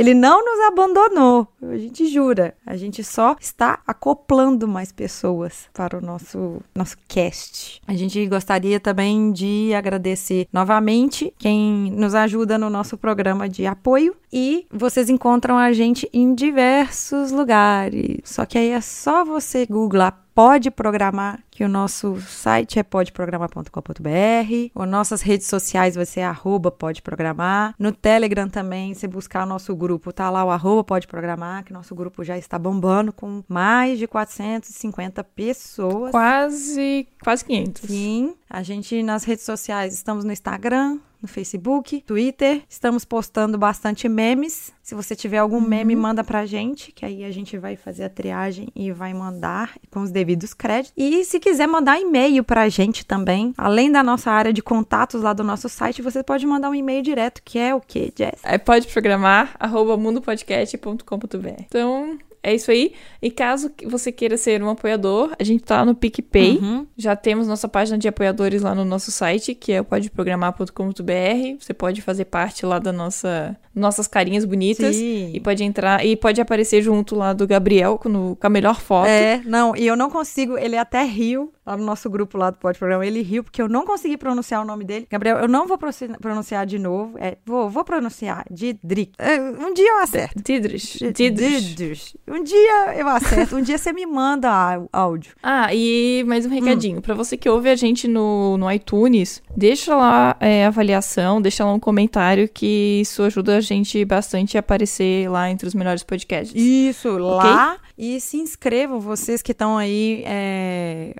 Ele 0.00 0.14
não 0.14 0.42
nos 0.42 0.66
abandonou, 0.66 1.46
a 1.62 1.76
gente 1.76 2.06
jura. 2.06 2.54
A 2.64 2.74
gente 2.74 3.04
só 3.04 3.36
está 3.38 3.80
acoplando 3.86 4.66
mais 4.66 4.90
pessoas 4.90 5.68
para 5.74 5.98
o 5.98 6.00
nosso, 6.00 6.62
nosso 6.74 6.96
cast. 7.06 7.82
A 7.86 7.92
gente 7.92 8.26
gostaria 8.26 8.80
também 8.80 9.30
de 9.30 9.74
agradecer 9.74 10.48
novamente 10.50 11.34
quem 11.38 11.92
nos 11.94 12.14
ajuda 12.14 12.56
no 12.56 12.70
nosso 12.70 12.96
programa 12.96 13.46
de 13.46 13.66
apoio. 13.66 14.16
E 14.32 14.66
vocês 14.72 15.10
encontram 15.10 15.58
a 15.58 15.70
gente 15.74 16.08
em 16.14 16.34
diversos 16.34 17.30
lugares. 17.30 18.20
Só 18.24 18.46
que 18.46 18.56
aí 18.56 18.70
é 18.70 18.80
só 18.80 19.22
você 19.22 19.66
googlar 19.66 20.24
Pode 20.34 20.70
Programar, 20.70 21.40
que 21.60 21.64
o 21.64 21.68
nosso 21.68 22.18
site 22.22 22.78
é 22.78 22.82
podeprogramar.com.br. 22.82 24.70
As 24.74 24.88
nossas 24.88 25.20
redes 25.20 25.46
sociais 25.46 25.94
vai 25.94 26.06
ser 26.06 26.22
arroba 26.22 26.70
Pode 26.70 27.02
Programar. 27.02 27.74
No 27.78 27.92
Telegram 27.92 28.48
também, 28.48 28.94
você 28.94 29.06
buscar 29.06 29.42
o 29.42 29.46
nosso 29.46 29.76
grupo, 29.76 30.10
tá 30.10 30.30
lá 30.30 30.42
o 30.42 30.48
arroba 30.48 30.82
Pode 30.82 31.06
Programar, 31.06 31.62
que 31.62 31.70
nosso 31.70 31.94
grupo 31.94 32.24
já 32.24 32.38
está 32.38 32.58
bombando 32.58 33.12
com 33.12 33.44
mais 33.46 33.98
de 33.98 34.06
450 34.06 35.22
pessoas. 35.22 36.12
Quase, 36.12 37.06
quase 37.22 37.44
500. 37.44 37.82
Sim, 37.82 38.34
a 38.48 38.62
gente 38.62 39.02
nas 39.02 39.24
redes 39.24 39.44
sociais 39.44 39.92
estamos 39.92 40.24
no 40.24 40.32
Instagram, 40.32 40.98
no 41.20 41.28
Facebook, 41.28 42.00
Twitter. 42.02 42.62
Estamos 42.68 43.04
postando 43.04 43.58
bastante 43.58 44.08
memes. 44.08 44.72
Se 44.82 44.94
você 44.94 45.14
tiver 45.14 45.38
algum 45.38 45.60
meme, 45.60 45.94
manda 45.94 46.24
pra 46.24 46.46
gente, 46.46 46.90
que 46.92 47.04
aí 47.04 47.24
a 47.24 47.30
gente 47.30 47.56
vai 47.56 47.76
fazer 47.76 48.04
a 48.04 48.08
triagem 48.08 48.68
e 48.74 48.90
vai 48.90 49.14
mandar 49.14 49.74
com 49.90 50.00
os 50.00 50.10
devidos 50.10 50.52
créditos. 50.52 50.92
E 50.96 51.24
se 51.24 51.38
quiser 51.38 51.66
mandar 51.66 52.00
e-mail 52.00 52.42
pra 52.42 52.68
gente 52.68 53.06
também, 53.06 53.54
além 53.56 53.90
da 53.90 54.02
nossa 54.02 54.30
área 54.30 54.52
de 54.52 54.62
contatos 54.62 55.22
lá 55.22 55.32
do 55.32 55.44
nosso 55.44 55.68
site, 55.68 56.02
você 56.02 56.22
pode 56.22 56.46
mandar 56.46 56.70
um 56.70 56.74
e-mail 56.74 57.02
direto, 57.02 57.42
que 57.44 57.58
é 57.58 57.74
o 57.74 57.80
quê, 57.80 58.12
Jess? 58.16 58.40
É 58.42 58.58
pode 58.58 58.88
programar, 58.88 59.54
arroba 59.58 59.96
mundopodcast.com.br. 59.96 61.62
Então, 61.66 62.18
é 62.42 62.54
isso 62.54 62.70
aí. 62.70 62.92
E 63.20 63.30
caso 63.30 63.70
você 63.86 64.10
queira 64.10 64.36
ser 64.36 64.62
um 64.62 64.70
apoiador, 64.70 65.34
a 65.38 65.44
gente 65.44 65.62
tá 65.62 65.84
no 65.84 65.94
PicPay. 65.94 66.58
Uhum. 66.58 66.86
Já 66.96 67.14
temos 67.14 67.46
nossa 67.46 67.68
página 67.68 67.98
de 67.98 68.08
apoiadores 68.08 68.62
lá 68.62 68.74
no 68.74 68.84
nosso 68.84 69.10
site, 69.10 69.54
que 69.54 69.72
é 69.72 69.80
o 69.80 69.84
podeprogramar.com.br. 69.84 71.56
Você 71.58 71.74
pode 71.74 72.00
fazer 72.00 72.24
parte 72.26 72.64
lá 72.64 72.78
da 72.78 72.92
nossa 72.92 73.56
nossas 73.74 74.08
carinhas 74.08 74.44
bonitas 74.44 74.96
Sim. 74.96 75.30
e 75.32 75.40
pode 75.40 75.62
entrar 75.62 76.04
e 76.04 76.16
pode 76.16 76.40
aparecer 76.40 76.82
junto 76.82 77.14
lá 77.14 77.32
do 77.32 77.46
Gabriel 77.46 77.98
com, 77.98 78.34
com 78.34 78.46
a 78.46 78.50
melhor 78.50 78.80
foto. 78.80 79.08
É, 79.08 79.40
não, 79.44 79.76
e 79.76 79.86
eu 79.86 79.96
não 79.96 80.10
consigo, 80.10 80.58
ele 80.58 80.76
até 80.76 81.02
riu 81.02 81.52
lá 81.64 81.76
no 81.76 81.84
nosso 81.84 82.10
grupo 82.10 82.36
lá 82.36 82.50
do 82.50 82.58
Pode 82.58 82.78
Programa, 82.78 83.06
ele 83.06 83.22
riu 83.22 83.44
porque 83.44 83.62
eu 83.62 83.68
não 83.68 83.84
consegui 83.84 84.16
pronunciar 84.16 84.60
o 84.62 84.64
nome 84.64 84.84
dele. 84.84 85.06
Gabriel, 85.08 85.38
eu 85.38 85.48
não 85.48 85.68
vou 85.68 85.78
pronunciar 85.78 86.66
de 86.66 86.78
novo, 86.78 87.16
é, 87.18 87.36
vou, 87.46 87.70
vou 87.70 87.84
pronunciar, 87.84 88.44
Didrik. 88.50 89.12
É, 89.18 89.40
um 89.40 89.72
dia 89.72 89.88
eu 89.88 89.98
acerto. 89.98 90.42
Didrich. 90.42 91.12
Didrich. 91.12 91.74
Didrich. 91.74 92.18
Um 92.30 92.44
dia 92.44 92.94
eu 92.96 93.08
acerto, 93.08 93.56
um 93.56 93.60
dia 93.60 93.76
você 93.76 93.92
me 93.92 94.06
manda 94.06 94.80
áudio. 94.92 95.32
Ah, 95.42 95.74
e 95.74 96.22
mais 96.28 96.46
um 96.46 96.48
recadinho. 96.48 96.98
Hum. 96.98 97.00
Pra 97.00 97.12
você 97.12 97.36
que 97.36 97.48
ouve 97.48 97.68
a 97.68 97.74
gente 97.74 98.06
no, 98.06 98.56
no 98.56 98.70
iTunes, 98.70 99.42
deixa 99.56 99.96
lá 99.96 100.36
é, 100.38 100.64
avaliação, 100.64 101.42
deixa 101.42 101.64
lá 101.64 101.72
um 101.72 101.80
comentário 101.80 102.48
que 102.48 103.00
isso 103.00 103.24
ajuda 103.24 103.56
a 103.56 103.60
gente 103.60 104.04
bastante 104.04 104.56
a 104.56 104.60
aparecer 104.60 105.28
lá 105.28 105.50
entre 105.50 105.66
os 105.66 105.74
melhores 105.74 106.04
podcasts. 106.04 106.54
Isso, 106.54 107.18
lá. 107.18 107.78
E 108.02 108.18
se 108.18 108.38
inscrevam, 108.38 108.98
vocês 108.98 109.42
que 109.42 109.52
estão 109.52 109.76
aí. 109.76 110.22
é, 110.24 111.14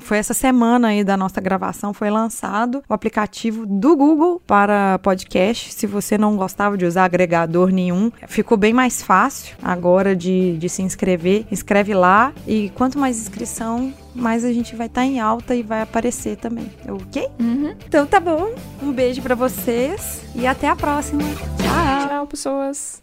foi 0.00 0.16
essa 0.16 0.32
semana 0.32 0.88
aí 0.88 1.04
da 1.04 1.18
nossa 1.18 1.38
gravação, 1.38 1.92
foi 1.92 2.08
lançado 2.08 2.82
o 2.88 2.94
aplicativo 2.94 3.66
do 3.66 3.94
Google 3.94 4.40
para 4.46 4.98
podcast. 5.00 5.74
Se 5.74 5.86
você 5.86 6.16
não 6.16 6.34
gostava 6.34 6.78
de 6.78 6.86
usar 6.86 7.04
agregador 7.04 7.68
nenhum, 7.70 8.10
ficou 8.26 8.56
bem 8.56 8.72
mais 8.72 9.02
fácil 9.02 9.54
agora 9.62 10.16
de, 10.16 10.56
de 10.56 10.66
se 10.66 10.80
inscrever. 10.80 11.44
Inscreve 11.52 11.92
lá 11.92 12.32
e 12.46 12.70
quanto 12.70 12.98
mais 12.98 13.20
inscrição, 13.20 13.92
mais 14.14 14.46
a 14.46 14.52
gente 14.52 14.74
vai 14.74 14.86
estar 14.86 15.04
em 15.04 15.20
alta 15.20 15.54
e 15.54 15.62
vai 15.62 15.82
aparecer 15.82 16.38
também, 16.38 16.72
ok? 16.88 17.28
Uhum. 17.38 17.74
Então 17.86 18.06
tá 18.06 18.18
bom. 18.18 18.54
Um 18.82 18.92
beijo 18.92 19.20
para 19.20 19.34
vocês 19.34 20.22
e 20.34 20.46
até 20.46 20.68
a 20.68 20.74
próxima. 20.74 21.22
Tchau. 21.22 22.08
Tchau, 22.08 22.26
pessoas. 22.26 23.02